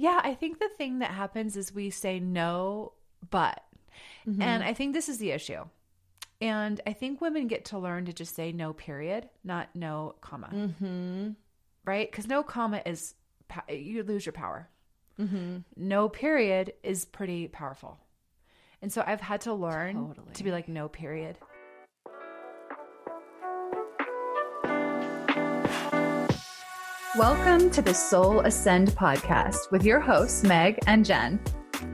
Yeah, 0.00 0.18
I 0.24 0.32
think 0.34 0.58
the 0.58 0.70
thing 0.78 1.00
that 1.00 1.10
happens 1.10 1.58
is 1.58 1.74
we 1.74 1.90
say 1.90 2.20
no, 2.20 2.94
but. 3.28 3.62
And 4.40 4.64
I 4.64 4.72
think 4.72 4.94
this 4.94 5.10
is 5.10 5.18
the 5.18 5.30
issue. 5.30 5.62
And 6.40 6.80
I 6.86 6.94
think 6.94 7.20
women 7.20 7.48
get 7.48 7.66
to 7.66 7.78
learn 7.78 8.06
to 8.06 8.14
just 8.14 8.34
say 8.34 8.50
no, 8.50 8.72
period, 8.72 9.28
not 9.44 9.68
no, 9.74 10.14
comma. 10.22 10.48
Mm-hmm. 10.50 11.32
Right? 11.84 12.10
Because 12.10 12.26
no, 12.26 12.42
comma 12.42 12.80
is, 12.86 13.14
you 13.68 14.02
lose 14.02 14.24
your 14.24 14.32
power. 14.32 14.70
Mm-hmm. 15.20 15.58
No, 15.76 16.08
period 16.08 16.72
is 16.82 17.04
pretty 17.04 17.48
powerful. 17.48 17.98
And 18.80 18.90
so 18.90 19.04
I've 19.06 19.20
had 19.20 19.42
to 19.42 19.52
learn 19.52 19.96
Totally. 19.96 20.32
to 20.32 20.44
be 20.44 20.50
like, 20.50 20.66
no, 20.66 20.88
period. 20.88 21.36
Welcome 27.20 27.68
to 27.72 27.82
the 27.82 27.92
Soul 27.92 28.40
Ascend 28.40 28.92
podcast 28.92 29.70
with 29.70 29.84
your 29.84 30.00
hosts, 30.00 30.42
Meg 30.42 30.78
and 30.86 31.04
Jen. 31.04 31.38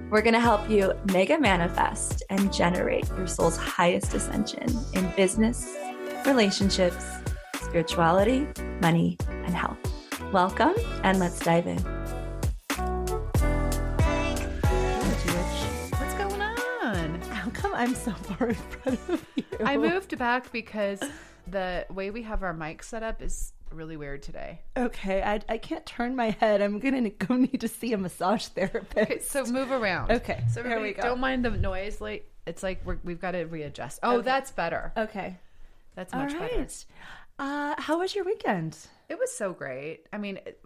We're 0.08 0.22
going 0.22 0.34
to 0.34 0.40
help 0.40 0.70
you 0.70 0.92
mega 1.12 1.36
manifest 1.36 2.22
and 2.30 2.52
generate 2.52 3.08
your 3.08 3.26
soul's 3.26 3.56
highest 3.56 4.14
ascension 4.14 4.68
in 4.92 5.10
business, 5.16 5.74
relationships, 6.26 7.04
spirituality, 7.56 8.46
money, 8.80 9.18
and 9.28 9.52
health. 9.52 9.78
Welcome, 10.32 10.74
and 11.02 11.18
let's 11.18 11.40
dive 11.40 11.66
in. 11.66 11.78
What's 15.90 16.14
going 16.14 16.40
on? 16.40 17.20
How 17.32 17.50
come 17.50 17.74
I'm 17.74 17.96
so 17.96 18.12
far 18.12 18.50
in 18.50 18.54
front 18.54 19.00
of 19.08 19.26
you? 19.34 19.42
I 19.64 19.76
moved 19.76 20.16
back 20.18 20.52
because 20.52 21.02
the 21.48 21.84
way 21.90 22.12
we 22.12 22.22
have 22.22 22.44
our 22.44 22.52
mic 22.52 22.84
set 22.84 23.02
up 23.02 23.20
is 23.20 23.52
really 23.70 23.96
weird 23.96 24.22
today. 24.22 24.60
Okay, 24.76 25.22
I, 25.22 25.40
I 25.48 25.58
can't 25.58 25.84
turn 25.86 26.16
my 26.16 26.30
head. 26.30 26.60
I'm 26.62 26.78
gonna 26.78 27.10
go 27.10 27.34
need 27.36 27.60
to 27.60 27.68
see 27.68 27.92
a 27.92 27.98
massage 27.98 28.46
therapist. 28.48 28.96
Okay, 28.96 29.18
so 29.20 29.44
move 29.46 29.70
around. 29.70 30.10
Okay, 30.12 30.42
so 30.52 30.62
here 30.62 30.80
we 30.80 30.92
go. 30.92 31.02
Don't 31.02 31.20
mind 31.20 31.44
the 31.44 31.50
noise. 31.50 32.00
Like 32.00 32.30
it's 32.46 32.62
like 32.62 32.80
we're, 32.84 32.98
we've 33.04 33.20
got 33.20 33.32
to 33.32 33.44
readjust. 33.44 34.00
Oh, 34.02 34.16
Okay. 34.18 34.24
that's 34.24 34.50
better. 34.52 34.92
okay, 34.96 35.38
That's 35.94 36.12
much 36.14 36.32
better. 36.38 36.66
Uh, 37.38 37.74
how 37.78 37.98
was 37.98 38.14
your 38.14 38.24
weekend? 38.24 38.78
It 39.08 39.18
was 39.18 39.30
so 39.32 39.52
great. 39.52 40.06
I 40.12 40.18
mean, 40.18 40.36
it, 40.38 40.60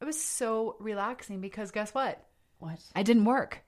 it 0.00 0.04
was 0.04 0.20
so 0.20 0.76
relaxing 0.80 1.40
because 1.40 1.70
guess 1.70 1.92
what? 1.94 2.24
What? 2.58 2.80
I 2.96 3.02
didn't 3.02 3.26
work. 3.26 3.62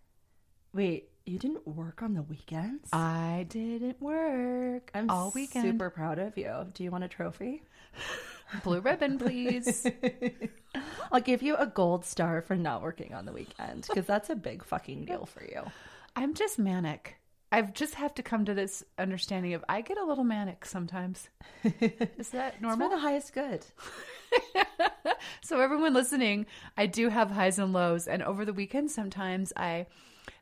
Wait, 0.75 1.11
you 1.25 1.39
didn't 1.39 1.67
work 1.69 2.03
on 2.03 2.15
the 2.15 2.23
weekends? 2.23 2.89
I 2.93 3.47
didn't 3.49 4.01
work 4.03 4.91
I'm 4.95 5.09
all 5.11 5.31
weekend. 5.35 5.65
super 5.67 5.91
proud 5.91 6.19
of 6.19 6.37
you. 6.37 6.67
Do 6.75 6.83
you 6.83 6.91
want 6.91 7.05
a 7.05 7.09
trophy? 7.09 7.63
Blue 8.65 8.81
ribbon, 8.81 9.19
please. 9.19 9.87
I'll 11.13 11.21
give 11.21 11.43
you 11.43 11.57
a 11.57 11.67
gold 11.67 12.05
star 12.05 12.41
for 12.43 12.57
not 12.57 12.83
working 12.83 13.15
on 13.15 13.25
the 13.27 13.33
weekend 13.33 13.87
because 13.89 14.07
that's 14.07 14.31
a 14.31 14.37
big 14.37 14.65
fucking 14.65 15.05
deal 15.05 15.27
for 15.27 15.45
you. 15.45 15.63
I'm 16.17 16.35
just 16.35 16.59
manic. 16.59 17.17
I've 17.51 17.75
just 17.75 17.95
have 17.97 18.15
to 18.15 18.23
come 18.23 18.47
to 18.47 18.55
this 18.55 18.83
understanding 18.99 19.53
of 19.53 19.63
I 19.69 19.83
get 19.83 19.99
a 19.99 20.05
little 20.05 20.25
manic 20.25 20.65
sometimes. 20.65 21.29
Is 21.63 22.31
that 22.31 22.55
It's 22.55 22.63
normal? 22.63 22.89
for 22.89 22.97
the 22.97 23.01
highest 23.01 23.35
good. 23.35 23.67
so 25.43 25.61
everyone 25.61 25.93
listening, 25.93 26.47
I 26.79 26.87
do 26.87 27.11
have 27.11 27.31
highs 27.31 27.59
and 27.59 27.75
lows 27.75 28.09
and 28.09 28.23
over 28.23 28.47
the 28.47 28.55
weekend 28.55 28.91
sometimes 28.91 29.53
I 29.55 29.87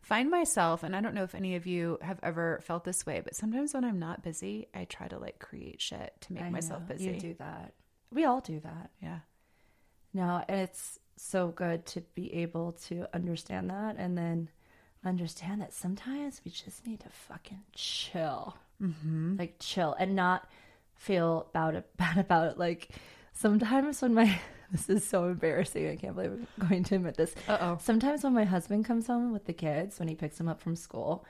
find 0.02 0.30
myself 0.30 0.84
and 0.84 0.94
I 0.94 1.00
don't 1.00 1.14
know 1.14 1.24
if 1.24 1.34
any 1.34 1.56
of 1.56 1.66
you 1.66 1.98
have 2.00 2.20
ever 2.22 2.60
felt 2.62 2.84
this 2.84 3.04
way, 3.04 3.20
but 3.24 3.34
sometimes 3.34 3.74
when 3.74 3.84
I'm 3.84 3.98
not 3.98 4.22
busy, 4.22 4.68
I 4.72 4.84
try 4.84 5.08
to 5.08 5.18
like 5.18 5.40
create 5.40 5.80
shit 5.80 6.14
to 6.22 6.32
make 6.32 6.44
I 6.44 6.50
myself 6.50 6.82
know, 6.82 6.94
busy. 6.94 7.10
You 7.10 7.20
do 7.20 7.34
that. 7.40 7.74
We 8.12 8.24
all 8.24 8.40
do 8.40 8.60
that. 8.60 8.90
Yeah. 9.02 9.20
No, 10.12 10.42
and 10.48 10.60
it's 10.60 10.98
so 11.16 11.48
good 11.48 11.86
to 11.86 12.00
be 12.14 12.32
able 12.34 12.72
to 12.72 13.06
understand 13.14 13.70
that 13.70 13.96
and 13.98 14.16
then 14.16 14.48
understand 15.04 15.60
that 15.60 15.72
sometimes 15.72 16.40
we 16.44 16.50
just 16.50 16.86
need 16.86 17.00
to 17.00 17.08
fucking 17.08 17.62
chill. 17.74 18.56
Mm-hmm. 18.82 19.36
Like 19.38 19.56
chill 19.58 19.94
and 19.98 20.16
not 20.16 20.48
feel 20.96 21.46
about 21.50 21.74
it, 21.74 21.88
bad 21.96 22.18
about 22.18 22.52
it. 22.52 22.58
Like 22.58 22.90
sometimes 23.32 24.02
when 24.02 24.14
my, 24.14 24.38
this 24.72 24.88
is 24.88 25.04
so 25.04 25.24
embarrassing. 25.24 25.88
I 25.88 25.96
can't 25.96 26.14
believe 26.14 26.32
I'm 26.32 26.68
going 26.68 26.84
to 26.84 26.96
admit 26.96 27.16
this. 27.16 27.34
Uh-oh. 27.48 27.78
Sometimes 27.80 28.24
when 28.24 28.34
my 28.34 28.44
husband 28.44 28.84
comes 28.84 29.06
home 29.06 29.32
with 29.32 29.46
the 29.46 29.52
kids, 29.52 29.98
when 29.98 30.08
he 30.08 30.14
picks 30.14 30.38
them 30.38 30.48
up 30.48 30.60
from 30.60 30.76
school, 30.76 31.24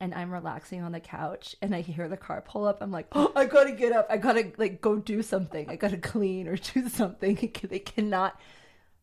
and 0.00 0.14
I'm 0.14 0.30
relaxing 0.30 0.82
on 0.82 0.92
the 0.92 1.00
couch 1.00 1.56
and 1.62 1.74
I 1.74 1.80
hear 1.80 2.08
the 2.08 2.16
car 2.16 2.42
pull 2.42 2.66
up, 2.66 2.78
I'm 2.80 2.90
like, 2.90 3.06
oh, 3.12 3.32
I 3.36 3.46
gotta 3.46 3.72
get 3.72 3.92
up. 3.92 4.06
I 4.10 4.16
gotta 4.16 4.52
like 4.58 4.80
go 4.80 4.96
do 4.96 5.22
something. 5.22 5.68
I 5.68 5.76
gotta 5.76 5.98
clean 5.98 6.48
or 6.48 6.56
do 6.56 6.88
something. 6.88 7.36
They 7.62 7.78
cannot 7.78 8.38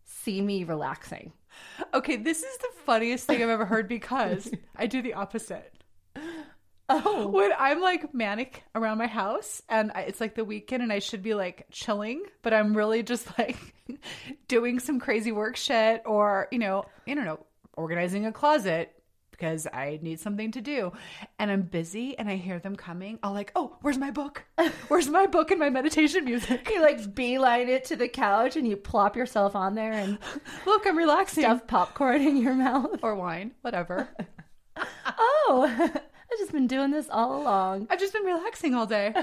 see 0.04 0.42
me 0.42 0.64
relaxing. 0.64 1.34
Okay, 1.94 2.18
this 2.18 2.44
is 2.44 2.58
the 2.58 2.70
funniest 2.86 3.28
thing 3.28 3.42
I've 3.42 3.50
ever 3.50 3.66
heard 3.66 3.88
because 3.88 4.52
I 4.76 4.88
do 4.88 5.02
the 5.02 5.14
opposite. 5.14 5.72
Oh, 6.90 7.28
When 7.28 7.52
I'm 7.58 7.80
like 7.81 8.14
manic 8.14 8.64
around 8.75 8.98
my 8.98 9.08
house 9.08 9.62
and 9.70 9.92
I, 9.96 10.02
it's 10.02 10.20
like 10.20 10.36
the 10.36 10.44
weekend 10.44 10.84
and 10.84 10.92
I 10.92 11.00
should 11.00 11.24
be 11.24 11.34
like 11.34 11.66
chilling, 11.72 12.24
but 12.42 12.54
I'm 12.54 12.75
really 12.75 13.04
just 13.04 13.28
like 13.40 13.58
doing 14.48 14.80
some 14.80 15.00
crazy 15.00 15.31
work 15.31 15.56
shit 15.56 16.04
or, 16.06 16.48
you 16.52 16.60
know, 16.60 16.86
I 17.08 17.14
don't 17.14 17.25
know, 17.25 17.46
organizing 17.78 18.25
a 18.25 18.31
closet 18.31 18.94
because 19.33 19.67
I 19.73 19.99
need 20.01 20.19
something 20.21 20.51
to 20.51 20.61
do. 20.61 20.94
And 21.39 21.51
I'm 21.51 21.63
busy 21.63 22.17
and 22.17 22.29
I 22.29 22.35
hear 22.38 22.59
them 22.59 22.75
coming. 22.75 23.19
I'll 23.21 23.33
like, 23.33 23.51
oh, 23.55 23.75
where's 23.81 23.97
my 23.97 24.11
book? 24.11 24.45
Where's 24.88 25.09
my 25.09 25.25
book 25.25 25.51
and 25.51 25.59
my 25.59 25.69
meditation 25.69 26.23
music? 26.25 26.69
you 26.71 26.81
like 26.81 27.13
beeline 27.13 27.67
it 27.67 27.83
to 27.85 27.95
the 27.95 28.07
couch 28.07 28.55
and 28.55 28.67
you 28.67 28.77
plop 28.77 29.16
yourself 29.17 29.55
on 29.55 29.75
there 29.75 29.91
and 29.94 30.17
Look, 30.66 30.85
I'm 30.88 30.97
relaxing. 30.97 31.44
stuff 31.44 31.67
popcorn 31.67 32.21
in 32.21 32.38
your 32.38 32.53
mouth. 32.53 32.99
Or 33.03 33.16
wine, 33.16 33.51
whatever. 33.61 34.07
Oh, 35.45 35.69
I've 35.79 36.39
just 36.39 36.51
been 36.51 36.65
doing 36.67 36.89
this 36.89 37.07
all 37.09 37.41
along. 37.41 37.88
I've 37.91 38.00
just 38.00 38.11
been 38.13 38.23
relaxing 38.23 38.73
all 38.73 38.88
day. 38.88 39.13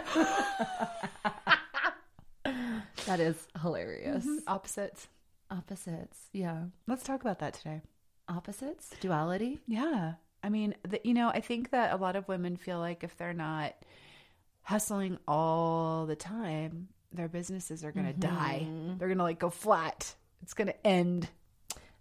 That 3.06 3.18
is 3.20 3.48
hilarious. 3.60 4.24
Mm-hmm, 4.24 4.38
opposites. 4.46 5.08
Opposites. 5.50 6.18
Yeah. 6.32 6.64
Let's 6.86 7.02
talk 7.02 7.20
about 7.20 7.38
that 7.40 7.54
today. 7.54 7.80
Opposites? 8.30 8.90
Duality? 9.00 9.58
Yeah. 9.66 10.14
I 10.42 10.48
mean, 10.48 10.74
the, 10.88 11.00
you 11.04 11.12
know, 11.12 11.28
I 11.28 11.40
think 11.40 11.70
that 11.70 11.92
a 11.92 11.96
lot 11.96 12.16
of 12.16 12.28
women 12.28 12.56
feel 12.56 12.78
like 12.78 13.04
if 13.04 13.16
they're 13.16 13.34
not 13.34 13.74
hustling 14.62 15.18
all 15.28 16.06
the 16.06 16.16
time, 16.16 16.88
their 17.12 17.28
businesses 17.28 17.84
are 17.84 17.92
going 17.92 18.06
to 18.06 18.12
die. 18.12 18.62
Mm-hmm. 18.64 18.98
They're 18.98 19.08
going 19.08 19.18
to 19.18 19.24
like 19.24 19.38
go 19.38 19.50
flat. 19.50 20.14
It's 20.42 20.54
going 20.54 20.68
to 20.68 20.86
end. 20.86 21.28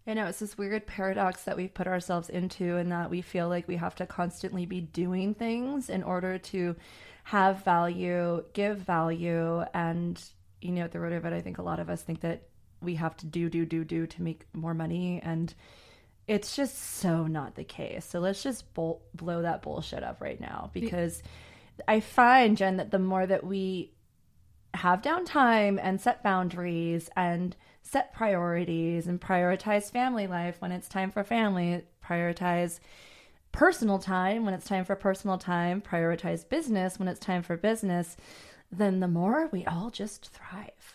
I 0.08 0.14
know 0.14 0.28
it's 0.28 0.40
this 0.40 0.58
weird 0.58 0.88
paradox 0.88 1.44
that 1.44 1.58
we've 1.58 1.74
put 1.74 1.86
ourselves 1.88 2.30
into, 2.30 2.78
and 2.78 2.92
that 2.92 3.10
we 3.10 3.22
feel 3.22 3.48
like 3.48 3.68
we 3.68 3.76
have 3.76 3.96
to 3.96 4.06
constantly 4.08 4.66
be 4.66 4.82
doing 4.82 5.36
things 5.36 5.90
in 5.90 6.02
order 6.02 6.38
to 6.38 6.76
have 7.26 7.64
value, 7.64 8.44
give 8.54 8.78
value, 8.78 9.64
and 9.74 10.24
you 10.62 10.72
know, 10.72 10.84
at 10.84 10.92
the 10.92 11.00
root 11.00 11.14
of 11.14 11.26
it, 11.26 11.34
I 11.34 11.42
think 11.42 11.58
a 11.58 11.64
lot 11.64 11.80
of 11.80 11.90
us 11.90 12.02
think 12.02 12.22
that 12.22 12.44
we 12.82 12.96
have 12.96 13.16
to 13.18 13.26
do, 13.26 13.50
do, 13.50 13.66
do, 13.66 13.84
do 13.84 14.08
to 14.08 14.22
make 14.24 14.46
more 14.54 14.74
money, 14.74 15.22
and 15.24 15.54
it's 16.30 16.56
just 16.56 16.78
so 16.78 17.26
not 17.26 17.56
the 17.56 17.64
case. 17.64 18.06
So 18.06 18.20
let's 18.20 18.44
just 18.44 18.72
bol- 18.76 19.02
blow 19.16 19.42
that 19.42 19.64
bullshit 19.64 20.04
up 20.04 20.22
right 20.22 20.40
now 20.40 20.70
because 20.74 21.24
I 21.88 22.02
find 22.02 22.56
Jen 22.56 22.78
that 22.78 22.92
the 22.92 23.00
more 23.00 23.26
that 23.26 23.44
we 23.44 23.94
have 24.76 25.02
downtime 25.02 25.80
and 25.82 26.00
set 26.00 26.22
boundaries 26.22 27.10
and 27.18 27.56
set 27.82 28.14
priorities 28.14 29.08
and 29.08 29.20
prioritize 29.20 29.92
family 29.92 30.28
life 30.28 30.58
when 30.60 30.72
it's 30.72 30.88
time 30.88 31.10
for 31.10 31.24
family, 31.24 31.82
prioritize 32.06 32.80
personal 33.52 33.98
time 33.98 34.46
when 34.46 34.54
it's 34.54 34.68
time 34.68 34.86
for 34.86 34.96
personal 34.96 35.40
time, 35.40 35.82
prioritize 35.82 36.48
business 36.48 37.00
when 37.00 37.08
it's 37.08 37.20
time 37.20 37.42
for 37.42 37.58
business, 37.58 38.16
then 38.72 39.00
the 39.00 39.08
more 39.08 39.50
we 39.52 39.66
all 39.66 39.90
just 39.90 40.30
thrive. 40.30 40.94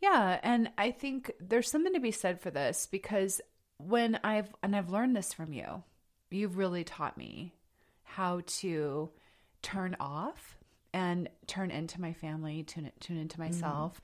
Yeah, 0.00 0.40
and 0.42 0.70
I 0.76 0.90
think 0.90 1.30
there's 1.38 1.70
something 1.70 1.94
to 1.94 2.00
be 2.00 2.10
said 2.10 2.40
for 2.40 2.50
this 2.50 2.88
because 2.90 3.40
when 3.78 4.18
I've 4.22 4.54
and 4.62 4.74
I've 4.76 4.90
learned 4.90 5.16
this 5.16 5.32
from 5.32 5.52
you. 5.52 5.82
You've 6.30 6.56
really 6.56 6.84
taught 6.84 7.16
me 7.18 7.54
how 8.04 8.42
to 8.46 9.10
turn 9.60 9.96
off 10.00 10.58
and 10.94 11.28
turn 11.46 11.70
into 11.70 12.00
my 12.00 12.12
family, 12.12 12.62
tune 12.62 12.90
tune 13.00 13.18
into 13.18 13.38
myself. 13.38 14.00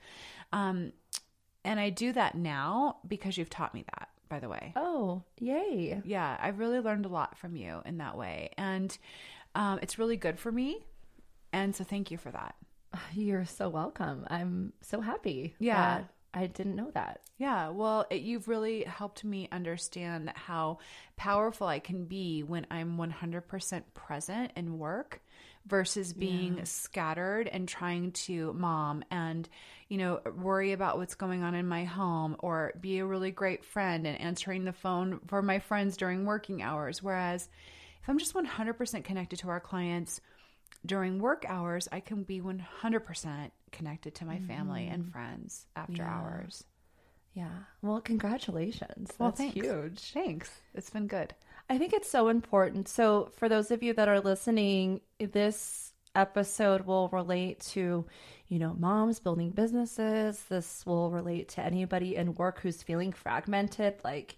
Um 0.51 0.93
and 1.63 1.79
I 1.79 1.89
do 1.89 2.13
that 2.13 2.35
now 2.35 2.97
because 3.07 3.37
you've 3.37 3.49
taught 3.49 3.73
me 3.73 3.83
that, 3.93 4.09
by 4.29 4.39
the 4.39 4.49
way. 4.49 4.73
Oh, 4.75 5.23
yay. 5.39 6.01
Yeah, 6.05 6.37
I've 6.41 6.59
really 6.59 6.79
learned 6.79 7.05
a 7.05 7.09
lot 7.09 7.37
from 7.37 7.55
you 7.55 7.81
in 7.85 7.97
that 7.97 8.17
way. 8.17 8.51
And 8.57 8.97
um, 9.55 9.79
it's 9.81 9.99
really 9.99 10.17
good 10.17 10.39
for 10.39 10.51
me. 10.51 10.85
And 11.51 11.75
so 11.75 11.83
thank 11.83 12.11
you 12.11 12.17
for 12.17 12.31
that. 12.31 12.55
You're 13.13 13.45
so 13.45 13.67
welcome. 13.69 14.25
I'm 14.29 14.73
so 14.81 15.01
happy. 15.01 15.55
Yeah. 15.59 15.75
that 15.75 16.09
I 16.33 16.47
didn't 16.47 16.75
know 16.75 16.91
that. 16.93 17.21
Yeah, 17.37 17.69
well, 17.69 18.05
it, 18.09 18.21
you've 18.21 18.47
really 18.47 18.83
helped 18.83 19.23
me 19.23 19.49
understand 19.51 20.31
how 20.35 20.79
powerful 21.17 21.67
I 21.67 21.79
can 21.79 22.05
be 22.05 22.43
when 22.43 22.67
I'm 22.69 22.97
100% 22.97 23.83
present 23.95 24.51
in 24.55 24.77
work 24.77 25.21
versus 25.65 26.13
being 26.13 26.65
scattered 26.65 27.47
and 27.47 27.67
trying 27.67 28.11
to 28.11 28.53
mom 28.53 29.03
and 29.11 29.47
you 29.87 29.97
know 29.97 30.19
worry 30.37 30.71
about 30.71 30.97
what's 30.97 31.15
going 31.15 31.43
on 31.43 31.53
in 31.53 31.67
my 31.67 31.83
home 31.83 32.35
or 32.39 32.73
be 32.79 32.99
a 32.99 33.05
really 33.05 33.29
great 33.29 33.63
friend 33.63 34.07
and 34.07 34.19
answering 34.19 34.63
the 34.63 34.73
phone 34.73 35.19
for 35.27 35.41
my 35.41 35.59
friends 35.59 35.97
during 35.97 36.25
working 36.25 36.61
hours 36.61 37.03
whereas 37.03 37.49
if 38.01 38.09
i'm 38.09 38.17
just 38.17 38.33
100% 38.33 39.03
connected 39.03 39.39
to 39.39 39.49
our 39.49 39.59
clients 39.59 40.21
during 40.85 41.19
work 41.19 41.45
hours 41.47 41.87
i 41.91 41.99
can 41.99 42.23
be 42.23 42.41
100% 42.41 43.51
connected 43.71 44.15
to 44.15 44.25
my 44.25 44.39
family 44.39 44.87
and 44.87 45.03
mm-hmm. 45.03 45.11
friends 45.11 45.65
after 45.75 46.03
hours 46.03 46.63
Yeah. 47.33 47.49
Well, 47.81 48.01
congratulations. 48.01 49.11
well 49.19 49.29
That's 49.29 49.39
thanks 49.39 49.53
huge. 49.53 50.11
thanks 50.13 50.49
it's 50.73 50.89
been 50.89 51.07
good 51.07 51.33
I 51.69 51.77
think 51.77 51.93
it's 51.93 52.09
so 52.09 52.29
important. 52.29 52.87
So, 52.87 53.29
for 53.37 53.47
those 53.47 53.69
of 53.69 53.83
you 53.83 53.93
that 53.93 54.07
are 54.07 54.19
listening, 54.19 55.01
this 55.19 55.93
episode 56.15 56.81
will 56.81 57.09
relate 57.09 57.59
to, 57.59 58.05
you 58.47 58.59
know, 58.59 58.75
moms 58.77 59.19
building 59.19 59.51
businesses. 59.51 60.41
This 60.49 60.83
will 60.85 61.11
relate 61.11 61.49
to 61.49 61.61
anybody 61.61 62.15
in 62.15 62.33
work 62.33 62.59
who's 62.61 62.81
feeling 62.81 63.13
fragmented, 63.13 63.95
like 64.03 64.37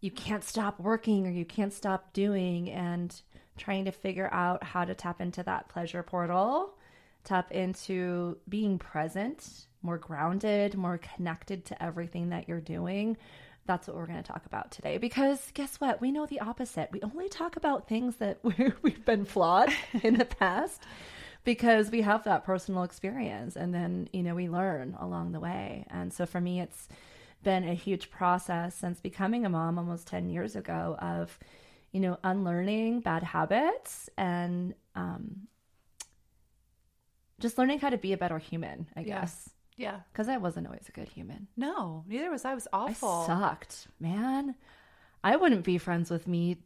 you 0.00 0.10
can't 0.10 0.44
stop 0.44 0.78
working 0.78 1.26
or 1.26 1.30
you 1.30 1.46
can't 1.46 1.72
stop 1.72 2.12
doing, 2.12 2.70
and 2.70 3.22
trying 3.60 3.84
to 3.84 3.92
figure 3.92 4.28
out 4.32 4.64
how 4.64 4.84
to 4.84 4.94
tap 4.94 5.20
into 5.20 5.42
that 5.44 5.68
pleasure 5.68 6.02
portal, 6.02 6.74
tap 7.24 7.52
into 7.52 8.36
being 8.48 8.78
present, 8.78 9.66
more 9.82 9.98
grounded, 9.98 10.76
more 10.76 10.98
connected 10.98 11.64
to 11.66 11.82
everything 11.82 12.30
that 12.30 12.48
you're 12.48 12.60
doing. 12.60 13.16
That's 13.66 13.86
what 13.86 13.96
we're 13.96 14.06
going 14.06 14.22
to 14.22 14.32
talk 14.32 14.46
about 14.46 14.70
today. 14.70 14.98
Because 14.98 15.50
guess 15.54 15.76
what? 15.76 16.00
We 16.00 16.10
know 16.10 16.26
the 16.26 16.40
opposite. 16.40 16.88
We 16.90 17.02
only 17.02 17.28
talk 17.28 17.56
about 17.56 17.86
things 17.86 18.16
that 18.16 18.38
we 18.42 18.72
we've 18.82 19.04
been 19.04 19.24
flawed 19.24 19.70
in 20.02 20.14
the 20.18 20.24
past 20.24 20.82
because 21.44 21.90
we 21.90 22.02
have 22.02 22.24
that 22.24 22.44
personal 22.44 22.82
experience 22.82 23.56
and 23.56 23.72
then 23.72 24.08
you 24.12 24.22
know 24.22 24.34
we 24.34 24.48
learn 24.48 24.96
along 24.98 25.32
the 25.32 25.40
way. 25.40 25.86
And 25.90 26.12
so 26.12 26.26
for 26.26 26.40
me 26.40 26.60
it's 26.60 26.88
been 27.42 27.66
a 27.66 27.74
huge 27.74 28.10
process 28.10 28.74
since 28.74 29.00
becoming 29.00 29.46
a 29.46 29.48
mom 29.48 29.78
almost 29.78 30.06
10 30.08 30.28
years 30.28 30.56
ago 30.56 30.96
of 31.00 31.38
you 31.92 32.00
know 32.00 32.18
unlearning 32.22 33.00
bad 33.00 33.22
habits 33.22 34.08
and 34.16 34.74
um, 34.94 35.48
just 37.40 37.58
learning 37.58 37.78
how 37.80 37.90
to 37.90 37.98
be 37.98 38.12
a 38.12 38.16
better 38.16 38.38
human 38.38 38.86
i 38.96 39.02
guess. 39.02 39.50
Yeah. 39.76 40.00
Because 40.12 40.28
i 40.28 40.36
wasn't 40.36 40.66
always 40.66 40.88
a 40.88 40.92
good 40.92 41.08
human. 41.08 41.48
No 41.56 42.04
neither 42.06 42.30
was 42.30 42.44
i. 42.44 42.54
Was 42.54 42.68
awful. 42.72 43.08
I 43.08 43.26
sucked, 43.26 43.88
man. 43.98 44.54
I 45.24 45.36
wouldn't 45.36 45.64
be 45.64 45.78
friends 45.78 46.10
with 46.10 46.26
me 46.26 46.58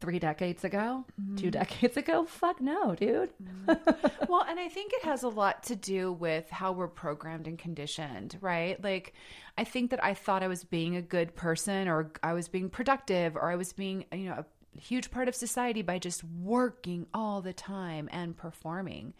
three 0.00 0.18
decades 0.18 0.64
ago, 0.64 1.04
two 1.36 1.46
mm-hmm. 1.46 1.50
decades 1.50 1.96
ago. 1.96 2.24
Fuck 2.28 2.60
no, 2.60 2.94
dude. 2.94 3.30
Mm-hmm. 3.42 4.24
well, 4.28 4.44
and 4.48 4.58
I 4.58 4.68
think 4.68 4.92
it 4.92 5.04
has 5.04 5.22
a 5.22 5.28
lot 5.28 5.64
to 5.64 5.76
do 5.76 6.12
with 6.12 6.48
how 6.50 6.72
we're 6.72 6.88
programmed 6.88 7.46
and 7.46 7.58
conditioned, 7.58 8.38
right? 8.40 8.82
Like, 8.82 9.14
I 9.56 9.64
think 9.64 9.90
that 9.90 10.02
I 10.02 10.14
thought 10.14 10.42
I 10.42 10.48
was 10.48 10.64
being 10.64 10.96
a 10.96 11.02
good 11.02 11.34
person 11.34 11.88
or 11.88 12.12
I 12.22 12.32
was 12.32 12.48
being 12.48 12.70
productive 12.70 13.36
or 13.36 13.50
I 13.50 13.56
was 13.56 13.72
being, 13.72 14.04
you 14.12 14.28
know, 14.28 14.44
a 14.44 14.78
huge 14.78 15.10
part 15.10 15.28
of 15.28 15.34
society 15.34 15.82
by 15.82 15.98
just 15.98 16.22
working 16.22 17.06
all 17.12 17.40
the 17.40 17.52
time 17.52 18.08
and 18.12 18.36
performing. 18.36 19.14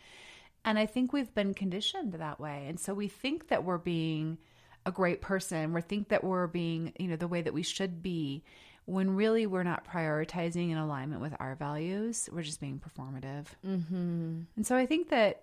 And 0.64 0.78
I 0.78 0.86
think 0.86 1.12
we've 1.12 1.34
been 1.34 1.54
conditioned 1.54 2.12
that 2.14 2.38
way. 2.38 2.66
And 2.68 2.78
so 2.78 2.94
we 2.94 3.08
think 3.08 3.48
that 3.48 3.64
we're 3.64 3.78
being 3.78 4.38
a 4.86 4.92
great 4.92 5.20
person. 5.20 5.72
We 5.72 5.80
think 5.80 6.08
that 6.08 6.24
we're 6.24 6.46
being, 6.46 6.92
you 6.98 7.08
know, 7.08 7.16
the 7.16 7.28
way 7.28 7.42
that 7.42 7.54
we 7.54 7.62
should 7.62 8.02
be 8.02 8.44
when 8.88 9.16
really 9.16 9.46
we're 9.46 9.64
not 9.64 9.86
prioritizing 9.86 10.70
in 10.70 10.78
alignment 10.78 11.20
with 11.20 11.34
our 11.38 11.54
values. 11.54 12.26
We're 12.32 12.40
just 12.40 12.58
being 12.58 12.80
performative. 12.80 13.44
Mm-hmm. 13.62 14.40
And 14.56 14.66
so 14.66 14.76
I 14.76 14.86
think 14.86 15.10
that, 15.10 15.42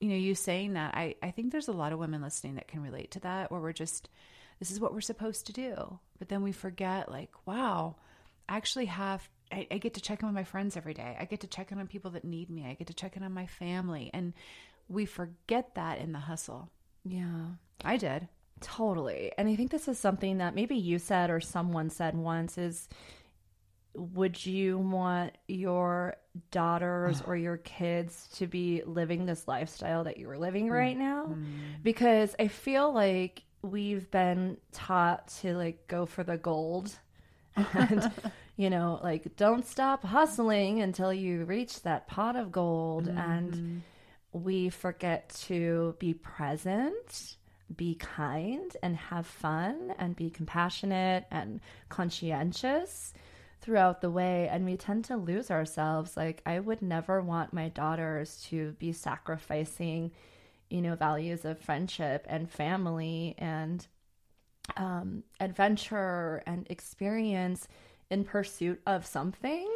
you 0.00 0.08
know, 0.08 0.16
you 0.16 0.34
saying 0.34 0.72
that, 0.72 0.94
I, 0.94 1.14
I 1.22 1.30
think 1.30 1.52
there's 1.52 1.68
a 1.68 1.72
lot 1.72 1.92
of 1.92 1.98
women 1.98 2.22
listening 2.22 2.54
that 2.54 2.68
can 2.68 2.80
relate 2.80 3.10
to 3.10 3.20
that, 3.20 3.50
where 3.50 3.60
we're 3.60 3.74
just, 3.74 4.08
this 4.60 4.70
is 4.70 4.80
what 4.80 4.94
we're 4.94 5.02
supposed 5.02 5.44
to 5.48 5.52
do. 5.52 5.98
But 6.18 6.30
then 6.30 6.42
we 6.42 6.52
forget, 6.52 7.10
like, 7.10 7.32
wow, 7.44 7.96
I 8.48 8.56
actually 8.56 8.86
have, 8.86 9.28
I, 9.52 9.66
I 9.70 9.76
get 9.76 9.92
to 9.94 10.00
check 10.00 10.22
in 10.22 10.28
with 10.28 10.34
my 10.34 10.44
friends 10.44 10.74
every 10.74 10.94
day. 10.94 11.18
I 11.20 11.26
get 11.26 11.40
to 11.40 11.46
check 11.46 11.72
in 11.72 11.78
on 11.78 11.88
people 11.88 12.12
that 12.12 12.24
need 12.24 12.48
me. 12.48 12.64
I 12.66 12.72
get 12.72 12.86
to 12.86 12.94
check 12.94 13.14
in 13.18 13.22
on 13.22 13.34
my 13.34 13.46
family. 13.46 14.10
And 14.14 14.32
we 14.88 15.04
forget 15.04 15.74
that 15.74 15.98
in 15.98 16.12
the 16.12 16.18
hustle. 16.18 16.70
Yeah, 17.04 17.44
I 17.84 17.98
did. 17.98 18.26
Totally. 18.60 19.32
And 19.36 19.48
I 19.48 19.56
think 19.56 19.70
this 19.70 19.88
is 19.88 19.98
something 19.98 20.38
that 20.38 20.54
maybe 20.54 20.76
you 20.76 20.98
said 20.98 21.30
or 21.30 21.40
someone 21.40 21.90
said 21.90 22.14
once 22.16 22.58
is 22.58 22.88
would 23.94 24.44
you 24.44 24.76
want 24.78 25.36
your 25.48 26.16
daughters 26.50 27.22
or 27.26 27.34
your 27.34 27.56
kids 27.56 28.28
to 28.34 28.46
be 28.46 28.82
living 28.84 29.24
this 29.24 29.48
lifestyle 29.48 30.04
that 30.04 30.18
you're 30.18 30.36
living 30.38 30.70
right 30.70 30.96
mm-hmm. 30.96 31.02
now? 31.02 31.36
Because 31.82 32.34
I 32.38 32.48
feel 32.48 32.92
like 32.92 33.42
we've 33.62 34.10
been 34.10 34.58
taught 34.72 35.28
to 35.40 35.54
like 35.54 35.86
go 35.88 36.06
for 36.06 36.22
the 36.22 36.36
gold 36.36 36.92
and 37.56 38.12
you 38.56 38.70
know 38.70 39.00
like 39.02 39.36
don't 39.36 39.66
stop 39.66 40.04
hustling 40.04 40.82
until 40.82 41.12
you 41.12 41.44
reach 41.44 41.82
that 41.82 42.06
pot 42.06 42.36
of 42.36 42.52
gold 42.52 43.08
and 43.08 43.52
mm-hmm. 43.52 43.78
we 44.32 44.68
forget 44.68 45.28
to 45.30 45.96
be 45.98 46.14
present 46.14 47.36
be 47.74 47.94
kind 47.94 48.76
and 48.82 48.96
have 48.96 49.26
fun 49.26 49.94
and 49.98 50.14
be 50.14 50.30
compassionate 50.30 51.24
and 51.30 51.60
conscientious 51.88 53.12
throughout 53.60 54.00
the 54.00 54.10
way. 54.10 54.48
And 54.48 54.64
we 54.64 54.76
tend 54.76 55.04
to 55.06 55.16
lose 55.16 55.50
ourselves. 55.50 56.16
Like 56.16 56.42
i 56.46 56.60
would 56.60 56.82
never 56.82 57.20
want 57.20 57.52
my 57.52 57.68
daughters 57.68 58.42
to 58.50 58.72
be 58.78 58.92
sacrificing 58.92 60.12
you 60.70 60.82
know 60.82 60.94
values 60.94 61.44
of 61.44 61.58
friendship 61.58 62.26
and 62.28 62.50
family 62.50 63.34
and 63.38 63.86
um, 64.76 65.22
adventure 65.40 66.42
and 66.46 66.66
experience 66.70 67.68
in 68.10 68.24
pursuit 68.24 68.80
of 68.86 69.06
something 69.06 69.68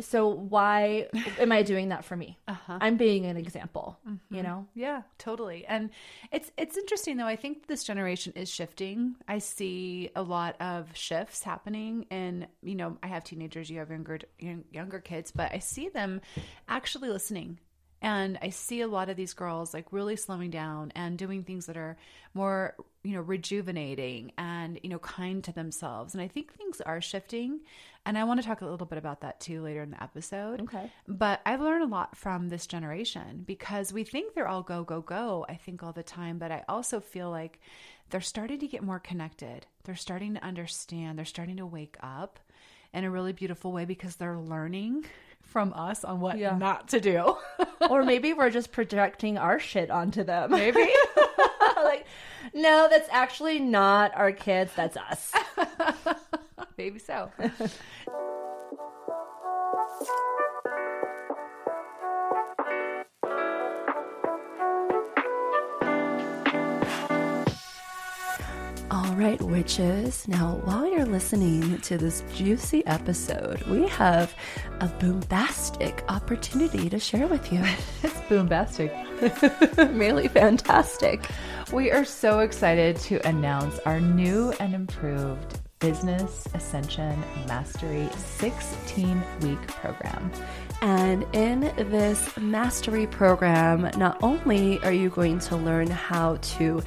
so 0.00 0.28
why 0.28 1.08
am 1.38 1.52
i 1.52 1.62
doing 1.62 1.88
that 1.88 2.04
for 2.04 2.16
me 2.16 2.38
Uh-huh. 2.48 2.78
i'm 2.80 2.96
being 2.96 3.24
an 3.26 3.36
example 3.36 3.98
you 4.30 4.42
know 4.42 4.66
Yeah, 4.74 5.02
totally. 5.18 5.64
And 5.66 5.90
it's 6.32 6.50
it's 6.58 6.76
interesting 6.76 7.16
though. 7.16 7.26
I 7.26 7.36
think 7.36 7.66
this 7.66 7.82
generation 7.84 8.32
is 8.36 8.48
shifting. 8.50 9.16
I 9.26 9.38
see 9.38 10.10
a 10.14 10.22
lot 10.22 10.56
of 10.60 10.88
shifts 10.94 11.42
happening 11.42 12.06
and 12.10 12.46
you 12.62 12.74
know, 12.74 12.98
I 13.02 13.06
have 13.08 13.24
teenagers, 13.24 13.70
you 13.70 13.78
have 13.78 13.90
younger 13.90 14.18
younger 14.70 15.00
kids, 15.00 15.30
but 15.30 15.52
I 15.52 15.58
see 15.60 15.88
them 15.88 16.20
actually 16.68 17.08
listening. 17.08 17.58
And 18.02 18.38
I 18.42 18.50
see 18.50 18.82
a 18.82 18.88
lot 18.88 19.08
of 19.08 19.16
these 19.16 19.32
girls 19.32 19.72
like 19.72 19.92
really 19.92 20.16
slowing 20.16 20.50
down 20.50 20.92
and 20.94 21.16
doing 21.16 21.42
things 21.42 21.66
that 21.66 21.76
are 21.76 21.96
more, 22.34 22.74
you 23.02 23.14
know, 23.14 23.22
rejuvenating 23.22 24.32
and, 24.36 24.78
you 24.82 24.90
know, 24.90 24.98
kind 24.98 25.42
to 25.44 25.52
themselves. 25.52 26.14
And 26.14 26.22
I 26.22 26.28
think 26.28 26.52
things 26.52 26.80
are 26.80 27.00
shifting. 27.00 27.60
And 28.04 28.18
I 28.18 28.24
want 28.24 28.40
to 28.40 28.46
talk 28.46 28.60
a 28.60 28.66
little 28.66 28.86
bit 28.86 28.98
about 28.98 29.22
that 29.22 29.40
too 29.40 29.62
later 29.62 29.82
in 29.82 29.90
the 29.90 30.02
episode. 30.02 30.60
Okay. 30.62 30.92
But 31.08 31.40
I've 31.46 31.60
learned 31.60 31.84
a 31.84 31.88
lot 31.88 32.16
from 32.16 32.48
this 32.48 32.66
generation 32.66 33.44
because 33.46 33.92
we 33.92 34.04
think 34.04 34.34
they're 34.34 34.46
all 34.46 34.62
go, 34.62 34.84
go, 34.84 35.00
go, 35.00 35.46
I 35.48 35.54
think 35.54 35.82
all 35.82 35.92
the 35.92 36.02
time. 36.02 36.38
But 36.38 36.52
I 36.52 36.64
also 36.68 37.00
feel 37.00 37.30
like 37.30 37.60
they're 38.10 38.20
starting 38.20 38.60
to 38.60 38.68
get 38.68 38.82
more 38.82 39.00
connected. 39.00 39.66
They're 39.84 39.96
starting 39.96 40.34
to 40.34 40.44
understand. 40.44 41.18
They're 41.18 41.24
starting 41.24 41.56
to 41.56 41.66
wake 41.66 41.96
up 42.00 42.38
in 42.96 43.04
a 43.04 43.10
really 43.10 43.32
beautiful 43.32 43.72
way 43.72 43.84
because 43.84 44.16
they're 44.16 44.38
learning 44.38 45.04
from 45.42 45.72
us 45.74 46.02
on 46.04 46.20
what 46.20 46.38
Yeah. 46.38 46.56
not 46.56 46.88
to 46.88 47.00
do. 47.00 47.36
or 47.90 48.02
maybe 48.02 48.32
we're 48.32 48.50
just 48.50 48.72
projecting 48.72 49.38
our 49.38 49.58
shit 49.60 49.90
onto 49.90 50.24
them 50.24 50.50
Maybe. 50.50 50.80
like 51.84 52.06
no 52.54 52.88
that's 52.90 53.08
actually 53.12 53.58
not 53.60 54.12
our 54.16 54.32
kids 54.32 54.72
that's 54.74 54.96
us 54.96 55.32
Maybe 56.78 56.98
so. 56.98 57.30
Right, 69.16 69.40
witches. 69.40 70.28
Now, 70.28 70.60
while 70.64 70.86
you're 70.86 71.06
listening 71.06 71.78
to 71.78 71.96
this 71.96 72.22
juicy 72.34 72.84
episode, 72.86 73.62
we 73.62 73.88
have 73.88 74.34
a 74.80 74.88
bombastic 74.88 76.04
opportunity 76.08 76.90
to 76.90 76.98
share 76.98 77.26
with 77.26 77.50
you. 77.52 77.62
It's 78.02 78.14
boombastic. 78.28 78.92
really 79.98 80.28
fantastic. 80.28 81.28
We 81.72 81.90
are 81.90 82.04
so 82.04 82.40
excited 82.40 82.96
to 83.08 83.26
announce 83.26 83.78
our 83.80 84.00
new 84.00 84.52
and 84.60 84.74
improved 84.74 85.60
Business 85.78 86.46
Ascension 86.54 87.22
Mastery 87.46 88.08
16 88.16 89.22
week 89.40 89.66
program. 89.66 90.30
And 90.82 91.26
in 91.32 91.60
this 91.90 92.36
mastery 92.36 93.06
program, 93.06 93.90
not 93.96 94.22
only 94.22 94.78
are 94.80 94.92
you 94.92 95.10
going 95.10 95.38
to 95.40 95.56
learn 95.56 95.88
how 95.88 96.36
to 96.36 96.82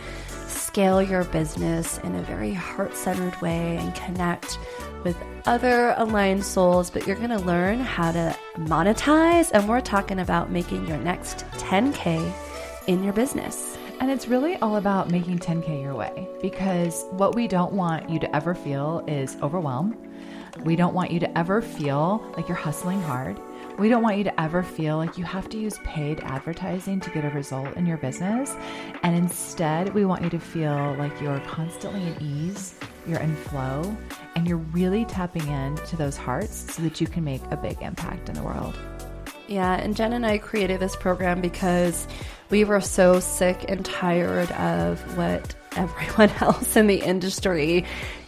scale 0.80 1.02
your 1.02 1.26
business 1.26 1.98
in 2.06 2.16
a 2.16 2.22
very 2.22 2.54
heart 2.54 2.96
centered 2.96 3.36
way 3.42 3.76
and 3.76 3.94
connect 3.96 4.58
with 5.04 5.18
other 5.46 5.94
aligned 5.98 6.46
souls, 6.46 6.90
but 6.90 7.06
you're 7.06 7.18
going 7.18 7.30
to 7.30 7.40
learn 7.40 7.82
how 7.82 8.14
to 8.14 8.34
monetize. 8.60 9.52
And 9.54 9.68
we're 9.68 9.82
talking 9.82 10.20
about 10.20 10.54
making 10.54 10.88
your 10.88 10.96
next 11.00 11.40
10K 11.58 12.32
in 12.88 13.04
your 13.04 13.12
business. 13.12 13.78
And 14.00 14.10
it's 14.10 14.30
really 14.30 14.56
all 14.62 14.78
about 14.78 15.10
making 15.10 15.40
10K 15.40 15.82
your 15.82 15.96
way 15.96 16.30
because 16.42 17.04
what 17.10 17.36
we 17.36 17.50
don't 17.50 17.74
want 17.74 18.10
you 18.10 18.18
to 18.18 18.34
ever 18.34 18.56
feel 18.56 19.04
is 19.06 19.36
overwhelm. 19.42 19.98
We 20.64 20.78
don't 20.78 20.94
want 20.94 21.12
you 21.12 21.20
to 21.20 21.38
ever 21.38 21.62
feel 21.62 22.26
like 22.38 22.48
you're 22.48 22.56
hustling 22.56 23.02
hard. 23.02 23.38
We 23.80 23.88
don't 23.88 24.04
want 24.04 24.18
you 24.18 24.26
to 24.26 24.42
ever 24.42 24.62
feel 24.62 24.98
like 24.98 25.18
you 25.18 25.24
have 25.24 25.48
to 25.52 25.58
use 25.58 25.78
paid 25.86 26.20
advertising 26.20 27.00
to 27.00 27.10
get 27.12 27.24
a 27.24 27.30
result 27.30 27.78
in 27.78 27.86
your 27.86 27.96
business. 27.96 28.54
And 29.04 29.16
instead, 29.16 29.94
we 29.94 30.04
want 30.04 30.22
you 30.22 30.30
to 30.32 30.40
feel 30.40 30.96
like 31.00 31.22
you're 31.22 31.40
constantly 31.48 32.06
at 32.10 32.22
ease, 32.22 32.76
you're 33.08 33.22
in 33.22 33.34
flow, 33.38 33.96
and 34.36 34.46
you're 34.46 34.58
really 34.58 35.06
tapping 35.06 35.48
into 35.48 35.96
those 35.96 36.18
hearts 36.18 36.74
so 36.74 36.82
that 36.82 37.00
you 37.00 37.08
can 37.08 37.24
make 37.24 37.42
a 37.52 37.56
big 37.56 37.82
impact 37.82 38.28
in 38.28 38.36
the 38.36 38.44
world. 38.44 38.78
Yeah, 39.48 39.76
and 39.76 39.96
Jen 39.96 40.12
and 40.12 40.26
I 40.26 40.40
created 40.40 40.82
this 40.82 40.98
program 40.98 41.40
because 41.40 42.06
we 42.50 42.66
were 42.66 42.82
so 42.82 43.22
sick 43.22 43.64
and 43.70 43.86
tired 43.86 44.52
of 44.52 45.00
what 45.18 45.56
everyone 45.76 46.30
else 46.42 46.76
in 46.76 46.88
the 46.88 47.02
industry 47.02 47.86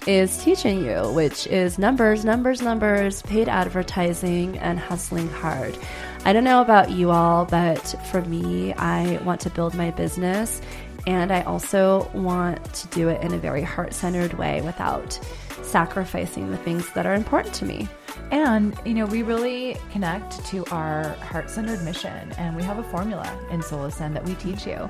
is 0.08 0.44
teaching 0.44 0.84
you, 0.84 1.12
which 1.14 1.46
is 1.48 1.78
numbers, 1.78 2.26
numbers, 2.26 2.62
numbers, 2.62 3.22
paid 3.24 3.48
advertising, 3.48 4.58
and 4.58 4.80
hustling 4.80 5.30
hard. 5.30 5.78
I 6.26 6.34
don't 6.34 6.44
know 6.44 6.62
about 6.62 6.92
you 6.92 7.12
all, 7.12 7.46
but 7.46 7.82
for 8.12 8.22
me, 8.24 8.74
I 8.74 9.18
want 9.24 9.42
to 9.42 9.50
build 9.50 9.74
my 9.76 9.92
business 9.92 10.62
and 11.08 11.32
I 11.32 11.42
also 11.42 12.10
want 12.14 12.74
to 12.74 12.88
do 12.90 13.10
it 13.10 13.22
in 13.22 13.34
a 13.34 13.38
very 13.38 13.64
heart 13.64 13.94
centered 13.94 14.34
way 14.34 14.62
without 14.62 15.20
sacrificing 15.64 16.52
the 16.52 16.58
things 16.58 16.90
that 16.92 17.06
are 17.06 17.16
important 17.16 17.56
to 17.56 17.66
me. 17.66 17.88
And, 18.32 18.80
you 18.86 18.94
know, 18.94 19.06
we 19.06 19.24
really 19.24 19.76
connect 19.92 20.46
to 20.46 20.66
our 20.68 21.10
heart 21.16 21.50
centered 21.50 21.84
mission, 21.84 22.32
and 22.38 22.56
we 22.56 22.64
have 22.64 22.80
a 22.80 22.84
formula 22.84 23.30
in 23.52 23.62
Soul 23.62 23.84
Ascend 23.84 24.16
that 24.16 24.24
we 24.24 24.36
teach 24.36 24.66
you. 24.66 24.88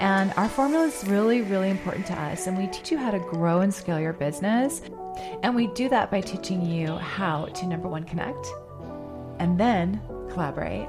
And 0.00 0.32
our 0.36 0.48
formula 0.48 0.86
is 0.86 1.04
really, 1.06 1.42
really 1.42 1.70
important 1.70 2.06
to 2.06 2.20
us. 2.20 2.48
And 2.48 2.58
we 2.58 2.66
teach 2.66 2.90
you 2.90 2.98
how 2.98 3.12
to 3.12 3.20
grow 3.20 3.60
and 3.60 3.72
scale 3.72 4.00
your 4.00 4.12
business. 4.12 4.82
And 5.44 5.54
we 5.54 5.68
do 5.68 5.88
that 5.88 6.10
by 6.10 6.20
teaching 6.20 6.66
you 6.66 6.96
how 6.96 7.46
to 7.46 7.66
number 7.66 7.88
one, 7.88 8.02
connect, 8.02 8.44
and 9.38 9.58
then 9.58 10.00
collaborate 10.30 10.88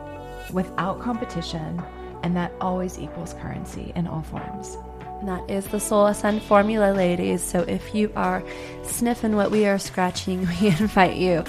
without 0.52 1.00
competition. 1.02 1.84
And 2.24 2.36
that 2.36 2.52
always 2.60 2.98
equals 2.98 3.36
currency 3.36 3.94
in 3.96 4.08
all 4.08 4.24
forms. 4.24 4.76
And 5.20 5.30
that 5.30 5.48
is 5.52 5.68
the 5.68 5.80
Soul 5.80 6.08
Ascend 6.08 6.42
formula, 6.42 6.94
ladies. 6.94 7.44
So 7.44 7.60
if 7.60 7.94
you 7.94 8.12
are 8.16 8.44
sniffing 8.82 9.36
what 9.36 9.52
we 9.52 9.68
are 9.68 9.78
scratching, 9.78 10.48
we 10.62 10.70
invite 10.70 11.18
you 11.18 11.44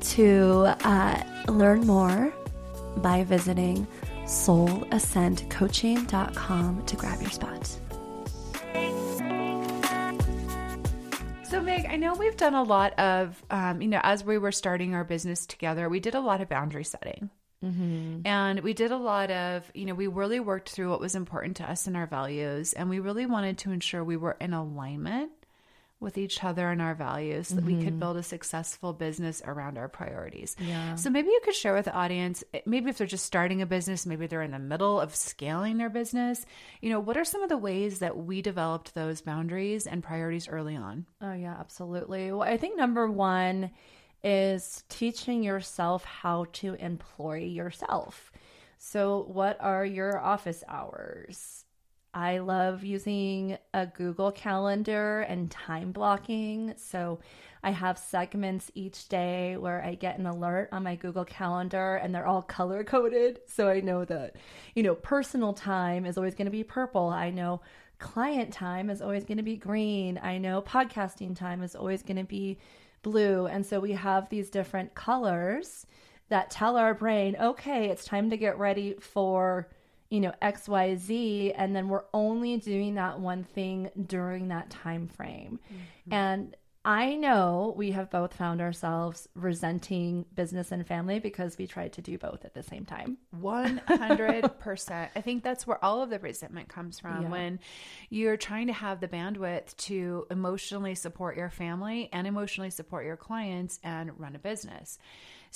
to 0.00 0.74
uh, 0.84 1.22
learn 1.48 1.86
more 1.86 2.34
by 2.98 3.24
visiting 3.24 3.86
soulascendcoaching.com 4.24 6.86
to 6.86 6.96
grab 6.96 7.20
your 7.20 7.30
spot. 7.30 7.78
So, 11.48 11.62
Meg, 11.62 11.86
I 11.86 11.96
know 11.96 12.14
we've 12.14 12.36
done 12.36 12.54
a 12.54 12.62
lot 12.62 12.98
of, 12.98 13.42
um, 13.50 13.80
you 13.80 13.88
know, 13.88 14.00
as 14.02 14.24
we 14.24 14.36
were 14.36 14.50
starting 14.50 14.94
our 14.94 15.04
business 15.04 15.46
together, 15.46 15.88
we 15.88 16.00
did 16.00 16.16
a 16.16 16.20
lot 16.20 16.40
of 16.40 16.48
boundary 16.48 16.82
setting. 16.82 17.30
Mm-hmm. 17.64 18.26
And 18.26 18.60
we 18.60 18.74
did 18.74 18.90
a 18.90 18.96
lot 18.96 19.30
of, 19.30 19.70
you 19.74 19.86
know, 19.86 19.94
we 19.94 20.08
really 20.08 20.40
worked 20.40 20.70
through 20.70 20.90
what 20.90 21.00
was 21.00 21.14
important 21.14 21.56
to 21.58 21.70
us 21.70 21.86
and 21.86 21.96
our 21.96 22.06
values. 22.06 22.72
And 22.72 22.90
we 22.90 22.98
really 22.98 23.26
wanted 23.26 23.58
to 23.58 23.70
ensure 23.70 24.02
we 24.04 24.16
were 24.16 24.36
in 24.40 24.52
alignment 24.52 25.30
with 25.98 26.18
each 26.18 26.44
other 26.44 26.70
and 26.70 26.82
our 26.82 26.94
values 26.94 27.48
so 27.48 27.54
that 27.54 27.64
we 27.64 27.82
could 27.82 27.98
build 27.98 28.18
a 28.18 28.22
successful 28.22 28.92
business 28.92 29.40
around 29.46 29.78
our 29.78 29.88
priorities. 29.88 30.54
Yeah. 30.58 30.94
So 30.94 31.08
maybe 31.08 31.28
you 31.28 31.40
could 31.42 31.54
share 31.54 31.72
with 31.72 31.86
the 31.86 31.94
audience, 31.94 32.44
eh, 32.52 32.60
maybe 32.66 32.90
if 32.90 32.98
they're 32.98 33.06
just 33.06 33.24
starting 33.24 33.62
a 33.62 33.66
business, 33.66 34.04
maybe 34.04 34.26
they're 34.26 34.42
in 34.42 34.50
the 34.50 34.58
middle 34.58 35.00
of 35.00 35.16
scaling 35.16 35.78
their 35.78 35.88
business, 35.88 36.44
you 36.82 36.90
know, 36.90 37.00
what 37.00 37.16
are 37.16 37.24
some 37.24 37.42
of 37.42 37.48
the 37.48 37.56
ways 37.56 38.00
that 38.00 38.16
we 38.16 38.42
developed 38.42 38.94
those 38.94 39.22
boundaries 39.22 39.86
and 39.86 40.02
priorities 40.02 40.48
early 40.48 40.76
on? 40.76 41.06
Oh, 41.22 41.32
yeah, 41.32 41.56
absolutely. 41.58 42.30
Well, 42.30 42.42
I 42.42 42.58
think 42.58 42.76
number 42.76 43.10
one 43.10 43.70
is 44.22 44.84
teaching 44.88 45.42
yourself 45.42 46.04
how 46.04 46.46
to 46.52 46.74
employ 46.74 47.38
yourself. 47.38 48.32
So, 48.78 49.24
what 49.28 49.56
are 49.60 49.84
your 49.84 50.18
office 50.18 50.62
hours? 50.68 51.65
I 52.16 52.38
love 52.38 52.82
using 52.82 53.58
a 53.74 53.84
Google 53.84 54.32
Calendar 54.32 55.20
and 55.28 55.50
time 55.50 55.92
blocking. 55.92 56.72
So 56.78 57.18
I 57.62 57.72
have 57.72 57.98
segments 57.98 58.70
each 58.74 59.10
day 59.10 59.58
where 59.58 59.84
I 59.84 59.96
get 59.96 60.18
an 60.18 60.24
alert 60.24 60.70
on 60.72 60.82
my 60.82 60.96
Google 60.96 61.26
Calendar 61.26 61.96
and 61.96 62.14
they're 62.14 62.26
all 62.26 62.40
color 62.40 62.84
coded. 62.84 63.40
So 63.46 63.68
I 63.68 63.80
know 63.80 64.06
that, 64.06 64.36
you 64.74 64.82
know, 64.82 64.94
personal 64.94 65.52
time 65.52 66.06
is 66.06 66.16
always 66.16 66.34
going 66.34 66.46
to 66.46 66.50
be 66.50 66.64
purple. 66.64 67.10
I 67.10 67.28
know 67.28 67.60
client 67.98 68.50
time 68.50 68.88
is 68.88 69.02
always 69.02 69.26
going 69.26 69.36
to 69.36 69.42
be 69.42 69.58
green. 69.58 70.18
I 70.22 70.38
know 70.38 70.62
podcasting 70.62 71.36
time 71.36 71.62
is 71.62 71.76
always 71.76 72.02
going 72.02 72.16
to 72.16 72.24
be 72.24 72.56
blue. 73.02 73.44
And 73.44 73.66
so 73.66 73.78
we 73.78 73.92
have 73.92 74.30
these 74.30 74.48
different 74.48 74.94
colors 74.94 75.84
that 76.30 76.50
tell 76.50 76.78
our 76.78 76.94
brain, 76.94 77.36
okay, 77.38 77.90
it's 77.90 78.06
time 78.06 78.30
to 78.30 78.38
get 78.38 78.58
ready 78.58 78.94
for 78.94 79.68
you 80.10 80.20
know 80.20 80.32
xyz 80.42 81.52
and 81.56 81.74
then 81.74 81.88
we're 81.88 82.04
only 82.14 82.56
doing 82.56 82.94
that 82.94 83.18
one 83.20 83.44
thing 83.44 83.90
during 84.06 84.48
that 84.48 84.70
time 84.70 85.08
frame 85.08 85.58
mm-hmm. 85.72 86.12
and 86.12 86.56
i 86.84 87.16
know 87.16 87.74
we 87.76 87.90
have 87.90 88.10
both 88.10 88.32
found 88.32 88.60
ourselves 88.60 89.28
resenting 89.34 90.24
business 90.34 90.70
and 90.70 90.86
family 90.86 91.18
because 91.18 91.58
we 91.58 91.66
tried 91.66 91.92
to 91.92 92.00
do 92.00 92.16
both 92.18 92.44
at 92.44 92.54
the 92.54 92.62
same 92.62 92.84
time 92.84 93.16
100% 93.40 95.08
i 95.16 95.20
think 95.20 95.42
that's 95.42 95.66
where 95.66 95.84
all 95.84 96.02
of 96.02 96.10
the 96.10 96.18
resentment 96.20 96.68
comes 96.68 97.00
from 97.00 97.22
Yeah. 97.22 97.28
when 97.28 97.60
you're 98.08 98.36
trying 98.36 98.68
to 98.68 98.72
have 98.72 99.00
the 99.00 99.08
bandwidth 99.08 99.76
to 99.78 100.26
emotionally 100.30 100.94
support 100.94 101.36
your 101.36 101.50
family 101.50 102.08
and 102.12 102.26
emotionally 102.26 102.70
support 102.70 103.04
your 103.04 103.16
clients 103.16 103.80
and 103.82 104.18
run 104.20 104.36
a 104.36 104.38
business 104.38 104.98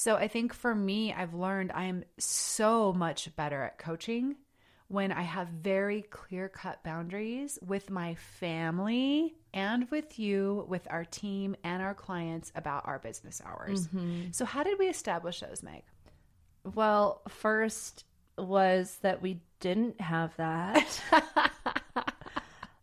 so 0.01 0.17
I 0.17 0.29
think 0.29 0.55
for 0.55 0.75
me, 0.75 1.13
I've 1.13 1.35
learned 1.35 1.73
I 1.75 1.85
am 1.85 2.05
so 2.17 2.93
much 2.95 3.37
better 3.37 3.63
at 3.63 3.77
coaching 3.77 4.37
when 4.89 5.13
I 5.13 5.21
have 5.21 5.49
very 5.49 6.01
clear 6.01 6.49
cut 6.49 6.83
boundaries 6.83 7.59
with 7.61 7.91
my 7.91 8.15
family 8.15 9.35
and 9.53 9.91
with 9.91 10.19
you, 10.19 10.65
with 10.69 10.89
our 10.89 11.05
team 11.05 11.55
and 11.63 11.83
our 11.83 11.93
clients 11.93 12.51
about 12.55 12.89
our 12.89 12.99
business 12.99 13.43
hours. 13.45 13.89
Mm-hmm. 13.89 14.31
So, 14.33 14.47
how 14.47 14.63
did 14.63 14.79
we 14.79 14.89
establish 14.89 15.41
those, 15.41 15.63
Meg? 15.63 15.83
well 16.75 17.23
first 17.29 18.05
was 18.39 18.99
that 19.03 19.23
we 19.23 19.41
didn't 19.61 20.01
have 20.01 20.35
that 20.37 21.03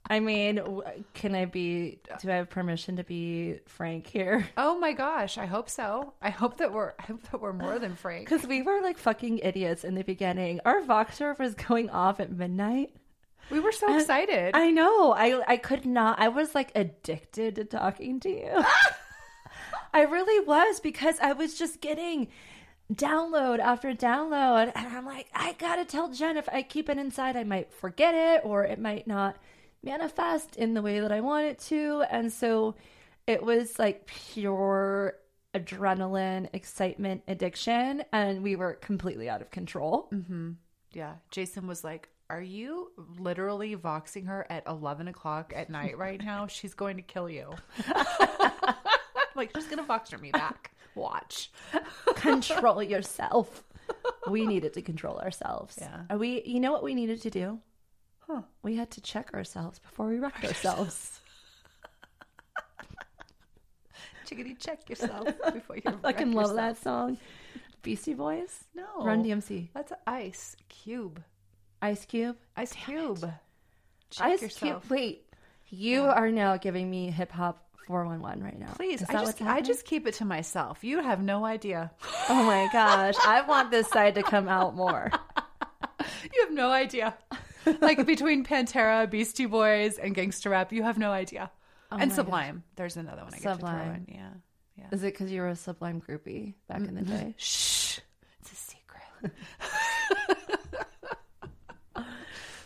i 0.10 0.20
mean 0.20 0.82
can 1.14 1.36
i 1.36 1.46
be 1.46 2.00
do 2.22 2.30
i 2.32 2.36
have 2.36 2.50
permission 2.50 2.96
to 2.96 3.04
be 3.04 3.60
frank 3.66 4.08
here 4.08 4.48
Oh 4.58 4.80
my 4.80 4.94
gosh, 4.94 5.38
I 5.38 5.46
hope 5.46 5.70
so. 5.70 6.14
I 6.22 6.30
hope 6.30 6.58
that 6.58 6.72
we're 6.74 6.94
I 7.00 7.04
hope 7.04 7.24
that 7.32 7.42
we're 7.42 7.54
more 7.54 7.78
than 7.80 7.96
frank. 8.04 8.30
because 8.30 8.46
we 8.48 8.62
were 8.62 8.82
like 8.82 8.98
fucking 8.98 9.40
idiots 9.40 9.84
in 9.84 9.96
the 9.96 10.04
beginning 10.04 10.60
our 10.66 10.82
voxer 10.82 11.38
was 11.38 11.54
going 11.56 11.90
off 11.90 12.20
at 12.20 12.32
midnight 12.32 12.92
We 13.50 13.60
were 13.60 13.72
so 13.72 13.96
excited. 13.96 14.56
I 14.56 14.72
know. 14.72 15.14
I 15.14 15.42
I 15.48 15.58
could 15.58 15.86
not. 15.86 16.20
I 16.20 16.28
was 16.28 16.54
like 16.56 16.72
addicted 16.76 17.56
to 17.56 17.64
talking 17.66 18.20
to 18.22 18.30
you. 18.30 18.64
I 19.94 20.02
really 20.02 20.46
was 20.46 20.80
because 20.80 21.18
I 21.22 21.34
was 21.34 21.58
just 21.58 21.80
getting 21.82 22.28
download 22.94 23.60
after 23.60 23.94
download 23.94 24.72
and 24.76 24.88
I'm 24.96 25.06
like, 25.06 25.28
I 25.34 25.54
got 25.54 25.76
to 25.78 25.86
tell 25.86 26.10
Jen 26.10 26.38
if 26.38 26.48
I 26.50 26.62
keep 26.62 26.90
it 26.90 26.98
inside 26.98 27.36
I 27.36 27.44
might 27.44 27.72
forget 27.74 28.14
it 28.16 28.42
or 28.46 28.64
it 28.64 28.80
might 28.80 29.08
not 29.08 29.38
manifest 29.84 30.56
in 30.56 30.74
the 30.74 30.82
way 30.82 31.00
that 31.00 31.12
I 31.12 31.22
want 31.22 31.46
it 31.46 31.60
to. 31.60 32.04
And 32.10 32.32
so 32.32 32.76
it 33.26 33.44
was 33.44 33.78
like 33.78 34.06
pure 34.08 35.16
adrenaline, 35.54 36.50
excitement, 36.54 37.24
addiction 37.28 38.04
and 38.12 38.44
we 38.44 38.56
were 38.56 38.74
completely 38.74 39.30
out 39.30 39.42
of 39.42 39.52
control. 39.52 40.10
Mm-hmm. 40.14 40.52
Yeah. 40.94 41.16
Jason 41.32 41.68
was 41.68 41.84
like, 41.84 42.10
Are 42.30 42.42
you 42.42 42.92
literally 43.20 43.76
voxing 43.76 44.28
her 44.28 44.46
at 44.50 44.64
11 44.68 45.08
o'clock 45.08 45.54
at 45.56 45.70
night 45.70 45.98
right 45.98 46.24
now? 46.24 46.48
She's 46.48 46.74
going 46.74 46.98
to 46.98 47.02
kill 47.02 47.30
you. 47.30 47.54
like, 49.36 49.52
she's 49.56 49.68
going 49.68 49.78
to 49.78 49.84
voxer 49.84 50.20
me 50.20 50.32
back. 50.32 50.72
Watch. 50.96 51.52
control 52.16 52.82
yourself. 52.84 53.64
We 54.30 54.46
needed 54.46 54.74
to 54.74 54.82
control 54.82 55.18
ourselves. 55.20 55.78
Yeah. 55.80 56.02
Are 56.10 56.18
we 56.18 56.42
you 56.44 56.60
know 56.60 56.72
what 56.72 56.84
we 56.84 56.96
needed 56.96 57.22
to 57.22 57.30
do? 57.30 57.60
Huh. 58.30 58.42
We 58.62 58.76
had 58.76 58.92
to 58.92 59.02
check 59.02 59.34
ourselves 59.34 59.80
before 59.80 60.08
we 60.08 60.20
wrecked 60.20 60.44
ourselves. 60.46 61.20
Chickadee, 64.26 64.56
check 64.60 64.90
yourself 64.90 65.30
before 65.54 65.78
you 65.78 65.84
I 65.86 65.92
fucking 65.92 66.34
love 66.34 66.50
yourself. 66.52 66.56
that 66.56 66.84
song. 66.84 67.18
Beastie 67.82 68.14
Boys? 68.14 68.66
No. 68.76 68.84
Run 69.06 69.24
DMC. 69.24 69.70
That's 69.74 69.94
Ice 70.06 70.58
Cube. 70.68 71.24
Ice 71.82 72.04
Cube? 72.06 72.36
Ice 72.58 72.74
Cube. 72.74 73.20
Check 74.10 74.28
Ice 74.28 74.42
yourself. 74.42 74.82
Cube. 74.82 74.92
Wait. 74.92 75.24
You 75.70 76.04
are 76.04 76.30
now 76.30 76.58
giving 76.58 76.90
me 76.90 77.10
hip 77.12 77.32
hop 77.32 77.64
411 77.88 78.44
right 78.44 78.60
now. 78.60 78.74
Please, 78.76 79.02
I 79.08 79.14
just 79.14 79.42
I 79.42 79.62
just 79.62 79.86
keep 79.86 80.08
it 80.08 80.16
to 80.16 80.26
myself. 80.26 80.84
You 80.84 81.02
have 81.02 81.22
no 81.22 81.46
idea. 81.46 81.92
Oh 82.30 82.44
my 82.44 82.68
gosh. 82.74 83.16
I 83.26 83.42
want 83.44 83.72
this 83.72 83.88
side 83.90 84.16
to 84.16 84.24
come 84.24 84.50
out 84.50 84.76
more. 84.76 85.10
You 86.34 86.42
have 86.44 86.52
no 86.52 86.70
idea. 86.72 87.16
like 87.82 88.06
between 88.06 88.44
Pantera, 88.46 89.10
Beastie 89.10 89.46
Boys, 89.46 89.98
and 89.98 90.14
gangster 90.16 90.50
rap, 90.50 90.72
you 90.72 90.84
have 90.84 90.98
no 90.98 91.12
idea. 91.12 91.52
and 91.92 92.04
Oh 92.04 92.06
my 92.08 92.14
Sublime. 92.16 92.64
There's 92.76 92.98
another 92.98 93.24
one 93.24 93.34
I 93.34 93.40
get 93.40 93.42
to 93.42 93.44
throw 93.44 93.56
Sublime. 93.70 94.06
in. 94.08 94.16
Yeah. 94.16 94.30
Yeah. 94.78 94.86
Is 94.92 95.04
it 95.04 95.14
because 95.14 95.32
you 95.32 95.42
were 95.42 95.50
a 95.50 95.56
Sublime 95.56 96.02
groupie 96.02 96.54
back 96.68 96.82
in 96.82 96.96
the 96.96 97.02
day? 97.02 97.34
Shh. 97.38 98.00
It's 98.42 98.52
a 98.52 98.56
secret. 98.56 99.34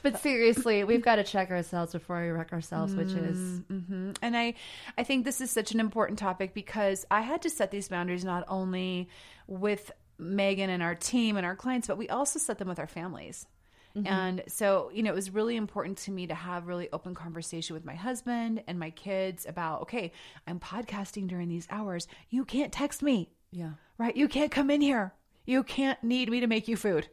But 0.03 0.19
seriously, 0.19 0.83
we've 0.83 1.03
got 1.03 1.17
to 1.17 1.23
check 1.23 1.51
ourselves 1.51 1.91
before 1.91 2.21
we 2.21 2.29
wreck 2.29 2.53
ourselves, 2.53 2.95
which 2.95 3.11
is 3.13 3.61
hmm 3.67 4.11
And 4.21 4.35
I, 4.35 4.55
I 4.97 5.03
think 5.03 5.25
this 5.25 5.41
is 5.41 5.51
such 5.51 5.73
an 5.73 5.79
important 5.79 6.17
topic 6.17 6.53
because 6.55 7.05
I 7.11 7.21
had 7.21 7.43
to 7.43 7.49
set 7.51 7.69
these 7.69 7.87
boundaries 7.87 8.25
not 8.25 8.43
only 8.47 9.09
with 9.47 9.91
Megan 10.17 10.69
and 10.71 10.81
our 10.81 10.95
team 10.95 11.37
and 11.37 11.45
our 11.45 11.55
clients, 11.55 11.87
but 11.87 11.99
we 11.99 12.09
also 12.09 12.39
set 12.39 12.57
them 12.57 12.67
with 12.67 12.79
our 12.79 12.87
families. 12.87 13.45
Mm-hmm. 13.95 14.07
And 14.07 14.43
so, 14.47 14.89
you 14.93 15.03
know, 15.03 15.11
it 15.11 15.15
was 15.15 15.31
really 15.31 15.55
important 15.55 15.97
to 15.99 16.11
me 16.11 16.27
to 16.27 16.35
have 16.35 16.67
really 16.67 16.89
open 16.93 17.13
conversation 17.13 17.73
with 17.73 17.85
my 17.85 17.95
husband 17.95 18.63
and 18.67 18.79
my 18.79 18.89
kids 18.91 19.45
about, 19.45 19.81
okay, 19.83 20.11
I'm 20.47 20.59
podcasting 20.59 21.27
during 21.27 21.49
these 21.49 21.67
hours. 21.69 22.07
You 22.29 22.45
can't 22.45 22.71
text 22.71 23.03
me, 23.03 23.29
yeah. 23.51 23.71
right? 23.97 24.15
You 24.15 24.27
can't 24.27 24.51
come 24.51 24.69
in 24.69 24.81
here. 24.81 25.13
You 25.45 25.63
can't 25.63 26.01
need 26.03 26.29
me 26.29 26.39
to 26.39 26.47
make 26.47 26.67
you 26.67 26.77
food. 26.77 27.09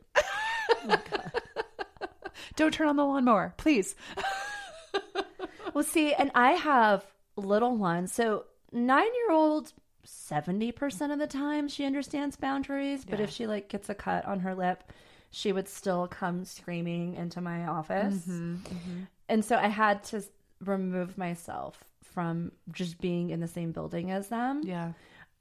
Don't 2.57 2.75
turn 2.75 2.89
on 2.89 2.97
the 2.97 3.05
lawnmower, 3.05 3.55
please. 3.57 3.95
Well, 5.79 5.85
see, 5.85 6.13
and 6.13 6.33
I 6.35 6.55
have 6.55 7.05
little 7.37 7.77
ones. 7.77 8.13
So, 8.13 8.47
nine 8.73 9.07
year 9.15 9.31
old, 9.31 9.73
70% 10.05 11.13
of 11.13 11.21
the 11.21 11.27
time 11.29 11.69
she 11.69 11.85
understands 11.85 12.35
boundaries. 12.35 13.05
But 13.05 13.21
if 13.21 13.31
she 13.31 13.47
like 13.47 13.69
gets 13.69 13.89
a 13.89 13.95
cut 13.95 14.25
on 14.25 14.41
her 14.41 14.57
lip, 14.57 14.93
she 15.31 15.53
would 15.53 15.69
still 15.69 16.09
come 16.09 16.45
screaming 16.45 17.15
into 17.15 17.41
my 17.41 17.67
office. 17.67 18.27
Mm-hmm, 18.27 18.55
mm-hmm. 18.57 19.01
And 19.29 19.45
so 19.45 19.57
I 19.57 19.69
had 19.69 20.03
to 20.05 20.23
remove 20.65 21.19
myself 21.19 21.85
from 22.03 22.53
just 22.73 23.01
being 23.01 23.31
in 23.31 23.41
the 23.41 23.49
same 23.49 23.73
building 23.73 24.11
as 24.11 24.29
them. 24.29 24.63
Yeah. 24.65 24.93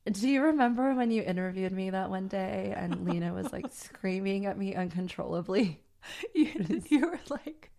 Do 0.10 0.30
you 0.30 0.42
remember 0.44 0.94
when 0.94 1.12
you 1.12 1.22
interviewed 1.22 1.72
me 1.72 1.90
that 1.90 2.10
one 2.10 2.28
day 2.28 2.74
and 2.76 3.06
Lena 3.06 3.34
was 3.34 3.52
like 3.52 3.66
screaming 3.72 4.46
at 4.46 4.58
me 4.58 4.76
uncontrollably? 4.76 5.82
you, 6.34 6.82
you 6.90 7.08
were 7.08 7.20
like, 7.30 7.72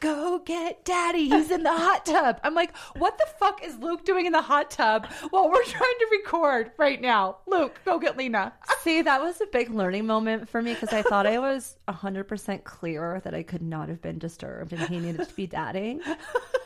go 0.00 0.40
get 0.44 0.84
daddy. 0.84 1.28
He's 1.28 1.50
in 1.50 1.62
the 1.62 1.72
hot 1.72 2.06
tub. 2.06 2.40
I'm 2.42 2.54
like, 2.54 2.76
what 2.96 3.18
the 3.18 3.26
fuck 3.38 3.64
is 3.64 3.78
Luke 3.78 4.04
doing 4.04 4.26
in 4.26 4.32
the 4.32 4.42
hot 4.42 4.70
tub 4.70 5.06
while 5.30 5.48
we're 5.50 5.64
trying 5.64 5.98
to 5.98 6.06
record 6.12 6.72
right 6.76 7.00
now? 7.00 7.38
Luke, 7.46 7.80
go 7.84 7.98
get 7.98 8.16
Lena. 8.16 8.52
See, 8.82 9.02
that 9.02 9.20
was 9.20 9.40
a 9.40 9.46
big 9.46 9.70
learning 9.70 10.06
moment 10.06 10.48
for 10.48 10.62
me 10.62 10.74
because 10.74 10.92
I 10.92 11.02
thought 11.02 11.26
I 11.26 11.38
was 11.38 11.76
100% 11.88 12.64
clear 12.64 13.20
that 13.24 13.34
I 13.34 13.42
could 13.42 13.62
not 13.62 13.88
have 13.88 14.02
been 14.02 14.18
disturbed 14.18 14.72
and 14.72 14.82
he 14.82 14.98
needed 14.98 15.28
to 15.28 15.34
be 15.34 15.46
dadding. 15.46 16.00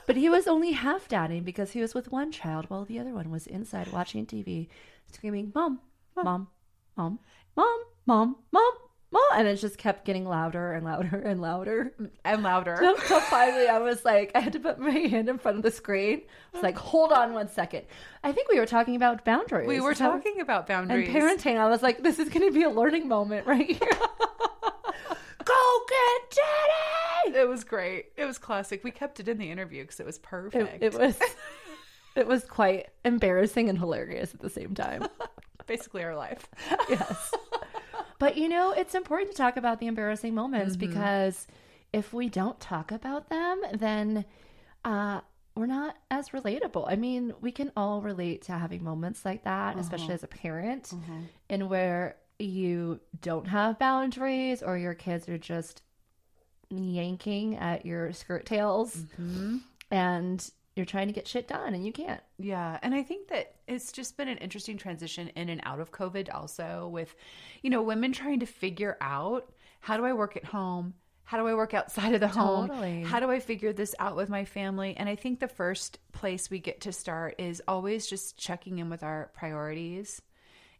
But 0.06 0.16
he 0.16 0.28
was 0.28 0.48
only 0.48 0.72
half 0.72 1.08
dadding 1.08 1.44
because 1.44 1.70
he 1.70 1.80
was 1.80 1.94
with 1.94 2.10
one 2.10 2.32
child 2.32 2.68
while 2.68 2.84
the 2.84 2.98
other 2.98 3.14
one 3.14 3.30
was 3.30 3.46
inside 3.46 3.92
watching 3.92 4.26
TV, 4.26 4.68
screaming, 5.12 5.52
Mom, 5.54 5.80
Mom, 6.16 6.24
Mom, 6.24 6.48
Mom, 6.96 7.18
Mom, 7.56 7.78
Mom, 8.06 8.36
Mom. 8.50 8.72
Well, 9.12 9.26
and 9.34 9.48
it 9.48 9.56
just 9.56 9.76
kept 9.76 10.04
getting 10.04 10.24
louder 10.24 10.72
and 10.72 10.84
louder 10.84 11.16
and 11.16 11.40
louder. 11.40 11.92
And 12.24 12.42
louder. 12.44 12.74
Until 12.74 13.20
finally 13.22 13.66
I 13.66 13.78
was 13.78 14.04
like, 14.04 14.30
I 14.36 14.40
had 14.40 14.52
to 14.52 14.60
put 14.60 14.78
my 14.78 14.90
hand 14.90 15.28
in 15.28 15.36
front 15.38 15.56
of 15.56 15.64
the 15.64 15.70
screen. 15.72 16.22
I 16.54 16.56
was 16.56 16.62
like, 16.62 16.78
hold 16.78 17.10
on 17.10 17.32
one 17.32 17.48
second. 17.48 17.86
I 18.22 18.30
think 18.30 18.48
we 18.48 18.60
were 18.60 18.66
talking 18.66 18.94
about 18.94 19.24
boundaries. 19.24 19.66
We 19.66 19.80
were 19.80 19.94
talking 19.94 20.40
about 20.40 20.68
boundaries. 20.68 21.08
and 21.08 21.16
parenting. 21.16 21.56
I 21.58 21.68
was 21.68 21.82
like, 21.82 22.02
this 22.04 22.20
is 22.20 22.28
going 22.28 22.46
to 22.46 22.52
be 22.54 22.62
a 22.62 22.70
learning 22.70 23.08
moment 23.08 23.46
right 23.48 23.66
here. 23.68 23.78
Go 25.44 25.80
get 25.88 26.36
daddy! 26.36 27.38
It 27.38 27.48
was 27.48 27.64
great. 27.64 28.12
It 28.16 28.24
was 28.26 28.38
classic. 28.38 28.84
We 28.84 28.90
kept 28.92 29.18
it 29.20 29.26
in 29.28 29.38
the 29.38 29.50
interview 29.50 29.82
because 29.82 29.98
it 29.98 30.06
was 30.06 30.16
It, 30.16 30.22
perfect. 30.22 30.82
it 30.82 30.94
was, 30.94 31.18
it 32.14 32.26
was 32.26 32.44
quite 32.44 32.88
embarrassing 33.04 33.68
and 33.68 33.78
hilarious 33.78 34.34
at 34.34 34.40
the 34.40 34.50
same 34.50 34.74
time. 34.74 35.06
basically 35.66 36.04
our 36.04 36.14
life. 36.14 36.46
Yes, 36.88 37.32
but 38.20 38.36
you 38.36 38.48
know, 38.48 38.70
it's 38.70 38.94
important 38.94 39.32
to 39.32 39.36
talk 39.36 39.56
about 39.56 39.80
the 39.80 39.86
embarrassing 39.86 40.34
moments 40.34 40.76
mm-hmm. 40.76 40.88
because 40.88 41.48
if 41.92 42.12
we 42.12 42.28
don't 42.28 42.60
talk 42.60 42.92
about 42.92 43.30
them, 43.30 43.62
then 43.72 44.26
uh, 44.84 45.22
we're 45.56 45.66
not 45.66 45.96
as 46.10 46.28
relatable. 46.28 46.84
I 46.86 46.96
mean, 46.96 47.32
we 47.40 47.50
can 47.50 47.72
all 47.76 48.02
relate 48.02 48.42
to 48.42 48.52
having 48.52 48.84
moments 48.84 49.24
like 49.24 49.44
that, 49.44 49.78
especially 49.78 50.04
uh-huh. 50.04 50.14
as 50.14 50.22
a 50.22 50.28
parent, 50.28 50.84
mm-hmm. 50.84 51.20
and 51.48 51.70
where 51.70 52.16
you 52.38 53.00
don't 53.22 53.46
have 53.46 53.78
boundaries 53.78 54.62
or 54.62 54.76
your 54.76 54.94
kids 54.94 55.28
are 55.28 55.38
just 55.38 55.82
yanking 56.68 57.56
at 57.56 57.86
your 57.86 58.12
skirt 58.12 58.44
tails. 58.44 58.96
Mm-hmm. 58.96 59.56
And 59.90 60.50
you're 60.76 60.86
trying 60.86 61.08
to 61.08 61.12
get 61.12 61.26
shit 61.26 61.48
done 61.48 61.74
and 61.74 61.84
you 61.84 61.92
can't. 61.92 62.22
Yeah. 62.38 62.78
And 62.82 62.94
I 62.94 63.02
think 63.02 63.28
that 63.28 63.54
it's 63.66 63.92
just 63.92 64.16
been 64.16 64.28
an 64.28 64.38
interesting 64.38 64.76
transition 64.76 65.28
in 65.36 65.48
and 65.48 65.60
out 65.64 65.80
of 65.80 65.92
COVID, 65.92 66.32
also 66.32 66.88
with, 66.92 67.14
you 67.62 67.70
know, 67.70 67.82
women 67.82 68.12
trying 68.12 68.40
to 68.40 68.46
figure 68.46 68.96
out 69.00 69.52
how 69.80 69.96
do 69.96 70.04
I 70.04 70.12
work 70.12 70.36
at 70.36 70.44
home? 70.44 70.94
How 71.24 71.38
do 71.38 71.46
I 71.46 71.54
work 71.54 71.74
outside 71.74 72.14
of 72.14 72.20
the 72.20 72.26
Totally. 72.28 73.02
home? 73.02 73.04
How 73.04 73.20
do 73.20 73.30
I 73.30 73.38
figure 73.38 73.72
this 73.72 73.94
out 73.98 74.16
with 74.16 74.28
my 74.28 74.44
family? 74.44 74.96
And 74.96 75.08
I 75.08 75.14
think 75.14 75.38
the 75.38 75.48
first 75.48 75.98
place 76.12 76.50
we 76.50 76.58
get 76.58 76.80
to 76.82 76.92
start 76.92 77.36
is 77.38 77.62
always 77.68 78.06
just 78.06 78.36
checking 78.36 78.78
in 78.78 78.90
with 78.90 79.02
our 79.02 79.30
priorities. 79.34 80.20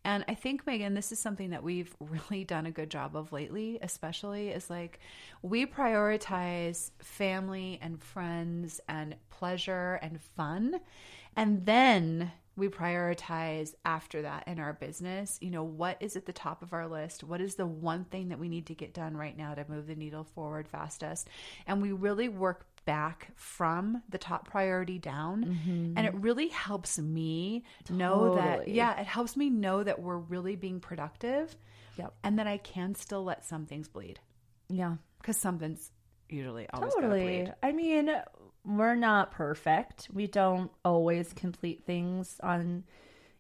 And 0.05 0.25
I 0.29 0.35
think, 0.35 0.67
Megan, 0.67 0.95
this 0.95 1.13
is 1.13 1.19
something 1.19 1.51
that 1.51 1.63
we've 1.63 1.95
really 2.01 2.45
done 2.45 2.67
a 2.67 2.71
good 2.71 2.91
job 2.91 3.17
of 3.17 3.33
lately, 3.33 3.79
especially 3.83 4.49
is 4.49 4.71
like 4.71 4.99
we 5.43 5.67
prioritize 5.67 6.91
family 6.99 7.79
and 7.83 8.03
friends 8.03 8.81
and 8.89 9.17
pleasure 9.31 9.99
and 10.03 10.21
fun. 10.21 10.81
And 11.37 11.65
then 11.67 12.33
we 12.57 12.69
prioritize 12.69 13.75
after 13.85 14.23
that 14.23 14.45
in 14.47 14.59
our 14.59 14.75
business. 14.75 15.39
You 15.41 15.51
know, 15.51 15.63
what 15.63 15.97
is 16.01 16.17
at 16.17 16.27
the 16.27 16.33
top 16.33 16.63
of 16.63 16.73
our 16.73 16.87
list? 16.87 17.25
What 17.25 17.41
is 17.41 17.55
the 17.55 17.67
one 17.67 18.05
thing 18.05 18.29
that 18.29 18.39
we 18.39 18.49
need 18.49 18.67
to 18.67 18.75
get 18.75 18.93
done 18.93 19.17
right 19.17 19.37
now 19.37 19.55
to 19.55 19.65
move 19.69 19.87
the 19.87 19.95
needle 19.95 20.25
forward 20.25 20.69
fastest? 20.69 21.29
And 21.67 21.81
we 21.81 21.93
really 21.93 22.29
work 22.29 22.67
back 22.85 23.31
from 23.37 24.03
the 24.09 24.19
top 24.19 24.49
priority 24.49 24.99
down. 24.99 25.45
Mm-hmm. 25.45 25.93
And 25.97 26.07
it 26.07 26.15
really 26.15 26.49
helps 26.49 26.99
me 26.99 27.65
know 27.89 28.35
that, 28.37 28.69
yeah, 28.69 28.99
it 29.01 29.07
helps 29.07 29.37
me 29.37 29.51
know 29.51 29.83
that 29.83 30.01
we're 30.01 30.17
really 30.19 30.57
being 30.57 30.81
productive 30.81 31.55
Yep. 31.97 32.15
and 32.25 32.39
that 32.39 32.47
I 32.47 32.57
can 32.59 32.95
still 32.95 33.23
let 33.25 33.45
some 33.45 33.67
things 33.67 33.89
bleed 33.89 34.21
Yeah. 34.69 34.97
because 35.19 35.37
something's 35.37 35.91
usually 36.29 36.69
always 36.71 36.95
Totally. 36.95 37.21
bleed. 37.21 37.55
I 37.63 37.73
mean, 37.73 38.11
we're 38.65 38.95
not 38.95 39.33
perfect. 39.33 40.09
We 40.13 40.27
don't 40.27 40.71
always 40.85 41.33
complete 41.33 41.85
things 41.85 42.39
on, 42.43 42.85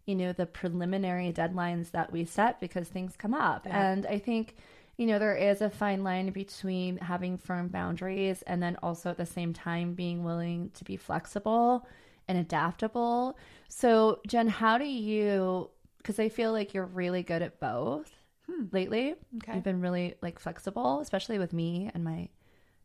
you 0.06 0.14
know, 0.16 0.32
the 0.32 0.46
preliminary 0.46 1.32
deadlines 1.32 1.92
that 1.92 2.12
we 2.12 2.24
set 2.24 2.60
because 2.60 2.88
things 2.88 3.16
come 3.16 3.34
up. 3.34 3.66
And 3.68 4.06
I 4.06 4.18
think, 4.18 4.56
you 5.00 5.06
know, 5.06 5.18
there 5.18 5.34
is 5.34 5.62
a 5.62 5.70
fine 5.70 6.04
line 6.04 6.28
between 6.28 6.98
having 6.98 7.38
firm 7.38 7.68
boundaries 7.68 8.42
and 8.42 8.62
then 8.62 8.76
also 8.82 9.08
at 9.08 9.16
the 9.16 9.24
same 9.24 9.54
time 9.54 9.94
being 9.94 10.24
willing 10.24 10.70
to 10.74 10.84
be 10.84 10.94
flexible 10.98 11.88
and 12.28 12.36
adaptable. 12.36 13.38
So, 13.70 14.20
Jen, 14.26 14.46
how 14.46 14.76
do 14.76 14.84
you, 14.84 15.70
because 15.96 16.18
I 16.18 16.28
feel 16.28 16.52
like 16.52 16.74
you're 16.74 16.84
really 16.84 17.22
good 17.22 17.40
at 17.40 17.58
both 17.58 18.12
hmm. 18.44 18.64
lately. 18.72 19.14
Okay. 19.38 19.54
You've 19.54 19.64
been 19.64 19.80
really 19.80 20.16
like 20.20 20.38
flexible, 20.38 21.00
especially 21.00 21.38
with 21.38 21.54
me 21.54 21.90
and 21.94 22.04
my 22.04 22.28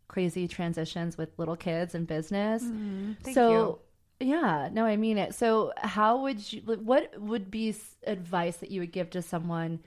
crazy 0.08 0.48
transitions 0.48 1.18
with 1.18 1.38
little 1.38 1.58
kids 1.58 1.96
and 1.96 2.08
business. 2.08 2.64
Mm-hmm. 2.64 3.12
thank 3.24 3.36
so, 3.36 3.80
yeah, 4.22 4.70
no, 4.72 4.86
I 4.86 4.96
mean 4.96 5.18
it. 5.18 5.36
So, 5.36 5.74
how 5.76 6.22
would 6.22 6.54
you, 6.54 6.62
what 6.62 7.20
would 7.20 7.52
be 7.52 7.76
advice 8.08 8.56
that 8.58 8.72
you 8.72 8.80
would 8.80 8.94
give 8.94 9.10
to 9.10 9.22
someone 9.22 9.82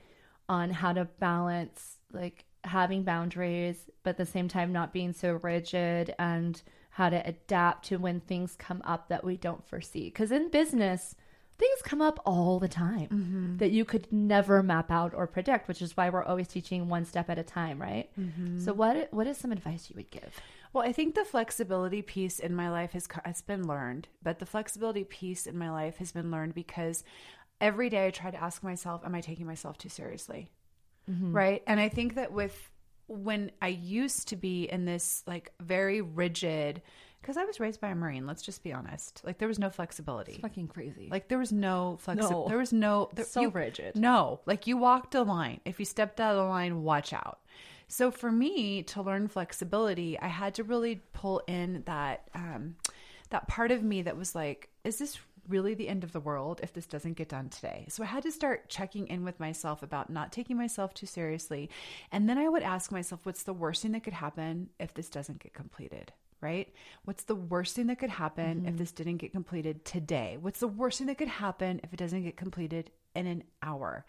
on 0.47 0.69
how 0.71 0.93
to 0.93 1.07
balance 1.07 1.98
like 2.13 2.45
having 2.65 3.03
boundaries, 3.03 3.91
but 4.03 4.11
at 4.11 4.17
the 4.17 4.27
same 4.27 4.49
time 4.49 4.73
not 4.73 4.93
being 4.93 5.13
so 5.13 5.41
rigid 5.43 6.15
and 6.19 6.61
how 6.91 7.09
to 7.09 7.27
adapt 7.27 7.87
to 7.87 7.97
when 7.97 8.21
things 8.21 8.57
come 8.59 8.83
up 8.85 9.09
that 9.09 9.25
we 9.25 9.37
don't 9.37 9.67
foresee? 9.67 10.05
Because 10.05 10.33
in 10.33 10.51
business, 10.51 11.15
things 11.59 11.83
come 11.83 12.01
up 12.01 12.21
all 12.25 12.59
the 12.59 12.69
time 12.69 13.09
mm-hmm. 13.09 13.57
that 13.59 13.71
you 13.71 13.85
could 13.85 14.07
never 14.13 14.63
map 14.63 14.91
out 14.91 15.13
or 15.15 15.27
predict, 15.27 15.69
which 15.69 15.83
is 15.83 15.97
why 15.97 16.09
we're 16.09 16.25
always 16.25 16.49
teaching 16.49 16.89
one 16.89 17.05
step 17.05 17.29
at 17.29 17.39
a 17.39 17.43
time, 17.43 17.81
right? 17.81 18.11
Mm-hmm. 18.19 18.61
So, 18.61 18.73
what 18.73 19.13
what 19.13 19.27
is 19.27 19.37
some 19.37 19.53
advice 19.53 19.91
you 19.91 19.97
would 19.97 20.11
give? 20.11 20.41
Well, 20.73 20.87
I 20.87 20.93
think 20.93 21.15
the 21.15 21.25
flexibility 21.25 22.03
piece 22.03 22.39
in 22.39 22.55
my 22.55 22.71
life 22.71 22.93
has 22.93 23.09
has 23.25 23.43
been 23.43 23.67
learned, 23.67 24.09
but 24.23 24.39
the 24.39 24.47
flexibility 24.47 25.05
piece 25.05 25.47
in 25.47 25.59
my 25.59 25.71
life 25.71 25.99
has 25.99 26.13
been 26.13 26.31
learned 26.31 26.55
because 26.55 27.05
every 27.61 27.91
day 27.91 28.07
I 28.07 28.11
try 28.11 28.31
to 28.31 28.43
ask 28.43 28.63
myself, 28.63 29.03
am 29.05 29.15
I 29.15 29.21
taking 29.21 29.47
myself 29.47 29.79
too 29.79 29.89
seriously? 29.89 30.51
Right? 31.09 31.63
And 31.67 31.81
I 31.81 31.89
think 31.89 32.15
that 32.17 32.33
with 32.33 32.71
when 33.07 33.51
I 33.63 33.69
used 33.69 34.29
to 34.29 34.37
be 34.37 34.65
in 34.65 34.85
this 34.85 35.23
like 35.27 35.53
very 35.61 36.01
rigid 36.03 36.83
Because 37.21 37.37
I 37.37 37.45
was 37.45 37.59
raised 37.59 37.81
by 37.81 37.89
a 37.89 37.95
Marine, 37.95 38.27
let's 38.27 38.43
just 38.43 38.63
be 38.63 38.73
honest. 38.73 39.23
Like, 39.25 39.39
there 39.39 39.49
was 39.49 39.59
no 39.59 39.71
flexibility. 39.71 40.33
It's 40.33 40.41
fucking 40.41 40.69
crazy. 40.69 41.09
Like, 41.11 41.29
there 41.29 41.39
was 41.39 41.51
no 41.53 41.97
flexibility. 42.01 42.35
No. 42.45 42.49
There 42.49 42.59
was 42.59 42.73
no. 42.73 43.09
There, 43.13 43.25
So 43.25 43.41
you- 43.41 43.49
rigid. 43.51 43.97
No. 43.97 44.41
Like, 44.47 44.67
you 44.69 44.77
walked 44.77 45.15
a 45.17 45.23
line. 45.23 45.61
If 45.65 45.79
you 45.81 45.85
stepped 45.85 46.21
out 46.21 46.33
of 46.33 46.37
the 46.39 46.45
line, 46.49 46.83
watch 46.85 47.13
out. 47.13 47.41
So, 47.89 48.11
for 48.11 48.31
me 48.31 48.83
to 48.85 49.03
learn 49.03 49.27
flexibility, 49.29 50.19
I 50.21 50.29
had 50.29 50.55
to 50.55 50.63
really 50.65 51.03
pull 51.13 51.43
in 51.49 51.83
that. 51.87 52.29
Um, 52.35 52.77
that 53.31 53.49
part 53.49 53.73
of 53.73 53.83
me 53.83 54.03
that 54.03 54.17
was 54.17 54.35
like, 54.35 54.69
is 54.85 54.99
this 54.99 55.19
really 55.49 55.75
the 55.75 55.89
end 55.89 56.05
of 56.05 56.13
the 56.13 56.21
world 56.21 56.61
if 56.63 56.73
this 56.73 56.87
doesn't 56.87 57.17
get 57.17 57.29
done 57.29 57.49
today? 57.49 57.87
So 57.89 58.03
I 58.03 58.07
had 58.07 58.23
to 58.25 58.33
start 58.33 58.69
checking 58.69 59.09
in 59.09 59.25
with 59.25 59.41
myself 59.41 59.83
about 59.83 60.11
not 60.11 60.33
taking 60.33 60.57
myself 60.57 60.95
too 60.95 61.07
seriously. 61.07 61.71
And 62.13 62.29
then 62.29 62.39
I 62.39 62.49
would 62.49 62.63
ask 62.63 62.93
myself, 62.93 63.25
what's 63.25 63.43
the 63.43 63.53
worst 63.53 63.83
thing 63.83 63.93
that 63.93 64.05
could 64.05 64.13
happen 64.13 64.71
if 64.79 64.95
this 64.95 65.09
doesn't 65.09 65.41
get 65.41 65.55
completed? 65.55 66.13
Right? 66.41 66.73
What's 67.05 67.25
the 67.25 67.35
worst 67.35 67.75
thing 67.75 67.89
that 67.89 67.99
could 67.99 68.11
happen 68.11 68.61
if 68.61 68.69
mm-hmm. 68.69 68.77
this 68.77 68.93
didn't 68.93 69.17
get 69.17 69.33
completed 69.33 69.85
today? 69.85 70.39
What's 70.41 70.61
the 70.61 70.69
worst 70.69 70.99
thing 70.99 71.09
that 71.09 71.19
could 71.19 71.27
happen 71.27 71.81
if 71.83 71.93
it 71.93 71.99
doesn't 71.99 72.23
get 72.23 72.37
completed 72.37 72.93
in 73.17 73.27
an 73.27 73.43
hour? 73.61 74.07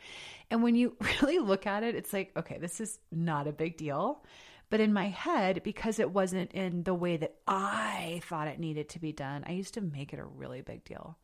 And 0.52 0.62
when 0.62 0.76
you 0.76 0.96
really 1.22 1.40
look 1.40 1.66
at 1.66 1.82
it, 1.82 1.96
it's 1.96 2.14
like, 2.14 2.32
okay, 2.38 2.60
this 2.60 2.80
is 2.80 3.00
not 3.12 3.48
a 3.48 3.52
big 3.52 3.78
deal. 3.78 4.24
But 4.70 4.80
in 4.80 4.94
my 4.94 5.08
head, 5.08 5.64
because 5.64 6.00
it 6.00 6.12
wasn't 6.12 6.52
in 6.52 6.84
the 6.84 6.94
way 6.94 7.18
that 7.18 7.36
I 7.48 8.22
thought 8.26 8.48
it 8.48 8.60
needed 8.60 8.90
to 8.90 9.00
be 9.00 9.12
done, 9.12 9.44
I 9.48 9.54
used 9.54 9.74
to 9.74 9.82
make 9.82 10.14
it 10.14 10.20
a 10.20 10.26
really 10.26 10.62
big 10.62 10.84
deal. 10.86 11.18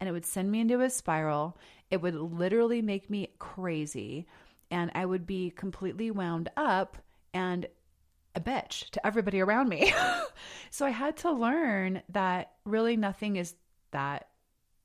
And 0.00 0.08
it 0.08 0.12
would 0.12 0.26
send 0.26 0.50
me 0.50 0.60
into 0.60 0.80
a 0.80 0.90
spiral. 0.90 1.58
It 1.90 2.00
would 2.00 2.14
literally 2.14 2.82
make 2.82 3.10
me 3.10 3.28
crazy. 3.38 4.26
And 4.70 4.90
I 4.94 5.04
would 5.04 5.26
be 5.26 5.50
completely 5.50 6.10
wound 6.10 6.48
up 6.56 6.96
and 7.34 7.66
a 8.34 8.40
bitch 8.40 8.88
to 8.90 9.06
everybody 9.06 9.40
around 9.40 9.68
me. 9.68 9.92
so 10.70 10.86
I 10.86 10.90
had 10.90 11.16
to 11.18 11.32
learn 11.32 12.02
that 12.10 12.52
really 12.64 12.96
nothing 12.96 13.36
is 13.36 13.54
that 13.90 14.28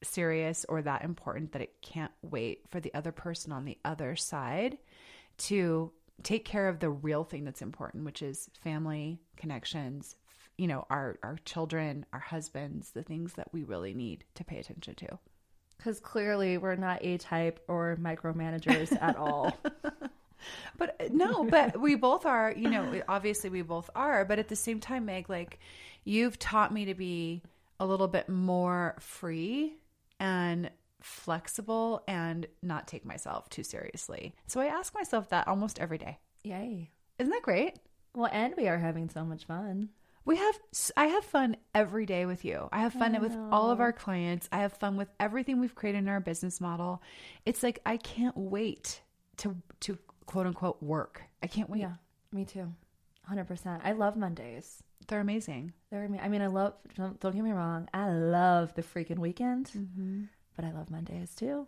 serious 0.03 0.65
or 0.67 0.81
that 0.81 1.03
important 1.03 1.51
that 1.53 1.61
it 1.61 1.81
can't 1.81 2.11
wait 2.21 2.61
for 2.69 2.79
the 2.79 2.93
other 2.93 3.11
person 3.11 3.51
on 3.51 3.65
the 3.65 3.77
other 3.85 4.15
side 4.15 4.77
to 5.37 5.91
take 6.23 6.45
care 6.45 6.67
of 6.69 6.79
the 6.79 6.89
real 6.89 7.23
thing 7.23 7.43
that's 7.43 7.61
important, 7.61 8.05
which 8.05 8.21
is 8.21 8.49
family, 8.61 9.19
connections, 9.35 10.15
you 10.57 10.67
know, 10.67 10.85
our 10.89 11.17
our 11.23 11.37
children, 11.45 12.05
our 12.13 12.19
husbands, 12.19 12.91
the 12.91 13.03
things 13.03 13.33
that 13.33 13.51
we 13.51 13.63
really 13.63 13.93
need 13.93 14.23
to 14.35 14.43
pay 14.43 14.59
attention 14.59 14.95
to. 14.95 15.19
Because 15.77 15.99
clearly 15.99 16.57
we're 16.57 16.75
not 16.75 17.03
A 17.03 17.17
type 17.17 17.59
or 17.67 17.97
micromanagers 17.99 18.97
at 19.01 19.17
all. 19.17 19.57
But 20.77 20.95
uh, 21.01 21.05
no, 21.11 21.43
but 21.43 21.79
we 21.79 21.95
both 21.95 22.25
are, 22.25 22.53
you 22.55 22.69
know, 22.69 23.01
obviously 23.07 23.49
we 23.49 23.61
both 23.61 23.89
are, 23.95 24.25
but 24.25 24.39
at 24.39 24.47
the 24.47 24.55
same 24.55 24.79
time, 24.79 25.05
Meg, 25.05 25.29
like 25.29 25.59
you've 26.03 26.37
taught 26.39 26.73
me 26.73 26.85
to 26.85 26.93
be 26.93 27.41
a 27.79 27.85
little 27.85 28.07
bit 28.07 28.29
more 28.29 28.95
free 28.99 29.73
and 30.19 30.69
flexible 31.01 32.03
and 32.07 32.47
not 32.61 32.87
take 32.87 33.05
myself 33.05 33.49
too 33.49 33.63
seriously. 33.63 34.33
So 34.47 34.59
I 34.59 34.67
ask 34.67 34.93
myself 34.93 35.29
that 35.29 35.47
almost 35.47 35.79
every 35.79 35.97
day. 35.97 36.19
Yay. 36.43 36.91
Isn't 37.19 37.31
that 37.31 37.41
great? 37.41 37.77
Well, 38.13 38.29
and 38.31 38.53
we 38.57 38.67
are 38.67 38.77
having 38.77 39.09
so 39.09 39.23
much 39.23 39.45
fun. 39.45 39.89
We 40.25 40.37
have 40.37 40.59
I 40.97 41.05
have 41.05 41.23
fun 41.23 41.55
every 41.73 42.05
day 42.05 42.25
with 42.25 42.43
you. 42.43 42.67
I 42.71 42.79
have 42.79 42.93
fun 42.93 43.19
with 43.21 43.37
all 43.51 43.69
of 43.69 43.79
our 43.79 43.93
clients. 43.93 44.49
I 44.51 44.57
have 44.57 44.73
fun 44.73 44.97
with 44.97 45.07
everything 45.19 45.59
we've 45.59 45.75
created 45.75 45.99
in 45.99 46.07
our 46.09 46.19
business 46.19 46.59
model. 46.59 47.01
It's 47.45 47.61
like 47.61 47.79
I 47.85 47.97
can't 47.97 48.35
wait 48.35 49.01
to 49.37 49.55
to 49.81 49.99
quote 50.25 50.47
unquote 50.47 50.81
work. 50.81 51.21
I 51.43 51.47
can't 51.47 51.69
wait. 51.69 51.81
Yeah, 51.81 51.93
me 52.31 52.43
too. 52.43 52.73
100%. 53.31 53.81
I 53.83 53.91
love 53.93 54.15
Mondays. 54.15 54.83
They're 55.07 55.19
amazing. 55.19 55.73
They're, 55.89 56.03
ama- 56.03 56.19
I 56.21 56.29
mean, 56.29 56.41
I 56.41 56.47
love, 56.47 56.73
don't, 56.95 57.19
don't 57.19 57.35
get 57.35 57.43
me 57.43 57.51
wrong, 57.51 57.87
I 57.93 58.09
love 58.09 58.73
the 58.73 58.83
freaking 58.83 59.19
weekend, 59.19 59.67
mm-hmm. 59.67 60.23
but 60.55 60.65
I 60.65 60.71
love 60.71 60.89
Mondays 60.89 61.35
too. 61.35 61.67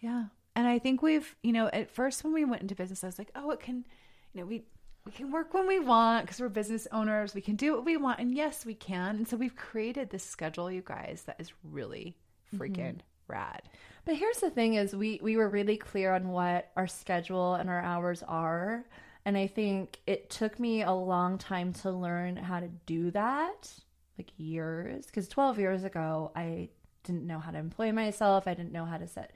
Yeah. 0.00 0.24
And 0.54 0.66
I 0.66 0.78
think 0.78 1.02
we've, 1.02 1.36
you 1.42 1.52
know, 1.52 1.68
at 1.68 1.90
first 1.90 2.24
when 2.24 2.32
we 2.32 2.44
went 2.44 2.62
into 2.62 2.74
business, 2.74 3.04
I 3.04 3.08
was 3.08 3.18
like, 3.18 3.30
oh, 3.34 3.50
it 3.50 3.60
can, 3.60 3.84
you 4.32 4.40
know, 4.40 4.46
we 4.46 4.64
we 5.06 5.12
can 5.12 5.30
work 5.30 5.54
when 5.54 5.68
we 5.68 5.78
want 5.78 6.26
because 6.26 6.40
we're 6.40 6.48
business 6.48 6.88
owners. 6.90 7.32
We 7.32 7.40
can 7.40 7.54
do 7.54 7.72
what 7.72 7.84
we 7.84 7.96
want, 7.96 8.18
and 8.18 8.34
yes, 8.34 8.66
we 8.66 8.74
can. 8.74 9.16
And 9.16 9.28
so 9.28 9.36
we've 9.36 9.54
created 9.54 10.10
this 10.10 10.24
schedule, 10.24 10.70
you 10.70 10.82
guys, 10.84 11.22
that 11.26 11.36
is 11.38 11.52
really 11.62 12.16
freaking 12.54 12.96
mm-hmm. 12.96 13.32
rad. 13.32 13.62
But 14.04 14.16
here's 14.16 14.38
the 14.38 14.50
thing 14.50 14.74
is 14.74 14.94
we 14.94 15.20
we 15.22 15.36
were 15.36 15.48
really 15.48 15.76
clear 15.76 16.12
on 16.12 16.28
what 16.28 16.70
our 16.76 16.88
schedule 16.88 17.54
and 17.54 17.70
our 17.70 17.80
hours 17.80 18.24
are. 18.26 18.84
And 19.24 19.36
I 19.36 19.46
think 19.46 20.00
it 20.06 20.28
took 20.28 20.58
me 20.58 20.82
a 20.82 20.92
long 20.92 21.38
time 21.38 21.72
to 21.74 21.90
learn 21.90 22.36
how 22.36 22.60
to 22.60 22.68
do 22.86 23.10
that, 23.12 23.70
like 24.18 24.30
years. 24.36 25.06
Because 25.06 25.28
12 25.28 25.58
years 25.58 25.84
ago, 25.84 26.32
I 26.34 26.68
didn't 27.04 27.26
know 27.26 27.38
how 27.38 27.52
to 27.52 27.58
employ 27.58 27.92
myself. 27.92 28.46
I 28.46 28.54
didn't 28.54 28.72
know 28.72 28.84
how 28.84 28.98
to 28.98 29.06
set 29.06 29.32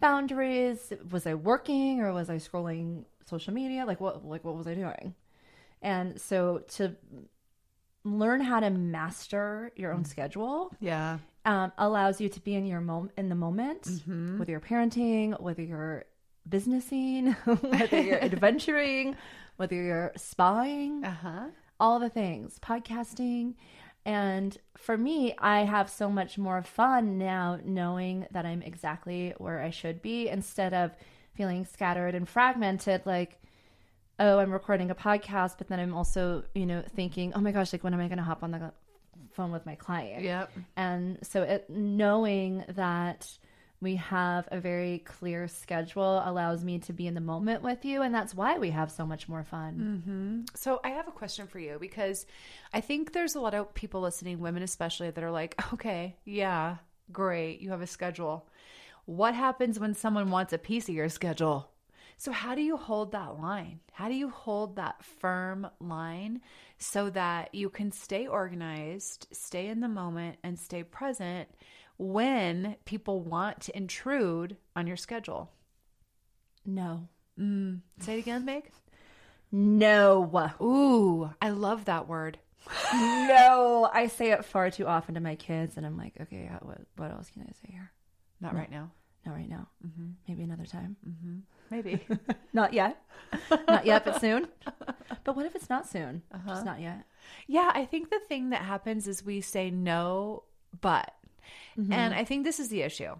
boundaries. 0.00 0.92
Was 1.10 1.26
I 1.26 1.34
working 1.34 2.00
or 2.00 2.12
was 2.12 2.28
I 2.28 2.36
scrolling 2.36 3.04
social 3.26 3.52
media? 3.54 3.84
Like 3.86 4.00
what 4.00 4.24
like 4.24 4.44
what 4.44 4.56
was 4.56 4.66
I 4.66 4.74
doing? 4.74 5.14
And 5.82 6.20
so 6.20 6.58
to 6.76 6.96
learn 8.04 8.40
how 8.40 8.60
to 8.60 8.70
master 8.70 9.70
your 9.76 9.92
own 9.92 10.04
schedule 10.04 10.74
Yeah. 10.80 11.18
um, 11.44 11.72
allows 11.78 12.20
you 12.20 12.28
to 12.30 12.40
be 12.40 12.54
in 12.54 12.66
your 12.66 12.80
mom 12.80 13.10
in 13.16 13.28
the 13.28 13.34
moment, 13.34 13.82
Mm-hmm. 13.82 14.38
whether 14.38 14.50
you're 14.50 14.60
parenting, 14.60 15.40
whether 15.40 15.62
you're 15.62 16.04
businessing, 16.48 17.32
whether 17.44 18.00
you're 18.00 18.22
adventuring, 18.22 19.16
whether 19.56 19.74
you're 19.76 20.12
spying, 20.16 21.04
Uh 21.04 21.10
huh. 21.12 21.46
all 21.78 21.98
the 22.00 22.08
things, 22.10 22.58
podcasting. 22.60 23.54
And 24.04 24.56
for 24.76 24.98
me, 24.98 25.32
I 25.38 25.60
have 25.60 25.88
so 25.88 26.08
much 26.10 26.36
more 26.38 26.60
fun 26.64 27.18
now 27.18 27.60
knowing 27.64 28.26
that 28.32 28.44
I'm 28.44 28.62
exactly 28.62 29.32
where 29.38 29.60
I 29.62 29.70
should 29.70 30.02
be 30.02 30.28
instead 30.28 30.74
of 30.74 30.90
feeling 31.34 31.64
scattered 31.64 32.14
and 32.14 32.28
fragmented 32.28 33.02
like 33.06 33.38
oh, 34.18 34.38
I'm 34.38 34.52
recording 34.52 34.90
a 34.90 34.94
podcast, 34.94 35.54
but 35.58 35.68
then 35.68 35.80
I'm 35.80 35.94
also, 35.94 36.44
you 36.54 36.64
know, 36.64 36.82
thinking, 36.94 37.32
oh 37.34 37.40
my 37.40 37.50
gosh, 37.50 37.72
like 37.72 37.82
when 37.82 37.92
am 37.92 38.00
I 38.00 38.06
going 38.06 38.18
to 38.18 38.24
hop 38.24 38.42
on 38.42 38.52
the 38.52 38.72
phone 39.32 39.50
with 39.50 39.66
my 39.66 39.74
client? 39.74 40.22
Yep. 40.22 40.52
And 40.76 41.18
so 41.22 41.42
it, 41.42 41.68
knowing 41.68 42.64
that 42.68 43.28
we 43.80 43.96
have 43.96 44.48
a 44.52 44.60
very 44.60 45.00
clear 45.00 45.48
schedule 45.48 46.22
allows 46.24 46.62
me 46.62 46.78
to 46.80 46.92
be 46.92 47.08
in 47.08 47.14
the 47.14 47.20
moment 47.20 47.62
with 47.62 47.84
you. 47.84 48.02
And 48.02 48.14
that's 48.14 48.32
why 48.32 48.58
we 48.58 48.70
have 48.70 48.92
so 48.92 49.04
much 49.04 49.28
more 49.28 49.42
fun. 49.42 50.04
Mm-hmm. 50.06 50.40
So 50.54 50.80
I 50.84 50.90
have 50.90 51.08
a 51.08 51.12
question 51.12 51.48
for 51.48 51.58
you 51.58 51.78
because 51.80 52.24
I 52.72 52.80
think 52.80 53.12
there's 53.12 53.34
a 53.34 53.40
lot 53.40 53.54
of 53.54 53.74
people 53.74 54.00
listening, 54.00 54.38
women 54.38 54.62
especially, 54.62 55.10
that 55.10 55.24
are 55.24 55.32
like, 55.32 55.60
okay, 55.72 56.14
yeah, 56.24 56.76
great, 57.10 57.60
you 57.60 57.70
have 57.70 57.82
a 57.82 57.86
schedule. 57.88 58.46
What 59.04 59.34
happens 59.34 59.80
when 59.80 59.94
someone 59.94 60.30
wants 60.30 60.52
a 60.52 60.58
piece 60.58 60.88
of 60.88 60.94
your 60.94 61.08
schedule? 61.08 61.70
So, 62.16 62.30
how 62.30 62.54
do 62.54 62.62
you 62.62 62.76
hold 62.76 63.12
that 63.12 63.40
line? 63.40 63.80
How 63.90 64.08
do 64.08 64.14
you 64.14 64.28
hold 64.28 64.76
that 64.76 65.04
firm 65.04 65.66
line 65.80 66.40
so 66.78 67.10
that 67.10 67.52
you 67.52 67.68
can 67.68 67.90
stay 67.90 68.28
organized, 68.28 69.26
stay 69.32 69.66
in 69.66 69.80
the 69.80 69.88
moment, 69.88 70.38
and 70.44 70.56
stay 70.56 70.84
present 70.84 71.48
when 71.98 72.76
people 72.84 73.22
want 73.22 73.60
to 73.62 73.76
intrude 73.76 74.56
on 74.76 74.86
your 74.86 74.96
schedule? 74.96 75.50
No. 76.64 77.08
Mm. 77.36 77.80
Say 77.98 78.14
it 78.14 78.20
again, 78.20 78.44
Meg. 78.44 78.70
No. 79.50 80.52
Ooh, 80.60 81.30
I 81.42 81.50
love 81.50 81.86
that 81.86 82.08
word. 82.08 82.38
No. 82.94 83.90
I 83.92 84.06
say 84.06 84.30
it 84.30 84.44
far 84.44 84.70
too 84.70 84.86
often 84.86 85.14
to 85.14 85.20
my 85.20 85.34
kids, 85.34 85.76
and 85.76 85.84
I'm 85.84 85.96
like, 85.96 86.14
okay, 86.20 86.48
what, 86.60 86.82
what 86.96 87.10
else 87.10 87.30
can 87.30 87.42
I 87.42 87.52
say 87.66 87.72
here? 87.72 87.90
Not 88.42 88.54
right 88.54 88.70
now. 88.70 88.90
Not 89.24 89.36
right 89.36 89.48
now. 89.48 89.68
Maybe 90.28 90.42
another 90.42 90.66
time. 90.66 90.96
Maybe. 91.70 92.04
Not 92.52 92.74
yet. 92.74 93.00
not 93.68 93.86
yet, 93.86 94.04
but 94.04 94.20
soon. 94.20 94.48
But 95.24 95.36
what 95.36 95.46
if 95.46 95.54
it's 95.54 95.70
not 95.70 95.88
soon? 95.88 96.22
Just 96.48 96.64
not 96.64 96.80
yet. 96.80 97.04
Yeah, 97.46 97.70
I 97.72 97.84
think 97.84 98.10
the 98.10 98.18
thing 98.28 98.50
that 98.50 98.62
happens 98.62 99.06
is 99.06 99.24
we 99.24 99.40
say 99.40 99.70
no, 99.70 100.42
but. 100.80 101.14
And 101.76 102.12
I 102.12 102.24
think 102.24 102.44
this 102.44 102.58
is 102.58 102.70
the 102.70 102.82
issue. 102.82 103.14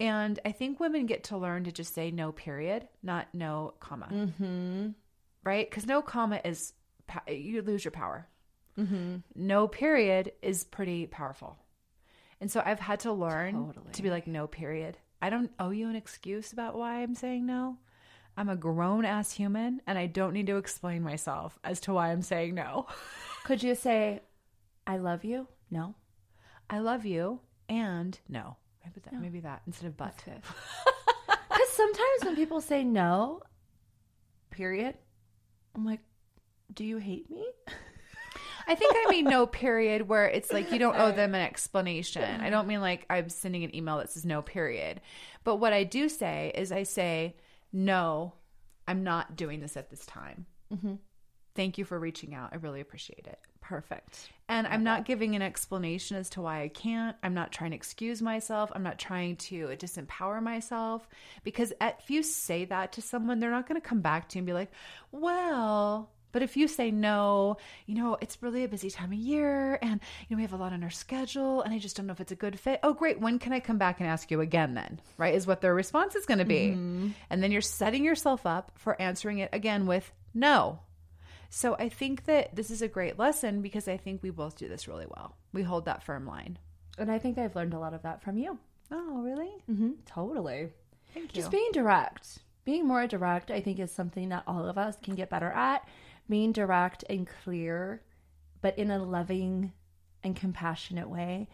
And 0.00 0.40
I 0.44 0.50
think 0.50 0.80
women 0.80 1.06
get 1.06 1.24
to 1.24 1.36
learn 1.36 1.64
to 1.64 1.72
just 1.72 1.94
say 1.94 2.10
no, 2.10 2.32
period, 2.32 2.88
not 3.02 3.28
no, 3.32 3.74
comma. 3.78 4.08
Mm-hmm. 4.10 4.88
Right? 5.44 5.70
Because 5.70 5.86
no, 5.86 6.02
comma 6.02 6.40
is, 6.44 6.72
you 7.28 7.62
lose 7.62 7.84
your 7.84 7.92
power. 7.92 8.26
Mm-hmm. 8.78 9.16
No, 9.36 9.68
period 9.68 10.32
is 10.42 10.64
pretty 10.64 11.06
powerful. 11.06 11.58
And 12.40 12.50
so 12.50 12.62
I've 12.64 12.80
had 12.80 13.00
to 13.00 13.12
learn 13.12 13.54
Totally. 13.54 13.92
to 13.92 14.02
be 14.02 14.10
like, 14.10 14.26
no, 14.26 14.46
period. 14.46 14.96
I 15.20 15.28
don't 15.30 15.50
owe 15.58 15.70
you 15.70 15.88
an 15.88 15.96
excuse 15.96 16.52
about 16.52 16.74
why 16.74 17.02
I'm 17.02 17.14
saying 17.14 17.44
no. 17.44 17.76
I'm 18.36 18.48
a 18.48 18.56
grown 18.56 19.04
ass 19.04 19.32
human 19.32 19.82
and 19.86 19.98
I 19.98 20.06
don't 20.06 20.32
need 20.32 20.46
to 20.46 20.56
explain 20.56 21.02
myself 21.02 21.58
as 21.62 21.80
to 21.80 21.92
why 21.92 22.10
I'm 22.10 22.22
saying 22.22 22.54
no. 22.54 22.86
Could 23.44 23.62
you 23.62 23.74
say, 23.74 24.22
I 24.86 24.96
love 24.96 25.24
you? 25.24 25.46
No. 25.70 25.94
I 26.70 26.78
love 26.78 27.04
you 27.04 27.40
and 27.68 28.18
no. 28.28 28.56
Maybe 28.84 29.00
that, 29.04 29.20
maybe 29.20 29.40
that 29.40 29.62
instead 29.66 29.88
of 29.88 29.96
but. 29.96 30.16
Because 30.24 31.68
sometimes 31.70 32.24
when 32.24 32.36
people 32.36 32.60
say 32.62 32.82
no, 32.82 33.42
period, 34.50 34.94
I'm 35.74 35.84
like, 35.84 36.00
do 36.72 36.84
you 36.84 36.96
hate 36.96 37.30
me? 37.30 37.46
I 38.70 38.76
think 38.76 38.94
I 38.94 39.10
mean 39.10 39.24
no 39.24 39.46
period 39.64 40.06
where 40.06 40.26
it's 40.26 40.52
like 40.52 40.70
you 40.70 40.78
don't 40.78 40.96
owe 40.96 41.10
them 41.10 41.34
an 41.34 41.40
explanation. 41.40 42.40
I 42.40 42.50
don't 42.50 42.68
mean 42.68 42.80
like 42.80 43.04
I'm 43.10 43.28
sending 43.28 43.64
an 43.64 43.74
email 43.74 43.98
that 43.98 44.12
says 44.12 44.24
no 44.24 44.42
period. 44.42 45.00
But 45.42 45.56
what 45.56 45.72
I 45.72 45.82
do 45.82 46.08
say 46.08 46.52
is 46.54 46.70
I 46.70 46.84
say, 46.84 47.34
no, 47.72 48.32
I'm 48.86 49.02
not 49.02 49.34
doing 49.34 49.58
this 49.58 49.76
at 49.76 49.90
this 49.90 50.06
time. 50.06 50.46
Mm-hmm. 50.72 50.94
Thank 51.56 51.78
you 51.78 51.84
for 51.84 51.98
reaching 51.98 52.32
out. 52.32 52.50
I 52.52 52.56
really 52.56 52.80
appreciate 52.80 53.26
it. 53.26 53.40
Perfect. 53.60 54.30
And 54.48 54.68
I'm 54.68 54.84
not 54.84 55.04
giving 55.04 55.34
an 55.34 55.42
explanation 55.42 56.16
as 56.16 56.30
to 56.30 56.40
why 56.40 56.62
I 56.62 56.68
can't. 56.68 57.16
I'm 57.24 57.34
not 57.34 57.50
trying 57.50 57.70
to 57.70 57.76
excuse 57.76 58.22
myself. 58.22 58.70
I'm 58.72 58.84
not 58.84 59.00
trying 59.00 59.34
to 59.36 59.66
disempower 59.76 60.40
myself. 60.40 61.08
Because 61.42 61.72
if 61.80 62.08
you 62.08 62.22
say 62.22 62.66
that 62.66 62.92
to 62.92 63.02
someone, 63.02 63.40
they're 63.40 63.50
not 63.50 63.68
going 63.68 63.80
to 63.80 63.86
come 63.86 64.00
back 64.00 64.28
to 64.28 64.36
you 64.36 64.40
and 64.40 64.46
be 64.46 64.52
like, 64.52 64.70
well, 65.10 66.12
but 66.32 66.42
if 66.42 66.56
you 66.56 66.68
say 66.68 66.90
no, 66.90 67.56
you 67.86 67.94
know, 67.94 68.16
it's 68.20 68.42
really 68.42 68.64
a 68.64 68.68
busy 68.68 68.90
time 68.90 69.12
of 69.12 69.18
year 69.18 69.78
and, 69.82 70.00
you 70.28 70.34
know, 70.34 70.38
we 70.38 70.42
have 70.42 70.52
a 70.52 70.56
lot 70.56 70.72
on 70.72 70.82
our 70.82 70.90
schedule 70.90 71.62
and 71.62 71.74
I 71.74 71.78
just 71.78 71.96
don't 71.96 72.06
know 72.06 72.12
if 72.12 72.20
it's 72.20 72.32
a 72.32 72.36
good 72.36 72.58
fit. 72.58 72.80
Oh, 72.82 72.94
great. 72.94 73.20
When 73.20 73.38
can 73.38 73.52
I 73.52 73.60
come 73.60 73.78
back 73.78 74.00
and 74.00 74.08
ask 74.08 74.30
you 74.30 74.40
again 74.40 74.74
then? 74.74 75.00
Right? 75.16 75.34
Is 75.34 75.46
what 75.46 75.60
their 75.60 75.74
response 75.74 76.14
is 76.14 76.26
going 76.26 76.38
to 76.38 76.44
be. 76.44 76.70
And 76.70 77.42
then 77.42 77.52
you're 77.52 77.60
setting 77.60 78.04
yourself 78.04 78.46
up 78.46 78.72
for 78.76 79.00
answering 79.00 79.38
it 79.38 79.50
again 79.52 79.86
with 79.86 80.10
no. 80.34 80.80
So 81.48 81.74
I 81.74 81.88
think 81.88 82.26
that 82.26 82.54
this 82.54 82.70
is 82.70 82.80
a 82.80 82.88
great 82.88 83.18
lesson 83.18 83.60
because 83.60 83.88
I 83.88 83.96
think 83.96 84.22
we 84.22 84.30
both 84.30 84.56
do 84.56 84.68
this 84.68 84.86
really 84.86 85.06
well. 85.08 85.36
We 85.52 85.62
hold 85.62 85.86
that 85.86 86.04
firm 86.04 86.26
line. 86.26 86.58
And 86.96 87.10
I 87.10 87.18
think 87.18 87.38
I've 87.38 87.56
learned 87.56 87.74
a 87.74 87.78
lot 87.78 87.94
of 87.94 88.02
that 88.02 88.22
from 88.22 88.38
you. 88.38 88.58
Oh, 88.92 89.20
really? 89.22 89.50
Mm-hmm. 89.70 89.90
Totally. 90.06 90.68
Thank 91.12 91.34
you. 91.34 91.42
Just 91.42 91.50
being 91.50 91.70
direct. 91.72 92.38
Being 92.64 92.86
more 92.86 93.06
direct, 93.06 93.50
I 93.50 93.60
think, 93.60 93.80
is 93.80 93.90
something 93.90 94.28
that 94.28 94.44
all 94.46 94.66
of 94.66 94.78
us 94.78 94.96
can 95.02 95.14
get 95.14 95.30
better 95.30 95.50
at. 95.50 95.88
Being 96.30 96.52
direct 96.52 97.04
and 97.10 97.28
clear, 97.42 98.02
but 98.62 98.78
in 98.78 98.90
a 98.92 99.02
loving 99.02 99.72
and 100.22 100.36
compassionate 100.36 101.10
way, 101.10 101.48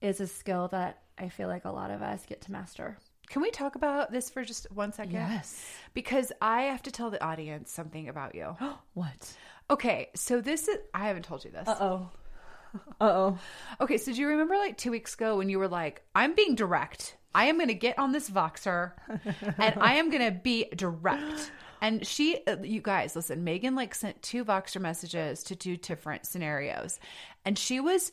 is 0.00 0.20
a 0.20 0.26
skill 0.26 0.66
that 0.68 1.02
I 1.16 1.28
feel 1.28 1.46
like 1.46 1.64
a 1.64 1.70
lot 1.70 1.92
of 1.92 2.02
us 2.02 2.26
get 2.26 2.40
to 2.42 2.52
master. 2.52 2.98
Can 3.28 3.40
we 3.40 3.52
talk 3.52 3.76
about 3.76 4.10
this 4.10 4.28
for 4.28 4.44
just 4.44 4.66
one 4.72 4.92
second? 4.92 5.12
Yes. 5.12 5.64
Because 5.94 6.32
I 6.42 6.62
have 6.62 6.82
to 6.82 6.90
tell 6.90 7.10
the 7.10 7.24
audience 7.24 7.70
something 7.70 8.08
about 8.08 8.34
you. 8.34 8.56
What? 8.94 9.36
Okay, 9.70 10.08
so 10.14 10.40
this 10.40 10.68
is 10.68 10.78
I 10.92 11.06
haven't 11.06 11.24
told 11.24 11.44
you 11.44 11.52
this. 11.52 11.68
Uh 11.68 11.76
oh. 11.80 12.10
Uh 13.00 13.04
oh. 13.04 13.38
Okay, 13.80 13.96
so 13.96 14.12
do 14.12 14.20
you 14.20 14.28
remember 14.28 14.56
like 14.56 14.76
2 14.76 14.90
weeks 14.90 15.14
ago 15.14 15.36
when 15.36 15.48
you 15.48 15.58
were 15.58 15.68
like, 15.68 16.02
"I'm 16.14 16.34
being 16.34 16.56
direct. 16.56 17.16
I 17.32 17.44
am 17.46 17.58
going 17.58 17.68
to 17.68 17.74
get 17.74 17.98
on 17.98 18.12
this 18.12 18.28
Voxer 18.28 18.92
and 19.58 19.74
I 19.80 19.94
am 19.94 20.10
going 20.10 20.24
to 20.24 20.32
be 20.32 20.66
direct." 20.74 21.52
And 21.80 22.06
she 22.06 22.38
uh, 22.46 22.56
you 22.62 22.80
guys, 22.80 23.16
listen, 23.16 23.44
Megan 23.44 23.74
like 23.74 23.94
sent 23.94 24.22
two 24.22 24.44
Voxer 24.44 24.80
messages 24.80 25.42
to 25.44 25.56
two 25.56 25.76
different 25.76 26.26
scenarios. 26.26 26.98
And 27.44 27.58
she 27.58 27.80
was 27.80 28.12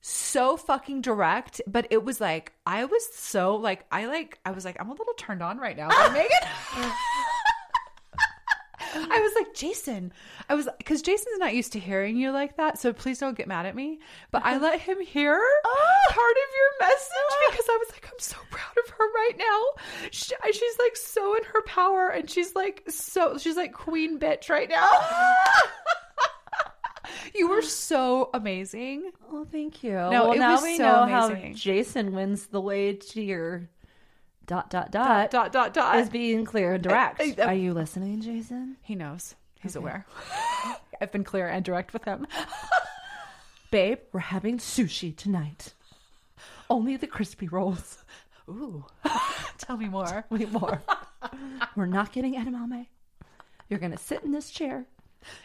so 0.00 0.56
fucking 0.56 1.00
direct, 1.00 1.60
but 1.66 1.86
it 1.90 2.04
was 2.04 2.20
like 2.20 2.52
I 2.66 2.84
was 2.84 3.14
so 3.14 3.56
like 3.56 3.86
I 3.90 4.06
like 4.06 4.38
I 4.44 4.50
was 4.50 4.64
like 4.64 4.76
I'm 4.80 4.88
a 4.88 4.94
little 4.94 5.14
turned 5.14 5.42
on 5.42 5.58
right 5.58 5.76
now 5.76 5.88
by 5.88 6.08
Megan. 6.12 6.92
I 8.94 9.20
was 9.20 9.32
like, 9.36 9.54
Jason, 9.54 10.12
I 10.48 10.54
was 10.54 10.68
because 10.78 11.02
Jason's 11.02 11.38
not 11.38 11.54
used 11.54 11.72
to 11.72 11.78
hearing 11.78 12.16
you 12.16 12.30
like 12.30 12.56
that, 12.56 12.78
so 12.78 12.92
please 12.92 13.18
don't 13.18 13.36
get 13.36 13.48
mad 13.48 13.66
at 13.66 13.74
me. 13.74 13.98
But 14.30 14.44
I 14.44 14.58
let 14.58 14.80
him 14.80 15.00
hear 15.00 15.40
oh, 15.64 15.98
part 16.10 16.18
of 16.18 16.56
your 16.56 16.88
message 16.88 17.08
oh. 17.12 17.48
because 17.50 17.66
I 17.68 17.76
was 17.78 17.90
like, 17.92 18.06
I'm 18.06 18.18
so 18.18 18.36
proud 18.50 18.76
of 18.84 18.90
her 18.90 19.04
right 19.04 19.34
now. 19.38 19.82
She, 20.10 20.34
she's 20.52 20.78
like 20.78 20.96
so 20.96 21.36
in 21.36 21.44
her 21.44 21.62
power, 21.62 22.08
and 22.08 22.28
she's 22.28 22.54
like 22.54 22.82
so 22.88 23.38
she's 23.38 23.56
like 23.56 23.72
queen 23.72 24.18
bitch 24.18 24.50
right 24.50 24.68
now. 24.68 24.90
you 27.34 27.48
were 27.48 27.62
so 27.62 28.30
amazing. 28.34 29.10
Oh, 29.30 29.46
thank 29.50 29.82
you. 29.82 29.92
No, 29.92 30.10
well, 30.10 30.32
it 30.32 30.38
now 30.38 30.54
was 30.54 30.62
we 30.62 30.76
so 30.76 30.84
know 30.84 31.02
amazing. 31.02 31.52
how 31.52 31.58
Jason 31.58 32.12
wins 32.12 32.46
the 32.46 32.60
way 32.60 32.94
to 32.94 33.22
your 33.22 33.68
dot 34.52 34.68
dot 34.68 34.90
dot, 34.90 35.30
Dot 35.30 35.50
dot 35.50 35.72
dot. 35.72 35.96
is 35.96 36.10
being 36.10 36.44
clear 36.44 36.74
and 36.74 36.82
direct. 36.82 37.22
I- 37.22 37.34
I- 37.38 37.42
uh, 37.42 37.46
Are 37.46 37.54
you 37.54 37.72
listening, 37.72 38.20
Jason? 38.20 38.76
he 38.82 38.94
knows. 38.94 39.34
He's 39.62 39.76
aware. 39.76 40.04
I've 41.00 41.10
been 41.10 41.24
clear 41.24 41.48
and 41.48 41.64
direct 41.64 41.94
with 41.94 42.04
him. 42.04 42.26
Babe, 43.70 44.00
we're 44.12 44.20
having 44.20 44.58
sushi 44.58 45.16
tonight. 45.16 45.72
Only 46.68 46.98
the 46.98 47.06
crispy 47.06 47.48
rolls. 47.48 48.04
Ooh, 48.46 48.84
tell 49.58 49.78
me 49.78 49.88
more. 49.88 50.26
Wait 50.28 50.52
more. 50.52 50.82
we're 51.74 51.86
not 51.86 52.12
getting 52.12 52.34
edamame. 52.34 52.88
You're 53.70 53.80
gonna 53.80 53.96
sit 53.96 54.22
in 54.22 54.32
this 54.32 54.50
chair. 54.50 54.84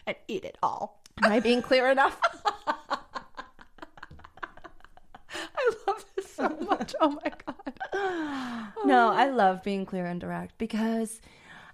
and 0.06 0.17
eat 0.28 0.43
it 0.43 0.58
all. 0.62 1.02
Am 1.24 1.32
I 1.32 1.39
being 1.39 1.62
clear 1.62 1.89
enough? 1.89 2.20
I 5.30 5.72
love 5.88 6.04
this 6.17 6.30
so 6.36 6.47
much. 6.62 6.93
Oh 7.00 7.10
my 7.10 7.32
god. 7.46 8.74
no, 8.86 9.10
I 9.10 9.30
oh. 9.30 9.34
love 9.36 9.63
being 9.63 9.86
clear 9.86 10.06
and 10.06 10.20
direct 10.20 10.58
because 10.58 11.22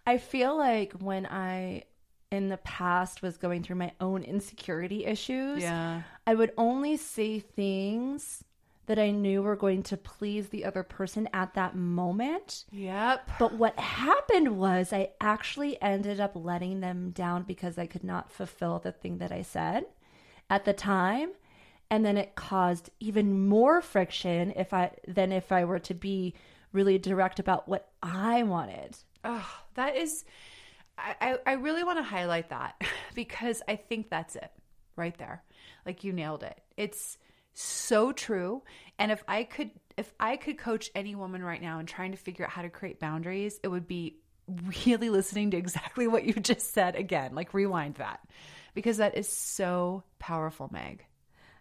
I 0.06 0.18
feel 0.18 0.58
like 0.58 0.94
when 0.94 1.26
I 1.26 1.84
in 2.32 2.50
the 2.50 2.58
past 2.58 3.22
was 3.22 3.38
going 3.38 3.62
through 3.62 3.76
my 3.76 3.92
own 4.02 4.24
insecurity 4.24 5.06
issues, 5.06 5.62
Yeah. 5.62 6.02
I 6.26 6.34
would 6.34 6.52
only 6.58 6.98
say 6.98 7.40
things 7.40 8.44
that 8.86 9.00
I 9.00 9.12
knew 9.12 9.42
were 9.42 9.56
going 9.56 9.84
to 9.84 9.98
please 9.98 10.50
the 10.50 10.66
other 10.66 10.84
person 10.84 11.30
at 11.32 11.54
that 11.54 11.76
moment. 11.76 12.66
Yep. 12.72 13.30
But 13.40 13.54
what 13.54 13.80
happened 13.80 14.58
was 14.58 14.92
I 14.92 15.12
actually 15.22 15.82
ended 15.82 16.20
up 16.20 16.32
letting 16.36 16.82
them 16.82 17.12
down 17.12 17.44
because 17.44 17.78
I 17.78 17.86
could 17.86 18.04
not 18.04 18.32
fulfill 18.32 18.80
the 18.80 18.92
thing 18.92 19.20
that 19.20 19.32
I 19.32 19.42
said 19.42 19.86
at 20.50 20.66
the 20.66 20.74
time. 20.74 21.30
And 21.90 22.06
then 22.06 22.18
it 22.18 22.36
caused 22.36 22.90
even 23.00 23.48
more 23.48 23.82
friction 23.82 24.54
if 24.56 24.74
I 24.74 24.92
than 25.08 25.32
if 25.32 25.52
I 25.52 25.66
were 25.66 25.80
to 25.80 25.94
be 25.94 26.34
really 26.72 26.98
direct 26.98 27.40
about 27.40 27.68
what 27.68 27.92
I 28.02 28.44
wanted. 28.44 28.98
Oh, 29.24 29.48
that 29.76 29.96
is. 29.96 30.26
I, 30.98 31.38
I, 31.48 31.54
really 31.54 31.84
want 31.84 31.98
to 31.98 32.04
highlight 32.04 32.50
that 32.50 32.80
because 33.16 33.64
I 33.68 33.78
think 33.78 34.10
that's 34.10 34.36
it 34.36 34.52
right 34.96 35.18
there. 35.18 35.44
Like 35.88 36.04
you 36.04 36.14
nailed 36.14 36.44
it. 36.44 36.60
It's 36.78 37.18
so 37.54 38.12
true. 38.12 38.62
And 39.00 39.12
if 39.12 39.24
I 39.28 39.44
could, 39.44 39.72
if 39.98 40.14
I 40.20 40.38
could 40.38 40.60
coach 40.60 40.92
any 40.94 41.16
woman 41.16 41.44
right 41.44 41.62
now 41.62 41.80
in 41.80 41.88
trying 41.88 42.12
to 42.12 42.18
figure 42.18 42.46
out 42.46 42.52
how 42.52 42.62
to 42.62 42.70
create 42.70 43.00
boundaries, 43.00 43.60
it 43.64 43.70
would 43.70 43.88
be 43.88 44.18
really 44.86 45.10
listening 45.10 45.52
to 45.52 45.58
exactly 45.58 46.08
what 46.08 46.26
you 46.26 46.34
just 46.34 46.74
said 46.74 46.96
again. 46.96 47.34
Like 47.34 47.54
rewind 47.54 47.96
that 47.96 48.20
because 48.74 48.98
that 48.98 49.18
is 49.18 49.28
so 49.28 50.04
powerful, 50.20 50.70
Meg. 50.72 51.06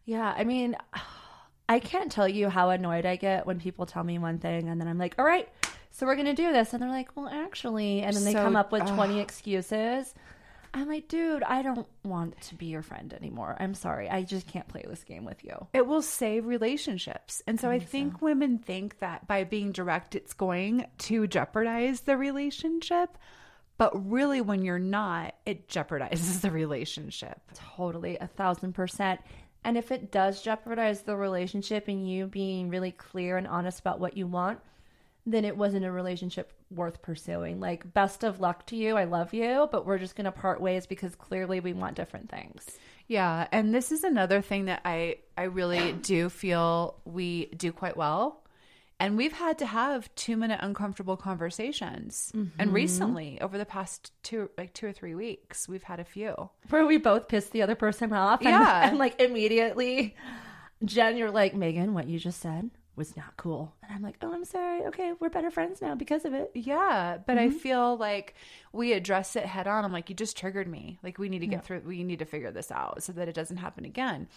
Yeah, 0.05 0.33
I 0.37 0.45
mean, 0.45 0.77
I 1.69 1.79
can't 1.79 2.13
tell 2.13 2.29
you 2.29 2.49
how 2.49 2.71
annoyed 2.71 3.07
I 3.07 3.17
get 3.17 3.47
when 3.47 3.59
people 3.61 3.87
tell 3.87 4.05
me 4.05 4.19
one 4.19 4.39
thing 4.39 4.69
and 4.69 4.81
then 4.81 4.89
I'm 4.89 4.99
like, 4.99 5.15
all 5.19 5.25
right, 5.25 5.49
so 5.91 6.07
we're 6.07 6.17
going 6.17 6.27
to 6.27 6.35
do 6.35 6.53
this. 6.53 6.73
And 6.73 6.83
they're 6.83 6.89
like, 6.91 7.11
well, 7.17 7.29
actually, 7.29 8.03
and 8.03 8.15
then 8.15 8.25
they 8.25 8.33
So- 8.33 8.43
come 8.43 8.57
up 8.57 8.73
with 8.73 8.87
20 8.87 9.21
excuses. 9.21 10.15
I'm 10.75 10.89
like, 10.89 11.07
dude, 11.07 11.43
I 11.43 11.61
don't 11.61 11.87
want 12.03 12.41
to 12.43 12.55
be 12.55 12.67
your 12.67 12.81
friend 12.81 13.13
anymore. 13.13 13.57
I'm 13.61 13.75
sorry. 13.75 14.09
I 14.09 14.23
just 14.23 14.47
can't 14.47 14.67
play 14.69 14.83
this 14.89 15.05
game 15.05 15.27
with 15.27 15.45
you. 15.45 15.67
It 15.75 15.87
will 15.87 16.01
save 16.01 16.47
relationships. 16.47 17.43
And 17.47 17.61
so 17.61 17.69
I 17.69 17.79
think, 17.79 18.23
women 18.23 18.57
think 18.59 18.99
that 19.01 19.29
by 19.29 19.45
being 19.45 19.73
direct, 19.73 20.15
it's 20.15 20.33
going 20.33 20.87
to 21.01 21.27
jeopardize 21.27 22.01
the 22.01 22.17
relationship. 22.17 23.19
But 23.77 24.11
really, 24.11 24.41
when 24.41 24.63
you're 24.63 24.79
not, 24.79 25.35
it 25.45 25.69
jeopardizes 25.69 26.41
the 26.43 26.51
relationship. 26.51 27.39
Totally, 27.77 28.17
a 28.17 28.27
thousand 28.27 28.73
percent. 28.73 29.21
And 29.65 29.77
if 29.77 29.93
it 29.93 30.11
does 30.11 30.43
jeopardize 30.43 31.03
the 31.03 31.17
relationship 31.17 31.89
and 31.89 32.09
you 32.09 32.27
being 32.27 32.69
really 32.69 32.91
clear 32.91 33.37
and 33.37 33.47
honest 33.47 33.81
about 33.81 34.01
what 34.01 34.17
you 34.17 34.27
want, 34.27 34.61
then 35.25 35.45
it 35.45 35.57
wasn't 35.57 35.85
a 35.85 35.91
relationship 35.91 36.53
worth 36.71 37.01
pursuing. 37.01 37.61
Like, 37.61 37.95
best 37.95 38.25
of 38.25 38.41
luck 38.41 38.67
to 38.67 38.77
you. 38.77 38.97
I 38.97 39.05
love 39.05 39.33
you, 39.33 39.69
but 39.71 39.87
we're 39.87 39.99
just 39.99 40.17
going 40.17 40.25
to 40.25 40.33
part 40.33 40.61
ways 40.61 40.87
because 40.87 41.15
clearly 41.15 41.61
we 41.61 41.73
want 41.73 41.95
different 41.95 42.29
things. 42.29 42.67
Yeah, 43.07 43.47
and 43.53 43.75
this 43.75 43.93
is 43.93 44.05
another 44.05 44.41
thing 44.41 44.65
that 44.67 44.81
I 44.85 45.19
I 45.37 45.45
really 45.45 45.93
do 45.93 46.29
feel 46.29 46.97
we 47.05 47.47
do 47.47 47.73
quite 47.73 47.97
well. 47.97 48.42
And 49.03 49.17
we've 49.17 49.33
had 49.33 49.59
to 49.59 49.67
have 49.67 50.15
2-minute 50.15 50.61
uncomfortable 50.63 51.17
conversations. 51.17 52.31
And 52.35 52.53
mm-hmm. 52.69 52.73
recently, 52.73 53.41
over 53.41 53.59
the 53.59 53.67
past 53.67 54.13
two 54.23 54.49
like 54.57 54.75
2 54.75 54.87
or 54.87 54.93
3 54.93 55.17
weeks, 55.17 55.69
we've 55.69 55.83
had 55.83 55.99
a 55.99 56.05
few. 56.05 56.51
Where 56.71 56.87
we 56.87 56.99
both 56.99 57.27
pissed 57.27 57.51
the 57.51 57.63
other 57.63 57.75
person 57.75 58.13
off. 58.13 58.41
And, 58.41 58.51
Yeah. 58.51 58.89
And 58.89 58.99
like 58.99 59.21
immediately, 59.21 60.15
Jen, 60.85 61.17
you're 61.17 61.33
like, 61.33 61.53
Megan, 61.53 61.95
what 61.95 62.07
you 62.07 62.21
just 62.21 62.41
said 62.41 62.71
was 62.95 63.17
not 63.17 63.37
cool. 63.37 63.75
And 63.83 63.93
I'm 63.93 64.03
like, 64.03 64.19
oh, 64.23 64.33
I'm 64.33 64.45
sorry. 64.45 64.85
Okay, 64.87 65.15
we're 65.19 65.31
better 65.31 65.51
friends 65.51 65.83
now 65.83 65.97
because 65.97 66.25
of 66.25 66.33
it. 66.33 66.53
Yeah, 66.55 67.19
but 67.27 67.39
I 67.39 67.49
mm-hmm. 67.49 67.57
feel 67.57 67.97
like 67.97 68.37
we 68.73 68.93
address 68.93 69.35
it 69.35 69.47
head 69.47 69.67
on. 69.67 69.85
I'm 69.85 69.93
like, 69.93 70.11
you 70.11 70.15
just 70.15 70.37
triggered 70.37 70.69
me. 70.69 71.01
Like, 71.03 71.19
we 71.19 71.29
need 71.29 71.41
to 71.41 71.47
get 71.49 71.65
through, 71.65 71.83
we 71.87 72.05
need 72.05 72.21
to 72.21 72.25
figure 72.25 72.53
this 72.53 72.71
out 72.71 73.03
so 73.03 73.13
that 73.15 73.29
it 73.29 73.35
doesn't 73.35 73.57
happen 73.57 73.85
again. 73.85 74.29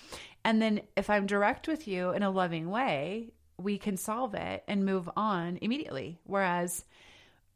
And 0.44 0.60
then 0.60 0.82
if 0.96 1.10
I'm 1.10 1.28
direct 1.28 1.68
with 1.68 1.88
you 1.88 2.12
in 2.12 2.24
a 2.24 2.32
loving 2.32 2.72
way, 2.72 3.34
we 3.58 3.78
can 3.78 3.98
solve 3.98 4.34
it 4.36 4.64
and 4.68 4.86
move 4.86 5.10
on 5.16 5.58
immediately. 5.62 6.20
Whereas 6.24 6.84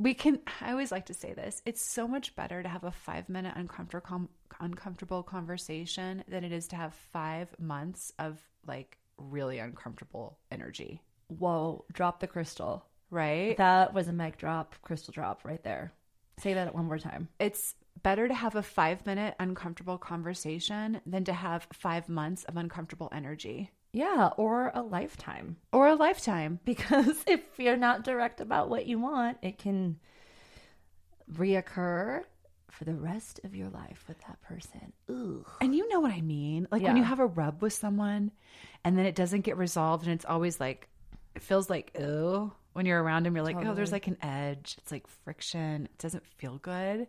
we 0.02 0.14
can 0.14 0.40
i 0.62 0.72
always 0.72 0.94
like 0.94 1.08
to 1.08 1.14
say 1.14 1.34
this 1.34 1.62
it's 1.66 1.82
so 1.82 2.08
much 2.08 2.34
better 2.34 2.64
to 2.64 2.70
have 2.70 2.86
a 2.86 2.92
five 2.92 3.28
minute 3.28 3.52
uncomfortable 3.58 4.00
com- 4.08 4.30
uncomfortable 4.62 5.22
conversation 5.24 6.24
than 6.30 6.46
it 6.46 6.54
is 6.54 6.70
to 6.70 6.78
have 6.78 6.94
five 7.12 7.50
months 7.60 8.14
of 8.18 8.40
like 8.66 8.98
really 9.18 9.60
uncomfortable 9.60 10.38
energy 10.52 11.02
Whoa, 11.28 11.84
drop 11.92 12.22
the 12.22 12.28
crystal. 12.28 12.86
right 13.12 13.58
That 13.58 13.94
was 13.94 14.08
a 14.08 14.14
mic 14.14 14.38
drop, 14.38 14.76
crystal 14.82 15.12
drop 15.12 15.44
right 15.44 15.62
there. 15.64 15.92
Say 16.40 16.54
that 16.54 16.74
one 16.74 16.86
more 16.86 16.98
time. 16.98 17.28
it's 17.38 17.76
better 18.02 18.26
to 18.30 18.34
have 18.34 18.56
a 18.56 18.64
five 18.64 19.06
minute 19.06 19.36
uncomfortable 19.38 19.98
conversation 19.98 21.02
than 21.06 21.26
to 21.26 21.34
have 21.34 21.68
five 21.74 22.08
months 22.08 22.46
of 22.46 22.56
uncomfortable 22.56 23.10
energy 23.12 23.70
Yeah, 23.92 24.30
or 24.38 24.72
a 24.74 24.82
lifetime. 24.82 25.58
or 25.74 25.88
a 25.88 25.96
lifetime 25.96 26.60
Because 26.66 27.24
if 27.26 27.42
you're 27.58 27.78
not 27.78 28.04
direct 28.04 28.40
about 28.42 28.70
what 28.70 28.86
you 28.86 29.00
want, 29.00 29.38
it 29.42 29.58
can 29.58 30.00
reoccur 31.32 32.24
for 32.70 32.86
the 32.86 32.94
rest 32.94 33.40
of 33.44 33.56
your 33.56 33.70
life 33.70 34.06
with 34.08 34.20
that 34.22 34.42
person. 34.42 34.94
Ooh. 35.10 35.46
And 35.60 35.76
you 35.76 35.90
know 35.90 36.00
what 36.00 36.12
I 36.12 36.22
mean? 36.22 36.68
Like 36.72 36.82
when 36.84 36.98
you 36.98 37.04
have 37.04 37.20
a 37.20 37.26
rub 37.26 37.62
with 37.62 37.74
someone 37.74 38.32
and 38.84 38.98
then 38.98 39.06
it 39.06 39.16
doesn't 39.16 39.42
get 39.42 39.58
resolved 39.58 40.06
and 40.06 40.14
it's 40.14 40.26
always 40.26 40.60
like, 40.60 40.88
it 41.36 41.42
feels 41.42 41.70
like, 41.70 41.96
oh, 42.00 42.54
when 42.74 42.86
you're 42.86 43.02
around 43.02 43.26
him 43.28 43.36
you're 43.36 43.44
like, 43.44 43.58
oh, 43.58 43.74
there's 43.74 43.92
like 43.92 44.08
an 44.08 44.18
edge. 44.22 44.76
It's 44.78 44.92
like 44.92 45.08
friction. 45.26 45.86
It 45.86 45.98
doesn't 45.98 46.26
feel 46.38 46.58
good. 46.60 47.08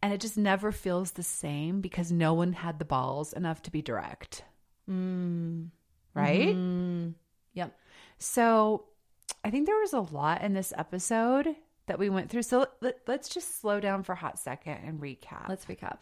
And 0.00 0.12
it 0.12 0.20
just 0.20 0.38
never 0.38 0.70
feels 0.70 1.12
the 1.12 1.22
same 1.22 1.80
because 1.80 2.12
no 2.12 2.34
one 2.34 2.52
had 2.52 2.78
the 2.78 2.84
balls 2.84 3.32
enough 3.32 3.62
to 3.62 3.70
be 3.70 3.82
direct. 3.82 4.44
Mm. 4.88 5.68
Right? 6.14 6.54
Mm. 6.54 7.14
Yep. 7.54 7.76
So 8.18 8.84
I 9.42 9.50
think 9.50 9.66
there 9.66 9.80
was 9.80 9.92
a 9.92 10.00
lot 10.00 10.42
in 10.42 10.54
this 10.54 10.72
episode 10.76 11.56
that 11.86 11.98
we 11.98 12.08
went 12.08 12.30
through. 12.30 12.42
So 12.42 12.66
let, 12.80 12.98
let's 13.06 13.28
just 13.28 13.60
slow 13.60 13.80
down 13.80 14.02
for 14.02 14.12
a 14.12 14.16
hot 14.16 14.38
second 14.38 14.78
and 14.84 15.00
recap. 15.00 15.48
Let's 15.48 15.66
recap. 15.66 15.98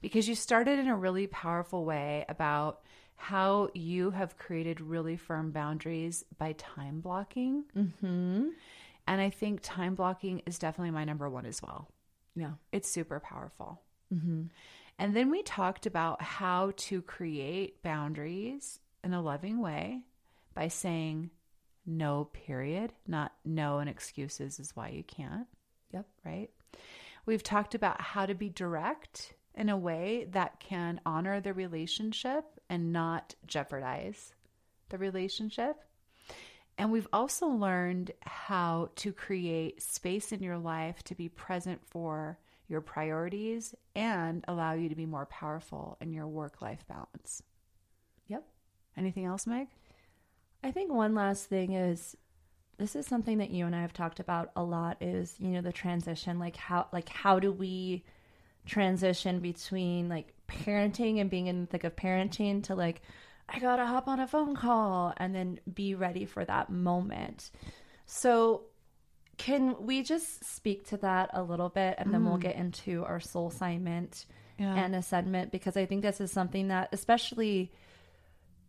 because 0.00 0.28
you 0.28 0.34
started 0.34 0.78
in 0.78 0.88
a 0.88 0.96
really 0.96 1.26
powerful 1.26 1.84
way 1.84 2.24
about 2.28 2.82
how 3.16 3.68
you 3.72 4.10
have 4.10 4.36
created 4.36 4.80
really 4.80 5.16
firm 5.16 5.52
boundaries 5.52 6.24
by 6.38 6.52
time 6.54 7.00
blocking. 7.00 7.64
Mm-hmm. 7.76 8.48
And 9.06 9.20
I 9.20 9.30
think 9.30 9.60
time 9.62 9.94
blocking 9.94 10.42
is 10.44 10.58
definitely 10.58 10.90
my 10.90 11.04
number 11.04 11.30
one 11.30 11.46
as 11.46 11.62
well. 11.62 11.88
Yeah. 12.34 12.52
It's 12.72 12.88
super 12.88 13.20
powerful. 13.20 13.80
Mm-hmm. 14.12 14.42
And 14.98 15.16
then 15.16 15.30
we 15.30 15.42
talked 15.42 15.86
about 15.86 16.20
how 16.20 16.72
to 16.76 17.00
create 17.02 17.82
boundaries 17.82 18.80
in 19.04 19.12
a 19.12 19.22
loving 19.22 19.60
way 19.60 20.02
by 20.54 20.68
saying 20.68 21.30
no, 21.84 22.28
period, 22.32 22.92
not 23.06 23.32
no 23.44 23.78
and 23.78 23.90
excuses 23.90 24.60
is 24.60 24.76
why 24.76 24.88
you 24.88 25.02
can't. 25.02 25.46
Yep. 25.92 26.06
Right. 26.24 26.50
We've 27.26 27.42
talked 27.42 27.74
about 27.74 28.00
how 28.00 28.26
to 28.26 28.34
be 28.34 28.48
direct 28.48 29.34
in 29.54 29.68
a 29.68 29.76
way 29.76 30.26
that 30.30 30.60
can 30.60 31.00
honor 31.04 31.40
the 31.40 31.52
relationship 31.52 32.44
and 32.70 32.92
not 32.92 33.34
jeopardize 33.46 34.34
the 34.88 34.98
relationship. 34.98 35.76
And 36.78 36.90
we've 36.90 37.08
also 37.12 37.46
learned 37.48 38.12
how 38.22 38.90
to 38.96 39.12
create 39.12 39.82
space 39.82 40.32
in 40.32 40.42
your 40.42 40.58
life 40.58 41.02
to 41.04 41.14
be 41.14 41.28
present 41.28 41.80
for 41.86 42.38
your 42.66 42.80
priorities 42.80 43.74
and 43.94 44.44
allow 44.48 44.72
you 44.72 44.88
to 44.88 44.94
be 44.94 45.04
more 45.04 45.26
powerful 45.26 45.98
in 46.00 46.12
your 46.12 46.26
work 46.26 46.62
life 46.62 46.84
balance. 46.88 47.42
Anything 48.96 49.24
else, 49.24 49.46
Meg? 49.46 49.68
I 50.62 50.70
think 50.70 50.92
one 50.92 51.14
last 51.14 51.46
thing 51.46 51.72
is 51.72 52.16
this 52.78 52.96
is 52.96 53.06
something 53.06 53.38
that 53.38 53.50
you 53.50 53.66
and 53.66 53.74
I 53.74 53.82
have 53.82 53.92
talked 53.92 54.20
about 54.20 54.50
a 54.56 54.62
lot 54.62 55.02
is, 55.02 55.34
you 55.38 55.48
know, 55.48 55.60
the 55.60 55.72
transition, 55.72 56.38
like 56.38 56.56
how 56.56 56.86
like 56.92 57.08
how 57.08 57.38
do 57.38 57.52
we 57.52 58.04
transition 58.66 59.40
between 59.40 60.08
like 60.08 60.32
parenting 60.48 61.20
and 61.20 61.28
being 61.28 61.46
in 61.46 61.62
the 61.62 61.66
thick 61.66 61.84
of 61.84 61.96
parenting 61.96 62.62
to 62.64 62.74
like 62.74 63.02
I 63.48 63.58
got 63.58 63.76
to 63.76 63.86
hop 63.86 64.08
on 64.08 64.20
a 64.20 64.26
phone 64.26 64.54
call 64.54 65.12
and 65.16 65.34
then 65.34 65.60
be 65.72 65.94
ready 65.94 66.24
for 66.24 66.44
that 66.44 66.70
moment. 66.70 67.50
So 68.06 68.62
can 69.36 69.74
we 69.84 70.02
just 70.02 70.44
speak 70.44 70.88
to 70.88 70.96
that 70.98 71.30
a 71.32 71.42
little 71.42 71.68
bit 71.68 71.96
and 71.98 72.12
then 72.12 72.24
we'll 72.24 72.38
mm. 72.38 72.42
get 72.42 72.56
into 72.56 73.04
our 73.04 73.20
soul 73.20 73.48
assignment 73.48 74.26
Yeah. 74.58 74.74
and 74.74 74.94
ascendment 74.94 75.50
because 75.50 75.76
I 75.76 75.86
think 75.86 76.02
this 76.02 76.20
is 76.20 76.30
something 76.30 76.68
that 76.68 76.90
especially 76.92 77.72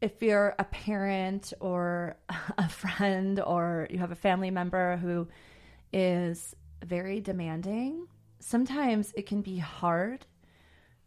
if 0.03 0.21
you're 0.21 0.53
a 0.59 0.65
parent 0.65 1.53
or 1.61 2.17
a 2.57 2.67
friend 2.67 3.39
or 3.39 3.87
you 3.89 3.97
have 3.99 4.11
a 4.11 4.15
family 4.15 4.51
member 4.51 4.97
who 4.97 5.29
is 5.93 6.53
very 6.83 7.21
demanding, 7.21 8.07
sometimes 8.39 9.13
it 9.15 9.25
can 9.25 9.41
be 9.41 9.57
hard 9.57 10.25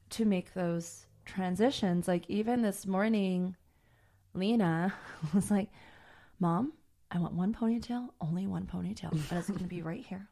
to 0.08 0.24
make 0.24 0.54
those 0.54 1.04
transitions. 1.26 2.08
Like 2.08 2.24
even 2.30 2.62
this 2.62 2.86
morning, 2.86 3.54
Lena 4.32 4.94
was 5.34 5.50
like, 5.50 5.68
Mom, 6.40 6.72
I 7.10 7.18
want 7.18 7.34
one 7.34 7.52
ponytail, 7.52 8.08
only 8.22 8.46
one 8.46 8.64
ponytail. 8.64 9.12
And 9.12 9.38
it's 9.38 9.48
going 9.48 9.60
to 9.60 9.66
be 9.66 9.82
right 9.82 10.04
here. 10.06 10.26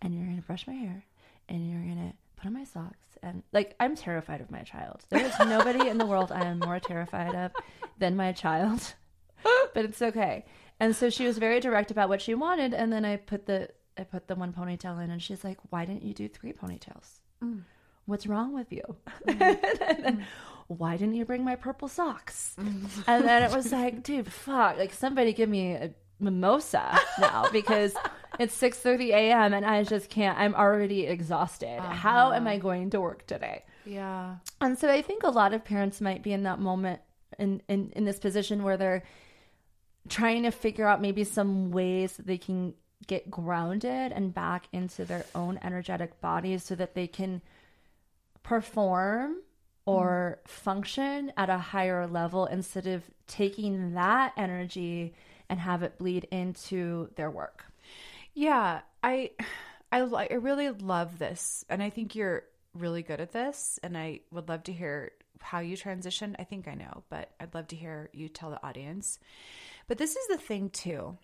And 0.00 0.14
you're 0.14 0.24
going 0.24 0.40
to 0.40 0.46
brush 0.46 0.66
my 0.66 0.72
hair 0.72 1.04
and 1.50 1.68
you're 1.70 1.82
going 1.82 2.10
to 2.10 2.14
put 2.40 2.46
on 2.46 2.54
my 2.54 2.64
socks. 2.64 3.18
And 3.22 3.42
like, 3.52 3.74
I'm 3.78 3.96
terrified 3.96 4.40
of 4.40 4.50
my 4.50 4.62
child. 4.62 5.04
There 5.10 5.24
is 5.24 5.38
nobody 5.40 5.88
in 5.88 5.98
the 5.98 6.06
world 6.06 6.32
I 6.32 6.44
am 6.44 6.58
more 6.58 6.80
terrified 6.80 7.34
of 7.34 7.52
than 7.98 8.16
my 8.16 8.32
child. 8.32 8.94
But 9.72 9.84
it's 9.84 10.02
okay. 10.02 10.44
And 10.80 10.94
so 10.94 11.08
she 11.08 11.26
was 11.26 11.38
very 11.38 11.60
direct 11.60 11.90
about 11.90 12.08
what 12.08 12.20
she 12.20 12.34
wanted. 12.34 12.74
And 12.74 12.92
then 12.92 13.04
I 13.04 13.16
put 13.16 13.46
the, 13.46 13.70
I 13.96 14.02
put 14.02 14.26
the 14.26 14.34
one 14.34 14.52
ponytail 14.52 15.02
in 15.02 15.10
and 15.10 15.22
she's 15.22 15.44
like, 15.44 15.58
why 15.70 15.84
didn't 15.84 16.02
you 16.02 16.12
do 16.12 16.28
three 16.28 16.52
ponytails? 16.52 17.20
Mm. 17.42 17.62
What's 18.06 18.26
wrong 18.26 18.52
with 18.52 18.72
you? 18.72 18.82
Mm-hmm. 19.26 19.42
and 19.88 20.04
then, 20.04 20.16
mm-hmm. 20.16 20.22
why 20.66 20.96
didn't 20.96 21.14
you 21.14 21.24
bring 21.24 21.44
my 21.44 21.54
purple 21.54 21.88
socks? 21.88 22.56
Mm-hmm. 22.58 23.02
and 23.06 23.24
then 23.24 23.44
it 23.44 23.54
was 23.54 23.70
like, 23.80 24.02
dude, 24.02 24.30
fuck! 24.30 24.76
Like 24.76 24.92
somebody 24.92 25.32
give 25.32 25.48
me 25.48 25.72
a 25.72 25.92
mimosa 26.20 26.98
now 27.18 27.48
because 27.52 27.94
it's 28.38 28.54
six 28.54 28.78
thirty 28.78 29.12
a.m. 29.12 29.52
and 29.54 29.64
I 29.64 29.84
just 29.84 30.08
can't. 30.10 30.38
I'm 30.38 30.54
already 30.54 31.06
exhausted. 31.06 31.78
Uh-huh. 31.78 31.92
How 31.92 32.32
am 32.32 32.46
I 32.46 32.58
going 32.58 32.90
to 32.90 33.00
work 33.00 33.26
today? 33.26 33.64
Yeah. 33.84 34.36
And 34.60 34.78
so 34.78 34.88
I 34.90 35.02
think 35.02 35.22
a 35.22 35.30
lot 35.30 35.54
of 35.54 35.64
parents 35.64 36.00
might 36.00 36.22
be 36.22 36.32
in 36.32 36.44
that 36.44 36.60
moment 36.60 37.00
in, 37.38 37.62
in, 37.68 37.92
in 37.96 38.04
this 38.04 38.18
position 38.18 38.62
where 38.62 38.76
they're 38.76 39.02
trying 40.08 40.42
to 40.44 40.50
figure 40.50 40.86
out 40.86 41.00
maybe 41.00 41.24
some 41.24 41.70
ways 41.70 42.16
that 42.16 42.26
they 42.26 42.38
can 42.38 42.74
get 43.06 43.30
grounded 43.30 44.12
and 44.12 44.34
back 44.34 44.68
into 44.72 45.04
their 45.04 45.24
own 45.34 45.58
energetic 45.62 46.20
bodies 46.20 46.62
so 46.62 46.74
that 46.74 46.94
they 46.94 47.06
can 47.06 47.40
perform 48.42 49.36
or 49.86 50.38
mm. 50.38 50.48
function 50.48 51.32
at 51.36 51.48
a 51.48 51.58
higher 51.58 52.06
level 52.06 52.46
instead 52.46 52.86
of 52.86 53.02
taking 53.26 53.94
that 53.94 54.32
energy 54.36 55.14
and 55.50 55.60
have 55.60 55.82
it 55.82 55.98
bleed 55.98 56.26
into 56.30 57.10
their 57.16 57.30
work. 57.30 57.66
Yeah, 58.32 58.80
I 59.02 59.32
I 59.92 60.00
I 60.00 60.34
really 60.34 60.70
love 60.70 61.18
this 61.18 61.64
and 61.68 61.82
I 61.82 61.90
think 61.90 62.14
you're 62.14 62.44
really 62.72 63.02
good 63.02 63.20
at 63.20 63.32
this 63.32 63.78
and 63.82 63.98
I 63.98 64.20
would 64.30 64.48
love 64.48 64.62
to 64.64 64.72
hear 64.72 65.12
how 65.40 65.58
you 65.58 65.76
transitioned. 65.76 66.36
I 66.38 66.44
think 66.44 66.68
I 66.68 66.74
know, 66.74 67.02
but 67.10 67.30
I'd 67.40 67.54
love 67.54 67.66
to 67.68 67.76
hear 67.76 68.08
you 68.12 68.28
tell 68.28 68.50
the 68.50 68.64
audience. 68.64 69.18
But 69.88 69.98
this 69.98 70.14
is 70.14 70.28
the 70.28 70.38
thing 70.38 70.70
too. 70.70 71.18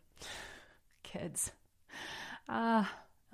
Kids. 1.04 1.52
Uh 2.48 2.84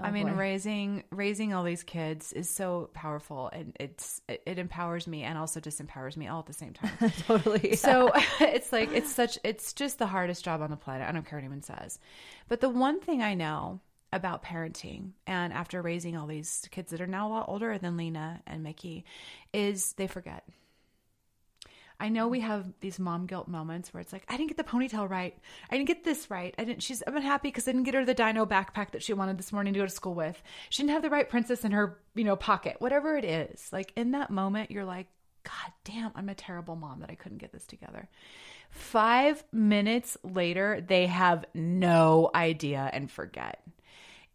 Oh, 0.01 0.05
I 0.05 0.11
mean 0.11 0.27
boy. 0.27 0.35
raising 0.35 1.05
raising 1.11 1.53
all 1.53 1.65
these 1.65 1.83
kids 1.83 2.33
is 2.33 2.49
so 2.49 2.91
powerful 2.95 3.51
and 3.53 3.77
it's 3.79 4.21
it, 4.29 4.43
it 4.47 4.59
empowers 4.59 5.07
me 5.07 5.23
and 5.23 5.37
also 5.37 5.61
disempowers 5.61 6.17
me 6.17 6.29
all 6.29 6.41
at 6.41 6.47
the 6.47 6.53
same 6.53 6.73
time. 6.73 7.13
Totally. 7.27 7.77
So 7.83 8.11
it's 8.41 8.73
like 8.73 8.93
it's 8.93 9.13
such 9.15 9.39
it's 9.45 9.73
just 9.73 9.99
the 9.99 10.07
hardest 10.07 10.45
job 10.45 10.63
on 10.63 10.71
the 10.71 10.77
planet. 10.77 11.09
I 11.09 11.13
don't 11.13 11.27
care 11.27 11.39
what 11.39 11.45
anyone 11.45 11.63
says. 11.63 11.99
But 12.49 12.61
the 12.61 12.69
one 12.71 13.01
thing 13.01 13.23
I 13.23 13.35
know 13.35 13.81
about 14.13 14.43
parenting 14.43 15.13
and 15.27 15.53
after 15.53 15.81
raising 15.81 16.17
all 16.17 16.27
these 16.27 16.69
kids 16.71 16.91
that 16.91 17.01
are 17.01 17.07
now 17.07 17.29
a 17.29 17.31
lot 17.31 17.45
older 17.49 17.77
than 17.79 17.97
Lena 17.97 18.43
and 18.47 18.63
Mickey 18.63 19.05
is 19.53 19.93
they 19.95 20.07
forget. 20.07 20.45
I 22.03 22.09
know 22.09 22.27
we 22.27 22.41
have 22.41 22.67
these 22.81 22.99
mom 22.99 23.27
guilt 23.27 23.47
moments 23.47 23.95
where 23.95 24.01
it's 24.01 24.13
like, 24.13 24.25
I 24.29 24.37
didn't 24.37 24.49
get 24.49 24.57
the 24.57 24.65
ponytail 24.65 25.09
right. 25.09 25.39
I 25.71 25.77
didn't 25.77 25.87
get 25.87 26.03
this 26.03 26.33
right. 26.33 26.53
I 26.59 26.65
didn't, 26.65 26.83
she's, 26.83 27.01
I'm 27.07 27.17
unhappy 27.17 27.47
because 27.49 27.69
I 27.69 27.71
didn't 27.71 27.85
get 27.85 27.95
her 27.95 28.05
the 28.05 28.13
dino 28.13 28.45
backpack 28.45 28.91
that 28.91 29.05
she 29.05 29.13
wanted 29.13 29.39
this 29.39 29.53
morning 29.53 29.73
to 29.75 29.79
go 29.79 29.87
to 29.87 29.91
school 29.91 30.15
with. 30.15 30.43
She 30.69 30.83
didn't 30.83 30.95
have 30.95 31.03
the 31.03 31.11
right 31.11 31.29
princess 31.29 31.65
in 31.65 31.71
her, 31.71 32.01
you 32.17 32.25
know, 32.25 32.35
pocket, 32.35 32.77
whatever 32.81 33.17
it 33.17 33.25
is. 33.25 33.69
Like 33.71 33.93
in 33.95 34.11
that 34.11 34.31
moment, 34.31 34.73
you're 34.73 34.85
like, 34.85 35.07
God 35.45 35.73
damn, 35.85 36.11
I'm 36.17 36.29
a 36.29 36.35
terrible 36.35 36.75
mom 36.75 36.99
that 37.01 37.11
I 37.11 37.15
couldn't 37.15 37.39
get 37.39 37.53
this 37.53 37.67
together. 37.67 38.09
Five 38.71 39.45
minutes 39.53 40.17
later, 40.25 40.85
they 40.85 41.07
have 41.07 41.45
no 41.55 42.31
idea 42.35 42.91
and 42.93 43.09
forget. 43.09 43.63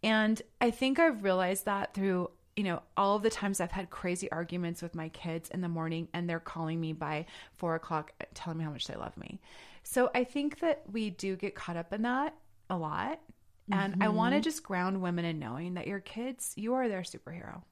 And 0.04 0.42
I 0.62 0.72
think 0.72 1.00
I've 1.00 1.24
realized 1.24 1.66
that 1.66 1.94
through, 1.94 2.30
you 2.58 2.64
know, 2.64 2.82
all 2.98 3.16
of 3.16 3.22
the 3.22 3.30
times 3.30 3.62
I've 3.62 3.72
had 3.72 3.92
crazy 3.92 4.30
arguments 4.32 4.82
with 4.82 4.96
my 4.96 5.10
kids 5.10 5.50
in 5.52 5.62
the 5.62 5.70
morning 5.70 6.08
and 6.14 6.28
they're 6.28 6.40
calling 6.40 6.82
me 6.82 6.92
by 6.92 7.28
four 7.56 7.76
o'clock 7.76 8.12
telling 8.34 8.58
me 8.58 8.66
how 8.66 8.72
much 8.72 8.88
they 8.88 8.96
love 8.96 9.16
me. 9.16 9.40
So 9.84 10.10
I 10.16 10.24
think 10.24 10.60
that 10.60 10.82
we 10.92 11.12
do 11.12 11.36
get 11.36 11.54
caught 11.54 11.78
up 11.78 11.94
in 11.94 12.02
that 12.02 12.34
a 12.70 12.76
lot. 12.76 13.22
And 13.70 14.02
I 14.02 14.08
want 14.08 14.32
to 14.32 14.38
mm-hmm. 14.38 14.44
just 14.44 14.64
ground 14.64 15.02
women 15.02 15.26
in 15.26 15.40
knowing 15.40 15.74
that 15.74 15.88
your 15.88 16.00
kids, 16.00 16.54
you 16.56 16.74
are 16.74 16.88
their 16.88 17.02
superhero. 17.02 17.64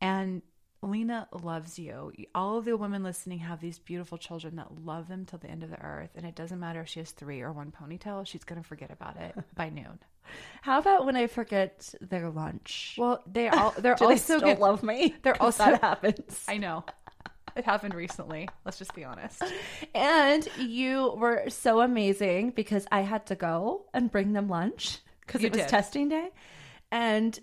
And 0.00 0.42
Lena 0.82 1.26
loves 1.32 1.78
you. 1.78 2.12
All 2.34 2.58
of 2.58 2.64
the 2.64 2.76
women 2.76 3.02
listening 3.02 3.38
have 3.40 3.60
these 3.60 3.78
beautiful 3.78 4.16
children 4.18 4.56
that 4.56 4.84
love 4.84 5.08
them 5.08 5.24
till 5.24 5.38
the 5.38 5.48
end 5.50 5.62
of 5.64 5.70
the 5.70 5.80
earth. 5.82 6.10
And 6.14 6.24
it 6.24 6.34
doesn't 6.36 6.60
matter 6.60 6.80
if 6.82 6.88
she 6.88 7.00
has 7.00 7.10
three 7.10 7.40
or 7.40 7.52
one 7.52 7.72
ponytail, 7.72 8.26
she's 8.26 8.44
going 8.44 8.62
to 8.62 8.66
forget 8.68 8.90
about 8.90 9.16
it 9.16 9.34
by 9.56 9.70
noon. 9.70 9.98
How 10.62 10.78
about 10.78 11.04
when 11.06 11.16
I 11.16 11.26
forget 11.26 11.92
their 12.00 12.30
lunch? 12.30 12.94
Well, 12.98 13.22
they 13.26 13.48
all, 13.48 13.74
they're 13.78 13.94
Do 13.96 14.06
they 14.06 14.12
also 14.12 14.22
still 14.22 14.40
gonna- 14.40 14.58
love 14.60 14.82
me? 14.82 15.14
They're 15.22 15.40
also 15.42 15.64
that 15.64 15.80
happens. 15.80 16.44
I 16.46 16.58
know. 16.58 16.84
It 17.56 17.64
happened 17.64 17.94
recently. 17.94 18.48
Let's 18.64 18.78
just 18.78 18.94
be 18.94 19.02
honest. 19.04 19.42
And 19.94 20.46
you 20.58 21.14
were 21.18 21.44
so 21.48 21.80
amazing 21.80 22.50
because 22.50 22.86
I 22.92 23.00
had 23.00 23.26
to 23.26 23.34
go 23.34 23.86
and 23.92 24.12
bring 24.12 24.32
them 24.32 24.48
lunch 24.48 24.98
because 25.26 25.42
it 25.42 25.50
was 25.52 25.62
did. 25.62 25.68
testing 25.68 26.08
day. 26.08 26.28
And 26.92 27.36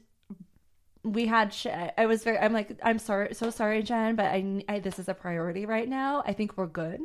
we 1.06 1.28
had, 1.28 1.54
sh- 1.54 1.68
I 1.68 2.06
was 2.08 2.24
very, 2.24 2.38
I'm 2.40 2.52
like, 2.52 2.80
I'm 2.84 3.00
sorry, 3.00 3.34
so 3.34 3.52
sorry, 3.52 3.84
Jen, 3.84 4.16
but 4.16 4.26
I, 4.26 4.64
I, 4.68 4.80
this 4.80 4.98
is 4.98 5.08
a 5.08 5.14
priority 5.14 5.66
right 5.66 5.88
now. 5.88 6.24
I 6.26 6.34
think 6.34 6.58
we're 6.58 6.66
good 6.68 7.00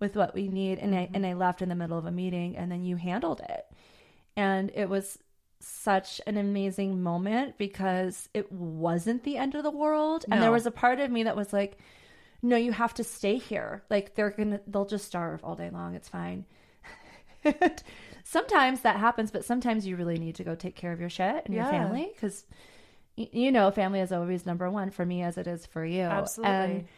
with 0.00 0.16
what 0.16 0.34
we 0.34 0.48
need. 0.48 0.78
And 0.78 0.94
I, 0.94 1.10
and 1.12 1.26
I 1.26 1.34
left 1.34 1.60
in 1.62 1.68
the 1.68 1.74
middle 1.74 1.98
of 1.98 2.06
a 2.06 2.10
meeting 2.10 2.56
and 2.56 2.72
then 2.72 2.82
you 2.82 2.96
handled 2.96 3.40
it. 3.40 3.66
And 4.36 4.70
it 4.74 4.88
was 4.88 5.18
such 5.60 6.20
an 6.26 6.38
amazing 6.38 7.02
moment 7.02 7.58
because 7.58 8.28
it 8.32 8.50
wasn't 8.50 9.22
the 9.22 9.36
end 9.36 9.54
of 9.54 9.62
the 9.62 9.70
world. 9.70 10.24
And 10.30 10.42
there 10.42 10.50
was 10.50 10.66
a 10.66 10.70
part 10.70 10.98
of 10.98 11.10
me 11.10 11.24
that 11.24 11.36
was 11.36 11.52
like, 11.52 11.78
no, 12.40 12.56
you 12.56 12.72
have 12.72 12.94
to 12.94 13.04
stay 13.04 13.36
here. 13.36 13.84
Like 13.90 14.14
they're 14.14 14.30
gonna, 14.30 14.60
they'll 14.66 14.86
just 14.86 15.06
starve 15.06 15.44
all 15.44 15.54
day 15.54 15.70
long. 15.70 15.94
It's 15.94 16.08
fine. 16.08 16.46
sometimes 18.24 18.80
that 18.80 18.96
happens, 18.96 19.30
but 19.30 19.44
sometimes 19.44 19.86
you 19.86 19.96
really 19.96 20.18
need 20.18 20.34
to 20.36 20.44
go 20.44 20.54
take 20.54 20.74
care 20.74 20.92
of 20.92 21.00
your 21.00 21.10
shit 21.10 21.44
and 21.44 21.54
your 21.54 21.64
family 21.70 22.10
because 22.14 22.44
you 23.32 23.52
know 23.52 23.70
family 23.70 24.00
is 24.00 24.12
always 24.12 24.46
number 24.46 24.70
one 24.70 24.90
for 24.90 25.04
me 25.04 25.22
as 25.22 25.38
it 25.38 25.46
is 25.46 25.66
for 25.66 25.84
you. 25.84 26.02
Absolutely. 26.02 26.54
And 26.54 26.88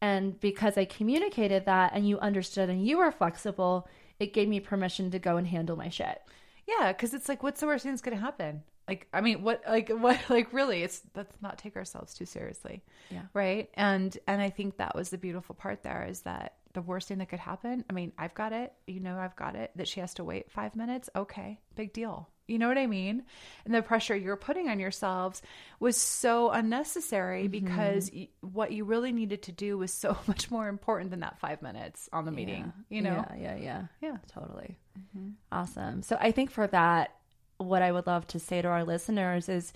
and 0.00 0.38
because 0.40 0.76
I 0.76 0.84
communicated 0.84 1.64
that 1.66 1.92
and 1.94 2.08
you 2.08 2.18
understood 2.18 2.68
and 2.68 2.86
you 2.86 2.98
were 2.98 3.10
flexible, 3.10 3.88
it 4.18 4.32
gave 4.32 4.48
me 4.48 4.60
permission 4.60 5.10
to 5.10 5.18
go 5.18 5.36
and 5.36 5.46
handle 5.46 5.76
my 5.76 5.88
shit. 5.88 6.22
Yeah, 6.66 6.92
because 6.92 7.14
it's 7.14 7.28
like, 7.28 7.42
what's 7.42 7.60
the 7.60 7.66
worst 7.66 7.84
thing 7.84 7.92
that's 7.92 8.02
going 8.02 8.16
to 8.16 8.22
happen? 8.22 8.62
Like, 8.88 9.08
I 9.12 9.20
mean, 9.20 9.42
what, 9.42 9.62
like, 9.66 9.88
what, 9.92 10.20
like, 10.28 10.52
really, 10.52 10.82
it's 10.82 11.02
let's 11.14 11.34
not 11.40 11.58
take 11.58 11.76
ourselves 11.76 12.14
too 12.14 12.26
seriously. 12.26 12.82
Yeah. 13.10 13.22
Right. 13.32 13.70
And, 13.74 14.16
and 14.26 14.42
I 14.42 14.50
think 14.50 14.76
that 14.76 14.94
was 14.94 15.10
the 15.10 15.18
beautiful 15.18 15.54
part 15.54 15.82
there 15.82 16.06
is 16.08 16.20
that 16.22 16.54
the 16.74 16.82
worst 16.82 17.08
thing 17.08 17.18
that 17.18 17.28
could 17.28 17.38
happen. 17.38 17.84
I 17.88 17.92
mean, 17.92 18.12
I've 18.18 18.34
got 18.34 18.52
it. 18.52 18.74
You 18.86 19.00
know, 19.00 19.18
I've 19.18 19.36
got 19.36 19.56
it. 19.56 19.70
That 19.76 19.88
she 19.88 20.00
has 20.00 20.12
to 20.14 20.24
wait 20.24 20.50
five 20.50 20.76
minutes. 20.76 21.08
Okay, 21.16 21.58
big 21.74 21.92
deal. 21.92 22.28
You 22.46 22.58
know 22.58 22.68
what 22.68 22.78
I 22.78 22.86
mean? 22.86 23.24
And 23.64 23.74
the 23.74 23.82
pressure 23.82 24.14
you're 24.16 24.36
putting 24.36 24.68
on 24.68 24.78
yourselves 24.78 25.42
was 25.80 25.96
so 25.96 26.50
unnecessary 26.50 27.48
mm-hmm. 27.48 27.66
because 27.66 28.10
y- 28.14 28.28
what 28.40 28.72
you 28.72 28.84
really 28.84 29.12
needed 29.12 29.42
to 29.44 29.52
do 29.52 29.76
was 29.78 29.92
so 29.92 30.16
much 30.26 30.50
more 30.50 30.68
important 30.68 31.10
than 31.10 31.20
that 31.20 31.38
five 31.38 31.62
minutes 31.62 32.08
on 32.12 32.24
the 32.24 32.32
meeting. 32.32 32.72
You 32.88 33.02
know? 33.02 33.26
Yeah, 33.30 33.36
yeah, 33.36 33.56
yeah. 33.56 33.82
Yeah. 34.00 34.16
Totally. 34.32 34.76
Mm-hmm. 34.98 35.30
Awesome. 35.50 36.02
So 36.02 36.16
I 36.20 36.30
think 36.30 36.50
for 36.50 36.66
that, 36.68 37.14
what 37.58 37.82
I 37.82 37.90
would 37.90 38.06
love 38.06 38.26
to 38.28 38.38
say 38.38 38.62
to 38.62 38.68
our 38.68 38.84
listeners 38.84 39.48
is 39.48 39.72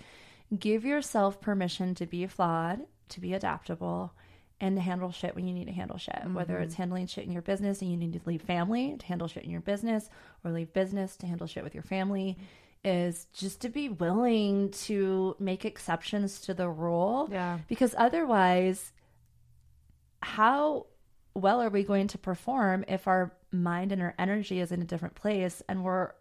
give 0.57 0.85
yourself 0.85 1.41
permission 1.41 1.95
to 1.95 2.05
be 2.05 2.27
flawed, 2.27 2.81
to 3.09 3.19
be 3.19 3.33
adaptable, 3.33 4.13
and 4.61 4.77
to 4.77 4.81
handle 4.81 5.11
shit 5.11 5.35
when 5.35 5.47
you 5.47 5.53
need 5.53 5.65
to 5.65 5.73
handle 5.73 5.97
shit. 5.97 6.21
Whether 6.33 6.59
it's 6.59 6.75
handling 6.75 7.07
shit 7.07 7.25
in 7.25 7.31
your 7.31 7.41
business 7.41 7.81
and 7.81 7.91
you 7.91 7.97
need 7.97 8.13
to 8.13 8.21
leave 8.25 8.43
family 8.43 8.95
to 8.97 9.05
handle 9.05 9.27
shit 9.27 9.43
in 9.43 9.49
your 9.49 9.61
business, 9.61 10.09
or 10.45 10.51
leave 10.51 10.71
business 10.71 11.17
to 11.17 11.25
handle 11.25 11.47
shit 11.47 11.63
with 11.63 11.73
your 11.73 11.83
family, 11.83 12.37
is 12.85 13.25
just 13.33 13.61
to 13.61 13.69
be 13.69 13.89
willing 13.89 14.69
to 14.71 15.35
make 15.39 15.65
exceptions 15.65 16.39
to 16.41 16.53
the 16.53 16.69
rule. 16.69 17.27
Yeah. 17.31 17.57
Because 17.67 17.95
otherwise, 17.97 18.93
how 20.21 20.85
well 21.33 21.61
are 21.61 21.69
we 21.69 21.83
going 21.83 22.07
to 22.09 22.17
perform 22.17 22.85
if 22.87 23.07
our 23.07 23.33
mind 23.51 23.91
and 23.91 24.01
our 24.01 24.13
energy 24.19 24.59
is 24.59 24.71
in 24.71 24.81
a 24.81 24.85
different 24.85 25.15
place 25.15 25.61
and 25.67 25.83
we're 25.83 26.11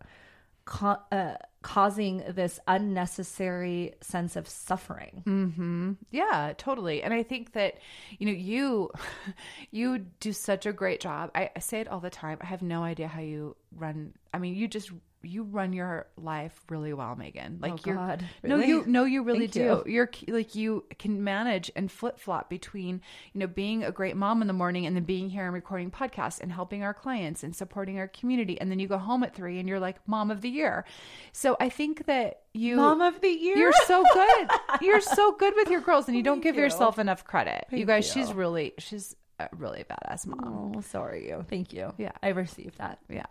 uh, 0.80 1.34
causing 1.62 2.24
this 2.28 2.58
unnecessary 2.66 3.94
sense 4.00 4.36
of 4.36 4.48
suffering? 4.48 5.22
Mm-hmm. 5.26 5.92
Yeah, 6.11 6.52
totally. 6.56 7.02
And 7.02 7.12
I 7.12 7.22
think 7.22 7.52
that, 7.52 7.78
you 8.18 8.26
know, 8.26 8.32
you 8.32 8.90
you 9.70 9.98
do 9.98 10.32
such 10.32 10.66
a 10.66 10.72
great 10.72 11.00
job. 11.00 11.30
I, 11.34 11.50
I 11.54 11.61
say 11.61 11.80
it 11.80 11.88
all 11.88 12.00
the 12.00 12.11
time. 12.11 12.38
I 12.40 12.46
have 12.46 12.62
no 12.62 12.82
idea 12.82 13.08
how 13.08 13.20
you 13.20 13.56
run. 13.74 14.14
I 14.32 14.38
mean, 14.38 14.54
you 14.54 14.68
just 14.68 14.90
you 15.22 15.42
run 15.42 15.72
your 15.72 16.06
life 16.16 16.58
really 16.68 16.92
well, 16.92 17.14
Megan. 17.16 17.58
Like 17.60 17.72
Oh, 17.72 17.78
you're 17.84 17.94
God. 17.96 18.24
no, 18.42 18.56
you 18.56 18.84
no, 18.86 19.04
you 19.04 19.22
really 19.22 19.40
Thank 19.48 19.52
do. 19.52 19.82
you. 19.86 19.92
You're 19.92 20.10
like 20.28 20.54
you 20.54 20.84
can 20.98 21.22
manage 21.24 21.70
and 21.76 21.90
flip 21.90 22.18
flop 22.18 22.48
between 22.48 23.00
you 23.32 23.40
know 23.40 23.46
being 23.46 23.84
a 23.84 23.92
great 23.92 24.16
mom 24.16 24.40
in 24.40 24.48
the 24.48 24.54
morning 24.54 24.86
and 24.86 24.96
then 24.96 25.04
being 25.04 25.28
here 25.28 25.44
and 25.44 25.52
recording 25.52 25.90
podcasts 25.90 26.40
and 26.40 26.50
helping 26.50 26.82
our 26.82 26.94
clients 26.94 27.42
and 27.42 27.54
supporting 27.54 27.98
our 27.98 28.08
community, 28.08 28.60
and 28.60 28.70
then 28.70 28.78
you 28.78 28.88
go 28.88 28.98
home 28.98 29.22
at 29.22 29.34
three 29.34 29.58
and 29.58 29.68
you're 29.68 29.80
like 29.80 29.96
mom 30.08 30.30
of 30.30 30.40
the 30.40 30.48
year. 30.50 30.84
So 31.32 31.56
I 31.60 31.68
think 31.68 32.06
that 32.06 32.40
you 32.52 32.76
Mom 32.76 33.00
of 33.00 33.20
the 33.20 33.28
year? 33.28 33.56
You're 33.56 33.72
so 33.86 34.02
good. 34.12 34.50
You're 34.80 35.00
so 35.00 35.32
good 35.32 35.54
with 35.54 35.70
your 35.70 35.80
girls, 35.80 36.08
and 36.08 36.16
you 36.16 36.22
don't 36.22 36.36
Thank 36.36 36.44
give 36.44 36.56
you. 36.56 36.62
yourself 36.62 36.98
enough 36.98 37.24
credit. 37.24 37.64
you 37.70 37.84
guys, 37.84 38.06
you. 38.14 38.22
she's 38.24 38.32
really 38.32 38.72
she's 38.78 39.14
a 39.38 39.48
really 39.56 39.84
badass 39.88 40.26
mom. 40.26 40.74
Oh, 40.76 40.80
sorry, 40.80 41.28
you. 41.28 41.44
Thank 41.48 41.72
you. 41.72 41.92
Yeah. 41.96 42.12
I 42.22 42.28
received 42.30 42.78
that. 42.78 42.98
Yeah. 43.08 43.26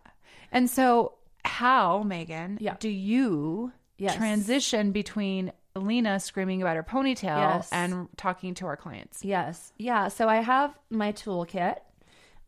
And 0.51 0.69
so, 0.69 1.13
how 1.49 2.03
Megan? 2.03 2.57
Yeah. 2.61 2.75
Do 2.79 2.89
you 2.89 3.71
Yes. 3.97 4.15
transition 4.15 4.91
between 4.93 5.51
Lena 5.75 6.19
screaming 6.19 6.61
about 6.61 6.75
her 6.77 6.83
ponytail 6.83 7.37
Yes. 7.37 7.69
and 7.71 8.07
talking 8.17 8.53
to 8.55 8.65
our 8.65 8.77
clients? 8.77 9.23
Yes. 9.25 9.73
Yeah. 9.77 10.07
So 10.07 10.29
I 10.29 10.37
have 10.37 10.77
my 10.89 11.11
toolkit, 11.11 11.77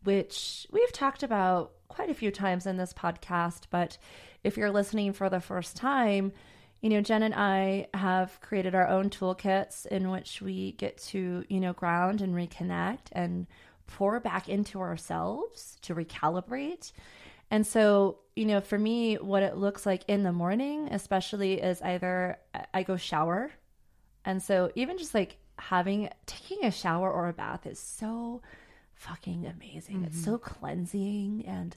which 0.04 0.66
we've 0.70 0.92
talked 0.92 1.22
about 1.22 1.72
quite 1.88 2.10
a 2.10 2.14
few 2.14 2.30
times 2.30 2.66
in 2.66 2.76
this 2.78 2.92
podcast. 2.94 3.64
But 3.70 3.98
if 4.42 4.56
you're 4.56 4.70
listening 4.70 5.12
for 5.12 5.28
the 5.28 5.40
first 5.40 5.76
time, 5.76 6.32
you 6.80 6.88
know, 6.90 7.00
Jen 7.00 7.22
and 7.22 7.34
I 7.34 7.86
have 7.94 8.40
created 8.40 8.74
our 8.74 8.88
own 8.88 9.10
toolkits 9.10 9.86
in 9.86 10.10
which 10.10 10.40
we 10.42 10.72
get 10.72 10.98
to, 11.08 11.44
you 11.48 11.60
know, 11.60 11.72
ground 11.74 12.20
and 12.22 12.34
reconnect 12.34 13.08
and 13.12 13.46
pour 13.86 14.18
back 14.20 14.48
into 14.48 14.80
ourselves 14.80 15.76
to 15.82 15.94
recalibrate. 15.94 16.92
And 17.52 17.66
so, 17.66 18.16
you 18.34 18.46
know, 18.46 18.62
for 18.62 18.78
me, 18.78 19.16
what 19.16 19.42
it 19.42 19.58
looks 19.58 19.84
like 19.84 20.04
in 20.08 20.22
the 20.22 20.32
morning, 20.32 20.88
especially, 20.90 21.60
is 21.60 21.82
either 21.82 22.38
I 22.72 22.82
go 22.82 22.96
shower. 22.96 23.50
And 24.24 24.42
so 24.42 24.72
even 24.74 24.96
just 24.96 25.12
like 25.12 25.36
having 25.58 26.08
taking 26.24 26.64
a 26.64 26.70
shower 26.70 27.12
or 27.12 27.28
a 27.28 27.34
bath 27.34 27.66
is 27.66 27.78
so 27.78 28.40
fucking 28.94 29.46
amazing. 29.46 30.04
It's 30.04 30.16
mm-hmm. 30.16 30.24
so 30.24 30.38
cleansing. 30.38 31.44
And 31.46 31.76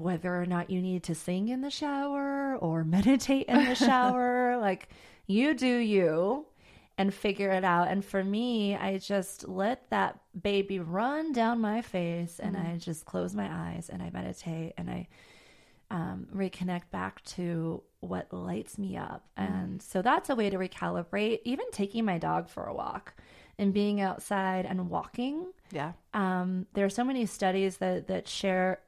whether 0.00 0.40
or 0.40 0.46
not 0.46 0.70
you 0.70 0.80
need 0.80 1.02
to 1.02 1.16
sing 1.16 1.48
in 1.48 1.62
the 1.62 1.70
shower 1.70 2.54
or 2.54 2.84
meditate 2.84 3.46
in 3.48 3.64
the 3.64 3.74
shower, 3.74 4.56
like 4.60 4.88
you 5.26 5.54
do 5.54 5.66
you 5.66 6.46
and 6.98 7.12
figure 7.12 7.50
it 7.50 7.64
out. 7.64 7.88
And 7.88 8.04
for 8.04 8.24
me, 8.24 8.74
I 8.74 8.98
just 8.98 9.46
let 9.48 9.90
that 9.90 10.18
baby 10.40 10.78
run 10.78 11.32
down 11.32 11.60
my 11.60 11.82
face 11.82 12.38
and 12.38 12.56
I 12.56 12.78
just 12.78 13.04
close 13.04 13.34
my 13.34 13.48
eyes 13.50 13.90
and 13.90 14.02
I 14.02 14.10
meditate 14.10 14.72
and 14.78 14.88
I 14.88 15.08
um, 15.90 16.26
reconnect 16.34 16.90
back 16.90 17.22
to 17.24 17.82
what 18.00 18.32
lights 18.32 18.78
me 18.78 18.96
up. 18.96 19.26
And 19.36 19.82
so 19.82 20.00
that's 20.00 20.30
a 20.30 20.34
way 20.34 20.48
to 20.48 20.56
recalibrate. 20.56 21.40
Even 21.44 21.66
taking 21.70 22.04
my 22.04 22.18
dog 22.18 22.48
for 22.48 22.64
a 22.64 22.74
walk 22.74 23.14
and 23.58 23.72
being 23.72 24.00
outside 24.00 24.64
and 24.66 24.88
walking. 24.88 25.46
Yeah. 25.72 25.92
Um, 26.14 26.66
there 26.72 26.84
are 26.86 26.90
so 26.90 27.04
many 27.04 27.26
studies 27.26 27.76
that, 27.78 28.08
that 28.08 28.26
share 28.26 28.80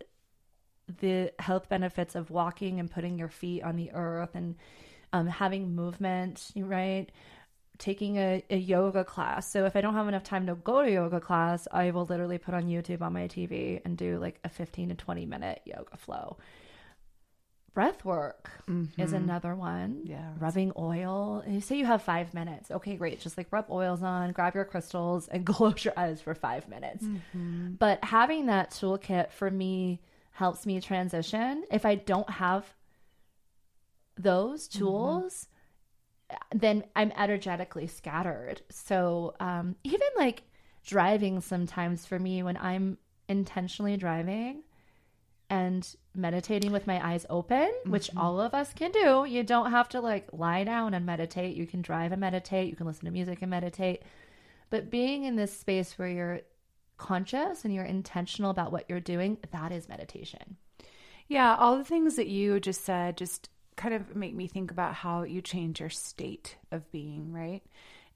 the 1.00 1.32
health 1.38 1.68
benefits 1.68 2.14
of 2.14 2.30
walking 2.30 2.80
and 2.80 2.90
putting 2.90 3.18
your 3.18 3.28
feet 3.28 3.62
on 3.62 3.76
the 3.76 3.90
earth 3.92 4.30
and 4.34 4.56
um, 5.12 5.26
having 5.26 5.74
movement, 5.74 6.50
right? 6.56 7.10
Taking 7.78 8.16
a, 8.16 8.42
a 8.50 8.56
yoga 8.56 9.04
class. 9.04 9.50
So 9.50 9.64
if 9.64 9.76
I 9.76 9.80
don't 9.80 9.94
have 9.94 10.08
enough 10.08 10.24
time 10.24 10.46
to 10.46 10.56
go 10.56 10.82
to 10.82 10.90
yoga 10.90 11.20
class, 11.20 11.68
I 11.70 11.90
will 11.92 12.06
literally 12.06 12.38
put 12.38 12.54
on 12.54 12.64
YouTube 12.64 13.02
on 13.02 13.12
my 13.12 13.28
TV 13.28 13.80
and 13.84 13.96
do 13.96 14.18
like 14.18 14.40
a 14.44 14.48
15 14.48 14.88
to 14.90 14.94
20 14.94 15.26
minute 15.26 15.60
yoga 15.64 15.96
flow. 15.96 16.38
Breath 17.74 18.04
work 18.04 18.50
is 18.66 18.74
mm-hmm. 18.74 19.14
another 19.14 19.54
one. 19.54 20.00
Yeah. 20.02 20.32
Rubbing 20.40 20.72
oil. 20.76 21.44
You 21.46 21.60
say 21.60 21.76
you 21.76 21.86
have 21.86 22.02
five 22.02 22.34
minutes. 22.34 22.72
Okay, 22.72 22.96
great. 22.96 23.20
Just 23.20 23.38
like 23.38 23.46
rub 23.52 23.66
oils 23.70 24.02
on, 24.02 24.32
grab 24.32 24.56
your 24.56 24.64
crystals, 24.64 25.28
and 25.28 25.46
close 25.46 25.84
your 25.84 25.94
eyes 25.96 26.20
for 26.20 26.34
five 26.34 26.68
minutes. 26.68 27.04
Mm-hmm. 27.04 27.74
But 27.74 28.02
having 28.02 28.46
that 28.46 28.72
toolkit 28.72 29.30
for 29.30 29.48
me 29.48 30.00
helps 30.32 30.66
me 30.66 30.80
transition. 30.80 31.62
If 31.70 31.86
I 31.86 31.94
don't 31.94 32.28
have 32.28 32.66
those 34.16 34.68
mm-hmm. 34.68 34.78
tools, 34.80 35.46
then 36.54 36.84
I'm 36.94 37.12
energetically 37.16 37.86
scattered. 37.86 38.62
So 38.70 39.34
um, 39.40 39.76
even 39.84 40.08
like 40.16 40.42
driving 40.84 41.40
sometimes 41.40 42.06
for 42.06 42.18
me 42.18 42.42
when 42.42 42.56
I'm 42.56 42.98
intentionally 43.28 43.96
driving, 43.96 44.62
and 45.50 45.96
meditating 46.14 46.72
with 46.72 46.86
my 46.86 47.02
eyes 47.06 47.24
open, 47.30 47.70
which 47.86 48.08
Mm-hmm. 48.08 48.18
all 48.18 48.38
of 48.40 48.52
us 48.52 48.74
can 48.74 48.90
do. 48.90 49.24
You 49.26 49.42
don't 49.42 49.70
have 49.70 49.88
to 49.90 50.00
like 50.00 50.28
lie 50.32 50.64
down 50.64 50.92
and 50.92 51.06
meditate. 51.06 51.56
You 51.56 51.66
can 51.66 51.80
drive 51.80 52.12
and 52.12 52.20
meditate. 52.20 52.68
You 52.68 52.76
can 52.76 52.86
listen 52.86 53.06
to 53.06 53.10
music 53.10 53.40
and 53.40 53.50
meditate. 53.50 54.02
But 54.68 54.90
being 54.90 55.24
in 55.24 55.36
this 55.36 55.58
space 55.58 55.98
where 55.98 56.08
you're 56.08 56.40
conscious 56.98 57.64
and 57.64 57.72
you're 57.72 57.84
intentional 57.84 58.50
about 58.50 58.72
what 58.72 58.84
you're 58.90 59.00
doing, 59.00 59.38
that 59.50 59.72
is 59.72 59.88
meditation. 59.88 60.56
Yeah, 61.28 61.56
all 61.56 61.78
the 61.78 61.84
things 61.84 62.16
that 62.16 62.26
you 62.28 62.60
just 62.60 62.84
said 62.84 63.16
just 63.16 63.48
kind 63.78 63.94
of 63.94 64.14
make 64.14 64.34
me 64.34 64.46
think 64.48 64.70
about 64.70 64.92
how 64.94 65.22
you 65.22 65.40
change 65.40 65.80
your 65.80 65.88
state 65.90 66.56
of 66.70 66.90
being, 66.92 67.32
right? 67.32 67.62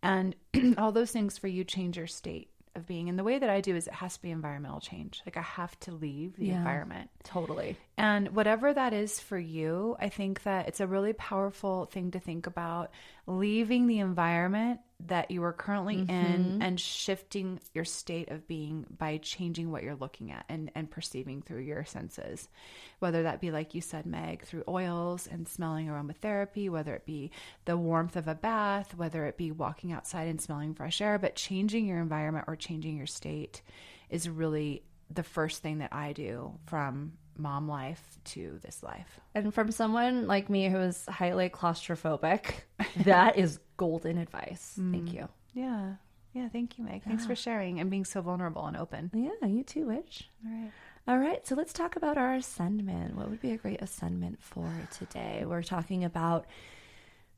And 0.02 0.36
all 0.76 0.92
those 0.92 1.10
things 1.12 1.38
for 1.38 1.48
you 1.48 1.64
change 1.64 1.96
your 1.96 2.06
state 2.06 2.48
of 2.74 2.86
being. 2.86 3.08
And 3.08 3.18
the 3.18 3.24
way 3.24 3.38
that 3.38 3.50
I 3.50 3.60
do 3.60 3.76
is 3.76 3.86
it 3.86 3.92
has 3.92 4.16
to 4.16 4.22
be 4.22 4.30
environmental 4.30 4.80
change. 4.80 5.22
Like 5.26 5.36
I 5.36 5.42
have 5.42 5.78
to 5.80 5.92
leave 5.92 6.36
the 6.36 6.46
Yeah. 6.46 6.56
environment. 6.58 7.10
Totally. 7.22 7.76
And 7.98 8.34
whatever 8.34 8.72
that 8.72 8.92
is 8.92 9.20
for 9.20 9.38
you, 9.38 9.96
I 10.00 10.08
think 10.08 10.42
that 10.44 10.68
it's 10.68 10.80
a 10.80 10.86
really 10.86 11.12
powerful 11.12 11.86
thing 11.86 12.10
to 12.12 12.20
think 12.20 12.46
about 12.46 12.90
leaving 13.26 13.86
the 13.86 13.98
environment 14.00 14.80
that 15.07 15.30
you 15.30 15.42
are 15.42 15.53
currently 15.53 15.98
in 15.98 16.07
mm-hmm. 16.07 16.62
and 16.62 16.78
shifting 16.78 17.59
your 17.74 17.84
state 17.84 18.30
of 18.30 18.46
being 18.46 18.86
by 18.96 19.18
changing 19.18 19.70
what 19.70 19.82
you're 19.82 19.96
looking 19.96 20.30
at 20.30 20.44
and, 20.48 20.70
and 20.74 20.90
perceiving 20.90 21.42
through 21.42 21.61
your 21.61 21.84
senses. 21.84 22.48
Whether 23.00 23.24
that 23.24 23.40
be, 23.40 23.50
like 23.50 23.74
you 23.74 23.80
said, 23.80 24.07
Meg, 24.07 24.44
through 24.44 24.64
oils 24.68 25.26
and 25.26 25.48
smelling 25.48 25.88
aromatherapy, 25.88 26.70
whether 26.70 26.94
it 26.94 27.05
be 27.05 27.30
the 27.64 27.76
warmth 27.76 28.16
of 28.16 28.28
a 28.28 28.34
bath, 28.34 28.94
whether 28.96 29.26
it 29.26 29.36
be 29.36 29.50
walking 29.50 29.92
outside 29.92 30.28
and 30.28 30.40
smelling 30.40 30.74
fresh 30.74 31.00
air, 31.00 31.18
but 31.18 31.34
changing 31.34 31.86
your 31.86 31.98
environment 31.98 32.44
or 32.46 32.57
changing 32.57 32.96
your 32.96 33.07
state 33.07 33.62
is 34.09 34.28
really 34.28 34.82
the 35.11 35.22
first 35.22 35.62
thing 35.62 35.78
that 35.78 35.92
I 35.92 36.12
do 36.12 36.59
from 36.66 37.12
mom 37.37 37.68
life 37.68 38.18
to 38.24 38.59
this 38.62 38.83
life. 38.83 39.20
And 39.35 39.53
from 39.53 39.70
someone 39.70 40.26
like 40.26 40.51
me 40.51 40.68
who 40.68 40.78
is 40.78 41.05
highly 41.07 41.49
claustrophobic, 41.49 42.53
that 43.05 43.39
is 43.39 43.59
golden 43.76 44.18
advice. 44.18 44.74
Thank 44.76 45.11
mm. 45.11 45.14
you. 45.14 45.28
Yeah. 45.55 45.95
Yeah. 46.33 46.49
Thank 46.49 46.78
you, 46.78 46.85
Meg. 46.85 47.03
Thanks 47.05 47.26
for 47.26 47.35
sharing 47.35 47.80
and 47.80 47.91
being 47.91 48.05
so 48.05 48.22
vulnerable 48.22 48.66
and 48.66 48.76
open. 48.76 49.11
Yeah, 49.12 49.47
you 49.47 49.62
too, 49.62 49.87
Witch. 49.87 50.28
All 50.47 50.53
right. 50.53 50.70
All 51.09 51.18
right, 51.18 51.45
so 51.45 51.57
let's 51.57 51.72
talk 51.72 51.97
about 51.97 52.16
our 52.16 52.35
assignment. 52.35 53.16
What 53.16 53.28
would 53.28 53.41
be 53.41 53.51
a 53.51 53.57
great 53.57 53.83
assignment 53.83 54.41
for 54.41 54.70
today? 54.97 55.43
We're 55.45 55.64
talking 55.64 56.05
about 56.05 56.47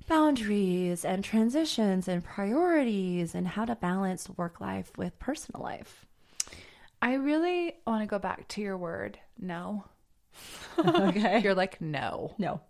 boundaries 0.07 1.03
and 1.03 1.25
transitions 1.25 2.07
and 2.07 2.23
priorities 2.23 3.35
and 3.35 3.49
how 3.49 3.65
to 3.65 3.75
balance 3.75 4.29
work 4.37 4.61
life 4.61 4.93
with 4.99 5.19
personal 5.19 5.63
life. 5.63 6.05
I 7.05 7.15
really 7.15 7.75
want 7.87 8.01
to 8.03 8.07
go 8.07 8.19
back 8.19 8.49
to 8.49 8.63
your 8.63 8.79
word, 8.79 9.19
no. 9.39 9.85
Okay. 10.79 11.41
You're 11.41 11.55
like, 11.55 11.81
no. 11.81 12.35
no. 12.39 12.63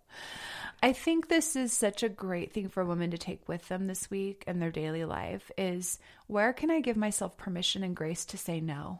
I 0.83 0.91
think 0.91 1.29
this 1.29 1.55
is 1.55 1.71
such 1.71 2.03
a 2.03 2.09
great 2.09 2.51
thing 2.51 2.67
for 2.67 2.83
women 2.83 3.11
to 3.11 3.17
take 3.17 3.47
with 3.47 3.65
them 3.69 3.87
this 3.87 4.11
week 4.11 4.43
in 4.45 4.59
their 4.59 4.71
daily 4.71 5.05
life 5.05 5.49
is 5.57 5.99
where 6.27 6.51
can 6.51 6.69
I 6.69 6.81
give 6.81 6.97
myself 6.97 7.37
permission 7.37 7.81
and 7.81 7.95
grace 7.95 8.25
to 8.25 8.37
say 8.37 8.59
no? 8.59 8.99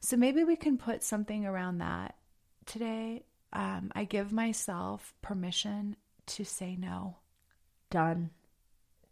So 0.00 0.16
maybe 0.16 0.44
we 0.44 0.54
can 0.54 0.76
put 0.76 1.02
something 1.02 1.46
around 1.46 1.78
that 1.78 2.14
today. 2.66 3.24
Um, 3.54 3.90
I 3.96 4.04
give 4.04 4.32
myself 4.32 5.14
permission 5.22 5.96
to 6.26 6.44
say 6.44 6.76
no. 6.78 7.16
Done. 7.90 8.30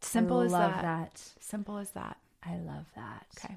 Simple 0.01 0.41
I 0.41 0.45
as 0.45 0.53
love 0.53 0.73
that. 0.75 0.83
that. 0.83 1.33
Simple 1.41 1.79
as 1.79 1.91
that. 1.93 2.19
I 2.45 2.57
love 2.59 2.87
that. 2.95 3.27
Okay. 3.37 3.57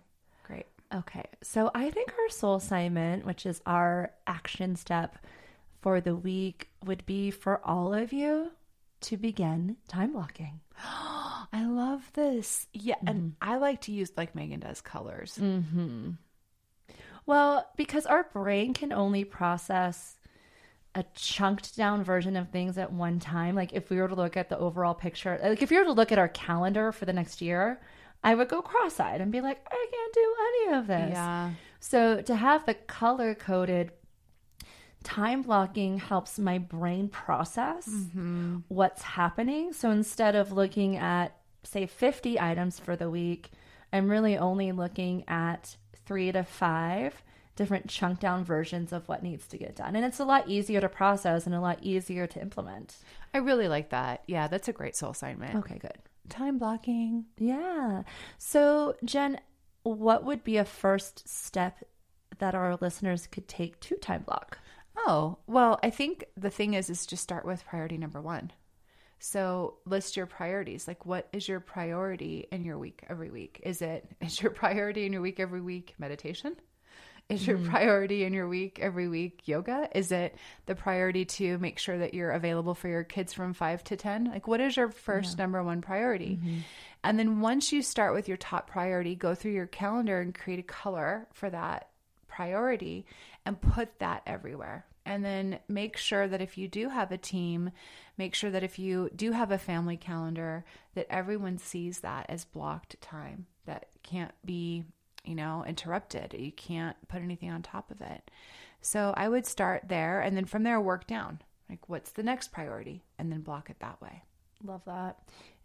Okay, 0.94 1.26
so 1.42 1.72
I 1.74 1.90
think 1.90 2.14
our 2.20 2.30
soul 2.30 2.56
assignment, 2.56 3.26
which 3.26 3.46
is 3.46 3.62
our 3.66 4.12
action 4.28 4.76
step 4.76 5.18
for 5.82 6.02
the 6.02 6.16
week, 6.16 6.70
would 6.86 7.06
be 7.06 7.32
for 7.32 7.62
all 7.66 7.94
of 7.94 8.12
you 8.12 8.52
to 9.02 9.18
begin 9.18 9.78
time 9.88 10.14
blocking. 10.14 10.60
I 11.54 11.66
love 11.66 12.12
this. 12.14 12.68
Yeah, 12.74 12.96
and 13.06 13.20
mm-hmm. 13.20 13.50
I 13.50 13.58
like 13.58 13.82
to 13.82 13.92
use 13.92 14.12
like 14.18 14.36
Megan 14.36 14.60
does 14.60 14.82
colors. 14.82 15.38
Mm-hmm. 15.42 16.12
Well, 17.26 17.70
because 17.78 18.06
our 18.06 18.24
brain 18.34 18.74
can 18.74 18.92
only 18.92 19.24
process 19.24 20.18
a 20.96 21.04
chunked 21.16 21.78
down 21.78 22.04
version 22.04 22.36
of 22.36 22.50
things 22.50 22.78
at 22.78 22.92
one 22.92 23.20
time. 23.20 23.56
Like 23.56 23.74
if 23.74 23.90
we 23.90 23.98
were 23.98 24.10
to 24.10 24.16
look 24.16 24.36
at 24.36 24.50
the 24.50 24.58
overall 24.58 24.94
picture, 24.94 25.40
like 25.42 25.62
if 25.62 25.72
you 25.72 25.80
were 25.80 25.86
to 25.86 25.94
look 25.94 26.12
at 26.12 26.20
our 26.20 26.28
calendar 26.28 26.92
for 26.92 27.06
the 27.06 27.14
next 27.14 27.42
year, 27.42 27.80
I 28.24 28.36
would 28.36 28.50
go 28.50 28.62
cross 28.62 29.00
eyed 29.00 29.22
and 29.22 29.32
be 29.32 29.42
like, 29.42 29.66
I 29.70 29.88
can't 29.92 30.14
do 30.14 30.36
any 30.48 30.78
of 30.78 30.88
this. 30.88 31.16
Yeah. 31.16 31.52
So 31.80 32.22
to 32.22 32.36
have 32.36 32.66
the 32.66 32.76
color 32.76 33.34
coded 33.34 33.92
time 35.04 35.42
blocking 35.42 35.98
helps 35.98 36.38
my 36.38 36.60
brain 36.60 37.10
process 37.10 37.88
mm-hmm. 37.88 38.58
what's 38.68 39.02
happening. 39.02 39.74
So 39.74 39.90
instead 39.90 40.36
of 40.36 40.52
looking 40.52 40.98
at, 40.98 41.36
say, 41.64 41.88
50 41.88 42.40
items 42.40 42.80
for 42.80 42.96
the 42.96 43.10
week, 43.10 43.52
I'm 43.92 44.10
really 44.10 44.38
only 44.38 44.72
looking 44.72 45.24
at 45.28 45.76
three 46.06 46.32
to 46.32 46.44
five 46.44 47.24
different 47.56 47.90
chunk 47.90 48.20
down 48.20 48.44
versions 48.44 48.94
of 48.94 49.08
what 49.08 49.24
needs 49.24 49.48
to 49.48 49.58
get 49.58 49.76
done. 49.76 49.96
And 49.96 50.06
it's 50.06 50.20
a 50.20 50.26
lot 50.26 50.48
easier 50.48 50.80
to 50.82 50.90
process 50.90 51.46
and 51.46 51.54
a 51.54 51.60
lot 51.60 51.80
easier 51.82 52.26
to 52.28 52.42
implement. 52.42 52.98
I 53.34 53.40
really 53.40 53.68
like 53.68 53.90
that. 53.90 54.24
Yeah, 54.28 54.48
that's 54.48 54.68
a 54.68 54.74
great 54.74 54.96
soul 54.96 55.12
assignment. 55.12 55.56
Okay, 55.56 55.78
good. 55.78 55.98
Time 56.30 56.58
blocking. 56.58 57.26
Yeah. 57.38 58.04
So, 58.38 58.96
Jen, 59.04 59.40
what 59.84 60.24
would 60.24 60.44
be 60.44 60.58
a 60.58 60.66
first 60.66 61.28
step 61.28 61.84
that 62.38 62.56
our 62.56 62.78
listeners 62.78 63.28
could 63.28 63.48
take 63.48 63.80
to 63.82 63.96
time 63.96 64.24
block? 64.24 64.58
Oh, 64.96 65.38
well, 65.48 65.80
I 65.84 65.90
think 65.90 66.26
the 66.38 66.50
thing 66.50 66.74
is 66.74 66.90
is 66.90 67.06
just 67.06 67.24
start 67.24 67.46
with 67.46 67.66
priority 67.66 67.98
number 67.98 68.22
1. 68.22 68.52
So, 69.20 69.76
list 69.86 70.18
your 70.18 70.26
priorities. 70.26 70.88
Like 70.88 71.06
what 71.06 71.28
is 71.32 71.48
your 71.48 71.60
priority 71.60 72.48
in 72.52 72.64
your 72.66 72.78
week 72.78 73.04
every 73.08 73.30
week? 73.30 73.62
Is 73.64 73.82
it 73.82 74.10
is 74.22 74.42
your 74.42 74.52
priority 74.52 75.06
in 75.06 75.14
your 75.14 75.22
week 75.22 75.40
every 75.40 75.62
week 75.62 75.94
meditation? 76.00 76.56
Is 77.32 77.48
your 77.48 77.58
mm-hmm. 77.58 77.70
priority 77.70 78.26
in 78.26 78.34
your 78.34 78.48
week 78.48 78.78
every 78.82 79.08
week 79.08 79.44
yoga? 79.46 79.88
Is 79.96 80.12
it 80.12 80.36
the 80.66 80.76
priority 80.76 81.24
to 81.26 81.58
make 81.60 81.80
sure 81.80 81.98
that 81.98 82.14
you're 82.14 82.32
available 82.32 82.76
for 82.76 82.90
your 82.90 83.06
kids 83.06 83.32
from 83.32 83.54
5 83.54 83.84
to 83.86 83.96
10? 83.96 84.26
Like 84.26 84.48
what 84.48 84.60
is 84.60 84.76
your 84.76 84.90
first 84.90 85.38
number 85.38 85.64
one 85.64 85.82
priority? 85.82 86.40
Mm-hmm. 86.42 86.58
And 87.06 87.18
then 87.18 87.40
once 87.40 87.72
you 87.72 87.82
start 87.82 88.14
with 88.14 88.28
your 88.28 88.38
top 88.38 88.70
priority, 88.70 89.16
go 89.16 89.34
through 89.34 89.54
your 89.54 89.66
calendar 89.66 90.20
and 90.20 90.36
create 90.36 90.60
a 90.60 90.64
color 90.64 91.28
for 91.32 91.50
that 91.50 91.88
priority 92.28 93.06
and 93.46 93.62
put 93.62 94.00
that 94.00 94.24
everywhere. 94.28 94.86
And 95.06 95.24
then 95.24 95.60
make 95.68 95.98
sure 95.98 96.28
that 96.28 96.42
if 96.42 96.58
you 96.58 96.68
do 96.68 96.90
have 96.90 97.12
a 97.12 97.18
team, 97.18 97.72
make 98.18 98.36
sure 98.36 98.52
that 98.52 98.64
if 98.64 98.78
you 98.78 99.10
do 99.16 99.32
have 99.32 99.52
a 99.52 99.58
family 99.58 99.98
calendar, 99.98 100.64
that 100.96 101.08
everyone 101.10 101.58
sees 101.58 102.00
that 102.02 102.26
as 102.30 102.46
blocked 102.46 103.00
time 103.02 103.48
that 103.66 103.88
can't 104.04 104.34
be, 104.46 104.84
you 105.24 105.36
know, 105.36 105.64
interrupted. 105.68 106.36
You 106.38 106.52
can't 106.52 106.98
put 107.08 107.22
anything 107.22 107.52
on 107.52 107.62
top 107.62 107.92
of 107.92 108.02
it. 108.02 108.32
So 108.82 109.14
I 109.16 109.30
would 109.30 109.46
start 109.46 109.84
there 109.88 110.22
and 110.22 110.36
then 110.36 110.46
from 110.46 110.64
there 110.64 110.82
work 110.82 111.08
down. 111.08 111.42
Like 111.70 111.88
what's 111.88 112.12
the 112.12 112.24
next 112.24 112.52
priority? 112.52 113.04
And 113.18 113.32
then 113.32 113.42
block 113.42 113.70
it 113.70 113.80
that 113.80 114.02
way. 114.02 114.24
Love 114.64 114.82
that. 114.86 115.20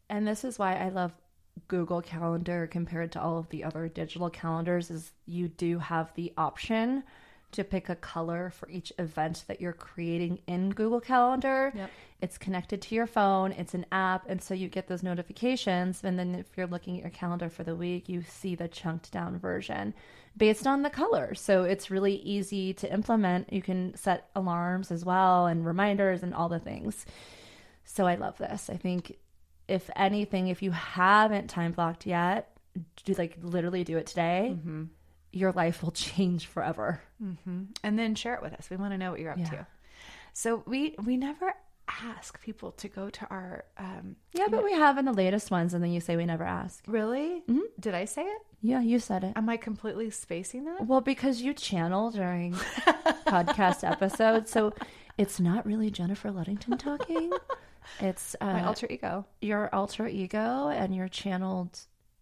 And 0.08 0.26
this 0.26 0.44
is 0.44 0.58
why 0.58 0.74
I 0.74 0.90
love 0.90 1.12
Google 1.68 2.02
Calendar 2.02 2.66
compared 2.66 3.12
to 3.12 3.20
all 3.20 3.38
of 3.38 3.48
the 3.48 3.64
other 3.64 3.88
digital 3.88 4.30
calendars 4.30 4.90
is 4.90 5.12
you 5.24 5.48
do 5.48 5.78
have 5.78 6.12
the 6.14 6.32
option 6.36 7.02
to 7.56 7.64
pick 7.64 7.88
a 7.88 7.96
color 7.96 8.50
for 8.50 8.68
each 8.70 8.92
event 8.98 9.44
that 9.48 9.60
you're 9.60 9.72
creating 9.72 10.38
in 10.46 10.70
Google 10.70 11.00
Calendar. 11.00 11.72
Yep. 11.74 11.90
It's 12.22 12.38
connected 12.38 12.80
to 12.82 12.94
your 12.94 13.06
phone, 13.06 13.52
it's 13.52 13.74
an 13.74 13.84
app, 13.92 14.28
and 14.28 14.42
so 14.42 14.54
you 14.54 14.68
get 14.68 14.88
those 14.88 15.02
notifications. 15.02 16.02
And 16.02 16.18
then 16.18 16.34
if 16.34 16.46
you're 16.56 16.66
looking 16.66 16.96
at 16.96 17.02
your 17.02 17.10
calendar 17.10 17.50
for 17.50 17.62
the 17.62 17.74
week, 17.74 18.08
you 18.08 18.22
see 18.22 18.54
the 18.54 18.68
chunked 18.68 19.10
down 19.10 19.38
version 19.38 19.92
based 20.36 20.66
on 20.66 20.82
the 20.82 20.90
color. 20.90 21.34
So 21.34 21.64
it's 21.64 21.90
really 21.90 22.16
easy 22.16 22.72
to 22.74 22.92
implement. 22.92 23.52
You 23.52 23.62
can 23.62 23.94
set 23.96 24.30
alarms 24.34 24.90
as 24.90 25.04
well 25.04 25.46
and 25.46 25.66
reminders 25.66 26.22
and 26.22 26.34
all 26.34 26.48
the 26.48 26.58
things. 26.58 27.04
So 27.84 28.06
I 28.06 28.14
love 28.14 28.38
this. 28.38 28.70
I 28.70 28.76
think 28.76 29.16
if 29.68 29.90
anything, 29.96 30.48
if 30.48 30.62
you 30.62 30.70
haven't 30.70 31.48
time 31.48 31.72
blocked 31.72 32.06
yet, 32.06 32.56
do 33.04 33.14
like 33.14 33.36
literally 33.42 33.84
do 33.84 33.96
it 33.96 34.06
today. 34.06 34.54
Mm-hmm. 34.54 34.84
Your 35.36 35.52
life 35.52 35.82
will 35.82 35.92
change 35.92 36.46
forever. 36.46 37.00
And 37.82 37.98
then 37.98 38.14
share 38.14 38.34
it 38.34 38.42
with 38.42 38.52
us. 38.54 38.68
We 38.70 38.76
want 38.76 38.92
to 38.92 38.98
know 38.98 39.10
what 39.10 39.20
you're 39.20 39.32
up 39.32 39.38
Yeah. 39.38 39.50
to. 39.50 39.66
So 40.32 40.62
we 40.66 40.94
we 41.04 41.16
never 41.16 41.54
ask 42.02 42.40
people 42.42 42.72
to 42.72 42.88
go 42.88 43.08
to 43.10 43.26
our 43.30 43.64
um 43.78 44.16
Yeah, 44.32 44.48
but 44.50 44.64
we 44.64 44.72
have 44.72 44.98
in 44.98 45.04
the 45.04 45.12
latest 45.12 45.50
ones, 45.50 45.72
and 45.74 45.82
then 45.82 45.92
you 45.92 46.00
say 46.00 46.16
we 46.16 46.26
never 46.26 46.44
ask. 46.44 46.82
really? 46.88 47.42
Did 47.78 47.94
I 47.94 48.04
say 48.06 48.22
it? 48.22 48.42
Yeah, 48.60 48.80
you 48.80 48.98
said 48.98 49.22
it. 49.22 49.32
Am 49.36 49.48
I 49.48 49.56
completely 49.56 50.10
spacing 50.10 50.64
that? 50.64 50.86
Well, 50.86 51.00
because 51.00 51.40
you 51.42 51.54
channel 51.54 52.10
during 52.10 52.54
podcast 53.26 53.88
episodes, 53.88 54.50
so 54.50 54.72
it's 55.18 55.38
not 55.38 55.64
really 55.66 55.90
Jennifer 55.90 56.30
Luddington 56.30 56.78
talking. 56.78 57.32
It's 58.00 58.34
uh, 58.40 58.46
My 58.52 58.64
alter 58.64 58.88
ego. 58.90 59.26
your 59.40 59.72
alter 59.72 60.08
ego 60.08 60.68
and 60.68 60.92
your 60.92 61.06
channeled 61.08 61.78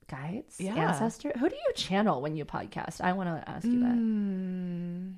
guides, 0.09 0.61
Yeah. 0.61 0.75
ancestor. 0.75 1.33
Who 1.39 1.49
do 1.49 1.55
you 1.55 1.73
channel 1.75 2.21
when 2.21 2.37
you 2.37 2.45
podcast? 2.45 3.01
I 3.01 3.13
want 3.13 3.29
to 3.29 3.49
ask 3.49 3.65
you 3.65 3.81
that. 3.81 3.95
Mm. 3.95 5.15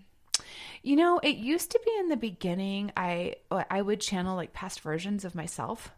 You 0.83 0.97
know, 0.97 1.19
it 1.19 1.37
used 1.37 1.73
to 1.73 1.81
be 1.85 1.93
in 1.99 2.09
the 2.09 2.17
beginning. 2.17 2.93
I 2.97 3.37
I 3.51 3.83
would 3.83 4.01
channel 4.01 4.37
like 4.37 4.53
past 4.53 4.81
versions 4.81 5.25
of 5.25 5.35
myself. 5.35 5.91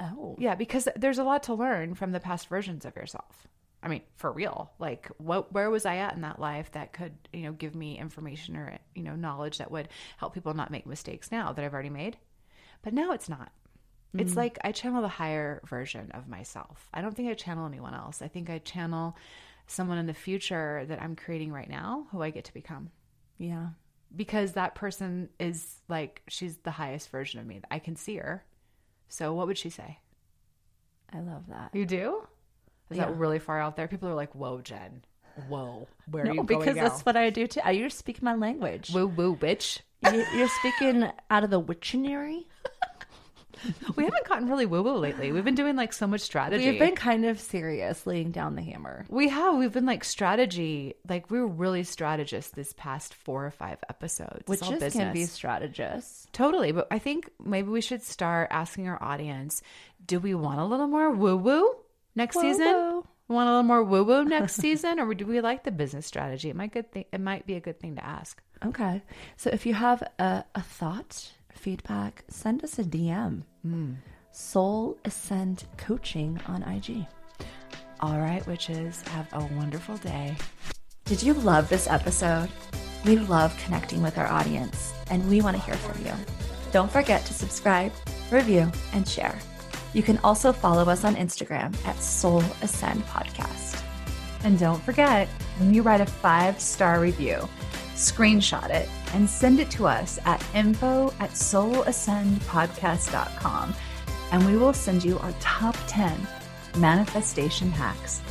Oh. 0.00 0.34
Yeah, 0.38 0.54
because 0.54 0.88
there's 0.96 1.18
a 1.18 1.24
lot 1.24 1.44
to 1.44 1.54
learn 1.54 1.94
from 1.94 2.12
the 2.12 2.20
past 2.20 2.48
versions 2.48 2.84
of 2.84 2.96
yourself. 2.96 3.46
I 3.82 3.88
mean, 3.88 4.02
for 4.16 4.30
real. 4.32 4.72
Like, 4.78 5.08
what 5.18 5.52
where 5.52 5.70
was 5.70 5.86
I 5.86 5.96
at 5.96 6.14
in 6.14 6.22
that 6.22 6.38
life 6.38 6.72
that 6.72 6.92
could, 6.92 7.14
you 7.32 7.42
know, 7.42 7.52
give 7.52 7.74
me 7.74 7.98
information 7.98 8.56
or 8.56 8.78
you 8.94 9.02
know 9.02 9.14
knowledge 9.14 9.58
that 9.58 9.70
would 9.70 9.88
help 10.18 10.34
people 10.34 10.54
not 10.54 10.70
make 10.70 10.86
mistakes 10.86 11.30
now 11.30 11.52
that 11.52 11.64
I've 11.64 11.72
already 11.74 11.90
made? 11.90 12.16
But 12.82 12.92
now 12.94 13.12
it's 13.12 13.28
not. 13.28 13.52
It's 14.14 14.32
mm. 14.32 14.36
like 14.36 14.58
I 14.64 14.72
channel 14.72 15.02
the 15.02 15.08
higher 15.08 15.60
version 15.66 16.10
of 16.12 16.28
myself. 16.28 16.88
I 16.92 17.00
don't 17.00 17.14
think 17.14 17.30
I 17.30 17.34
channel 17.34 17.66
anyone 17.66 17.94
else. 17.94 18.22
I 18.22 18.28
think 18.28 18.50
I 18.50 18.58
channel 18.58 19.16
someone 19.66 19.98
in 19.98 20.06
the 20.06 20.14
future 20.14 20.84
that 20.88 21.00
I'm 21.00 21.14
creating 21.14 21.52
right 21.52 21.68
now 21.70 22.06
who 22.10 22.20
I 22.22 22.30
get 22.30 22.44
to 22.46 22.54
become 22.54 22.90
Yeah. 23.38 23.68
because 24.14 24.52
that 24.52 24.74
person 24.74 25.28
is 25.38 25.80
like 25.88 26.22
she's 26.28 26.56
the 26.58 26.72
highest 26.72 27.10
version 27.10 27.38
of 27.38 27.46
me. 27.46 27.60
I 27.70 27.78
can 27.78 27.94
see 27.94 28.16
her. 28.16 28.44
So 29.08 29.32
what 29.32 29.46
would 29.46 29.58
she 29.58 29.70
say? 29.70 29.98
I 31.12 31.20
love 31.20 31.44
that. 31.48 31.70
You 31.72 31.86
do? 31.86 32.26
Is 32.90 32.96
Yeah. 32.96 33.06
that 33.06 33.16
really 33.16 33.38
far 33.38 33.60
out 33.60 33.76
there? 33.76 33.86
People 33.86 34.08
are 34.08 34.14
like, 34.14 34.34
"Whoa, 34.34 34.60
Jen, 34.60 35.04
whoa, 35.48 35.86
where 36.10 36.24
are 36.24 36.26
No, 36.26 36.32
you 36.34 36.42
because 36.42 36.74
that's 36.74 37.06
what 37.06 37.16
I 37.16 37.30
do 37.30 37.46
too. 37.46 37.60
You're 37.72 37.90
speaking 37.90 38.24
my 38.24 38.34
language. 38.34 38.90
Woo 38.92 39.06
woo, 39.06 39.36
bitch." 39.36 39.80
You- 40.02 40.26
You're 40.34 40.48
speaking 40.48 41.08
out 41.30 41.44
of 41.44 41.50
the 41.50 41.60
Wiktionary. 41.60 42.46
We 43.96 44.04
haven't 44.04 44.26
gotten 44.26 44.48
really 44.48 44.66
woo 44.66 44.82
woo 44.82 44.96
lately. 44.96 45.32
We've 45.32 45.44
been 45.44 45.54
doing 45.54 45.76
like 45.76 45.92
so 45.92 46.06
much 46.06 46.20
strategy. 46.20 46.70
We've 46.70 46.78
been 46.78 46.94
kind 46.94 47.24
of 47.24 47.38
serious, 47.40 48.06
laying 48.06 48.30
down 48.30 48.54
the 48.54 48.62
hammer. 48.62 49.04
We 49.08 49.28
have. 49.28 49.56
We've 49.56 49.72
been 49.72 49.86
like 49.86 50.04
strategy. 50.04 50.94
Like 51.08 51.30
we 51.30 51.38
were 51.40 51.46
really 51.46 51.84
strategists 51.84 52.52
this 52.52 52.72
past 52.76 53.14
four 53.14 53.44
or 53.44 53.50
five 53.50 53.78
episodes. 53.88 54.44
Which 54.46 54.62
all 54.62 54.72
Witches 54.72 54.92
can 54.94 55.12
be 55.12 55.24
strategists. 55.26 56.26
Totally, 56.32 56.72
but 56.72 56.86
I 56.90 56.98
think 56.98 57.30
maybe 57.44 57.68
we 57.68 57.80
should 57.80 58.02
start 58.02 58.48
asking 58.50 58.88
our 58.88 59.02
audience: 59.02 59.62
Do 60.06 60.20
we 60.20 60.34
want 60.34 60.60
a 60.60 60.64
little 60.64 60.88
more 60.88 61.10
woo 61.10 61.36
woo 61.36 61.74
next 62.14 62.40
season? 62.40 62.66
Woo-woo. 62.66 63.06
Want 63.28 63.48
a 63.48 63.52
little 63.52 63.62
more 63.62 63.84
woo 63.84 64.04
woo 64.04 64.24
next 64.24 64.54
season, 64.60 64.98
or 64.98 65.14
do 65.14 65.26
we 65.26 65.40
like 65.40 65.64
the 65.64 65.70
business 65.70 66.06
strategy? 66.06 66.50
It 66.50 66.56
might 66.56 66.72
good. 66.72 66.90
Th- 66.92 67.06
it 67.12 67.20
might 67.20 67.46
be 67.46 67.54
a 67.54 67.60
good 67.60 67.78
thing 67.78 67.96
to 67.96 68.04
ask. 68.04 68.42
Okay. 68.64 69.02
So 69.36 69.50
if 69.50 69.66
you 69.66 69.74
have 69.74 70.02
a, 70.18 70.44
a 70.54 70.62
thought, 70.62 71.30
feedback, 71.52 72.24
send 72.28 72.64
us 72.64 72.78
a 72.78 72.84
DM. 72.84 73.42
Hmm. 73.62 73.94
Soul 74.32 74.96
Ascend 75.04 75.64
Coaching 75.76 76.40
on 76.46 76.62
IG. 76.62 77.06
All 78.00 78.18
right, 78.18 78.46
witches, 78.46 79.02
have 79.08 79.28
a 79.32 79.44
wonderful 79.56 79.96
day. 79.98 80.36
Did 81.04 81.22
you 81.22 81.34
love 81.34 81.68
this 81.68 81.88
episode? 81.88 82.48
We 83.04 83.16
love 83.16 83.56
connecting 83.64 84.02
with 84.02 84.18
our 84.18 84.26
audience, 84.26 84.94
and 85.10 85.28
we 85.28 85.40
want 85.40 85.56
to 85.56 85.62
hear 85.62 85.74
from 85.74 86.04
you. 86.04 86.12
Don't 86.72 86.90
forget 86.90 87.24
to 87.26 87.34
subscribe, 87.34 87.92
review, 88.30 88.70
and 88.92 89.06
share. 89.06 89.38
You 89.92 90.02
can 90.02 90.18
also 90.18 90.52
follow 90.52 90.84
us 90.84 91.04
on 91.04 91.16
Instagram 91.16 91.74
at 91.86 91.96
Soul 91.96 92.42
Ascend 92.62 93.04
Podcast. 93.06 93.82
And 94.44 94.58
don't 94.58 94.82
forget, 94.82 95.28
when 95.58 95.74
you 95.74 95.82
write 95.82 96.00
a 96.00 96.06
five 96.06 96.60
star 96.60 97.00
review, 97.00 97.48
screenshot 98.00 98.70
it 98.70 98.88
and 99.14 99.28
send 99.28 99.60
it 99.60 99.70
to 99.72 99.86
us 99.86 100.18
at 100.24 100.42
info 100.54 101.12
at 101.20 101.28
soulascendpodcast.com. 101.30 103.74
And 104.32 104.46
we 104.46 104.56
will 104.56 104.72
send 104.72 105.04
you 105.04 105.18
our 105.18 105.34
top 105.40 105.76
10 105.86 106.26
manifestation 106.76 107.70
hacks 107.70 108.22